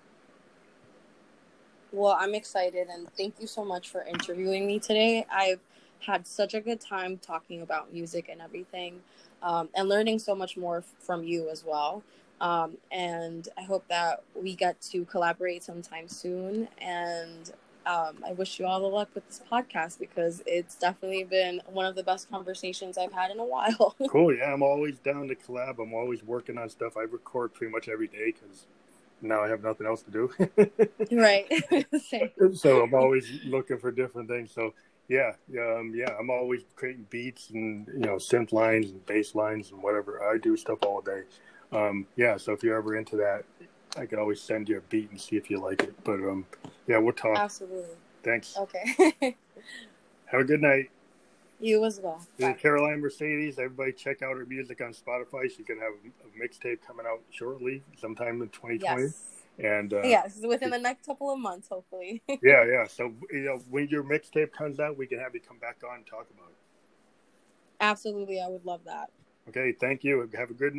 Well, 1.96 2.14
I'm 2.20 2.34
excited 2.34 2.88
and 2.88 3.08
thank 3.16 3.40
you 3.40 3.46
so 3.46 3.64
much 3.64 3.88
for 3.88 4.02
interviewing 4.02 4.66
me 4.66 4.78
today. 4.78 5.24
I've 5.32 5.60
had 6.00 6.26
such 6.26 6.52
a 6.52 6.60
good 6.60 6.78
time 6.78 7.16
talking 7.16 7.62
about 7.62 7.90
music 7.90 8.28
and 8.30 8.42
everything 8.42 9.00
um, 9.42 9.70
and 9.74 9.88
learning 9.88 10.18
so 10.18 10.34
much 10.34 10.58
more 10.58 10.84
from 10.98 11.24
you 11.24 11.48
as 11.48 11.64
well. 11.64 12.02
Um, 12.38 12.76
and 12.92 13.48
I 13.56 13.62
hope 13.62 13.88
that 13.88 14.24
we 14.34 14.54
get 14.54 14.78
to 14.90 15.06
collaborate 15.06 15.64
sometime 15.64 16.06
soon. 16.06 16.68
And 16.82 17.50
um, 17.86 18.22
I 18.26 18.34
wish 18.34 18.60
you 18.60 18.66
all 18.66 18.80
the 18.80 18.88
luck 18.88 19.08
with 19.14 19.26
this 19.26 19.40
podcast 19.50 19.98
because 19.98 20.42
it's 20.44 20.74
definitely 20.74 21.24
been 21.24 21.62
one 21.64 21.86
of 21.86 21.94
the 21.94 22.02
best 22.02 22.28
conversations 22.28 22.98
I've 22.98 23.14
had 23.14 23.30
in 23.30 23.38
a 23.38 23.44
while. 23.44 23.96
Cool. 24.10 24.36
Yeah, 24.36 24.52
I'm 24.52 24.62
always 24.62 24.98
down 24.98 25.28
to 25.28 25.34
collab. 25.34 25.82
I'm 25.82 25.94
always 25.94 26.22
working 26.22 26.58
on 26.58 26.68
stuff. 26.68 26.98
I 26.98 27.04
record 27.04 27.54
pretty 27.54 27.72
much 27.72 27.88
every 27.88 28.06
day 28.06 28.32
because 28.32 28.66
now 29.20 29.42
I 29.42 29.48
have 29.48 29.62
nothing 29.62 29.86
else 29.86 30.02
to 30.02 30.10
do. 30.10 30.30
right. 31.12 31.46
So 32.54 32.82
I'm 32.82 32.94
always 32.94 33.30
looking 33.44 33.78
for 33.78 33.90
different 33.90 34.28
things. 34.28 34.52
So 34.52 34.74
yeah, 35.08 35.32
um, 35.58 35.92
yeah, 35.94 36.10
I'm 36.18 36.30
always 36.30 36.62
creating 36.74 37.06
beats 37.10 37.50
and 37.50 37.86
you 37.88 38.00
know 38.00 38.16
synth 38.16 38.52
lines 38.52 38.90
and 38.90 39.04
bass 39.06 39.34
lines 39.34 39.70
and 39.70 39.82
whatever. 39.82 40.22
I 40.22 40.38
do 40.38 40.56
stuff 40.56 40.78
all 40.82 41.00
day. 41.00 41.22
Um, 41.72 42.06
yeah, 42.16 42.36
so 42.36 42.52
if 42.52 42.62
you're 42.62 42.76
ever 42.76 42.96
into 42.96 43.16
that, 43.16 43.44
I 43.96 44.06
can 44.06 44.18
always 44.18 44.40
send 44.40 44.68
you 44.68 44.78
a 44.78 44.80
beat 44.82 45.10
and 45.10 45.20
see 45.20 45.36
if 45.36 45.50
you 45.50 45.58
like 45.58 45.82
it. 45.82 45.94
But 46.04 46.14
um, 46.14 46.46
yeah, 46.86 46.98
we'll 46.98 47.12
talk. 47.12 47.38
Absolutely. 47.38 47.94
Thanks. 48.22 48.56
Okay. 48.58 49.36
Have 50.26 50.40
a 50.40 50.44
good 50.44 50.60
night. 50.60 50.90
You 51.60 51.84
as 51.84 52.00
well. 52.00 52.20
Is 52.38 52.54
Caroline 52.60 53.00
Mercedes. 53.00 53.58
Everybody 53.58 53.92
check 53.92 54.22
out 54.22 54.36
her 54.36 54.46
music 54.46 54.80
on 54.80 54.92
Spotify. 54.92 55.44
She's 55.44 55.66
gonna 55.66 55.80
have 55.80 55.92
a 55.92 56.38
mixtape 56.38 56.78
coming 56.86 57.06
out 57.06 57.20
shortly, 57.30 57.82
sometime 57.98 58.42
in 58.42 58.48
2020. 58.48 59.02
Yes. 59.02 59.36
And 59.58 59.94
uh, 59.94 60.02
yes, 60.02 60.40
within 60.46 60.70
the 60.70 60.78
next 60.78 61.06
couple 61.06 61.32
of 61.32 61.38
months, 61.38 61.68
hopefully. 61.68 62.22
yeah, 62.28 62.64
yeah. 62.64 62.86
So 62.86 63.12
you 63.30 63.40
know, 63.40 63.60
when 63.70 63.88
your 63.88 64.04
mixtape 64.04 64.52
comes 64.52 64.80
out, 64.80 64.98
we 64.98 65.06
can 65.06 65.18
have 65.18 65.34
you 65.34 65.40
come 65.40 65.58
back 65.58 65.78
on 65.88 65.96
and 65.96 66.06
talk 66.06 66.26
about 66.34 66.50
it. 66.50 66.56
Absolutely, 67.80 68.40
I 68.40 68.48
would 68.48 68.64
love 68.66 68.80
that. 68.84 69.10
Okay, 69.48 69.72
thank 69.72 70.04
you. 70.04 70.28
Have 70.36 70.50
a 70.50 70.54
good 70.54 70.74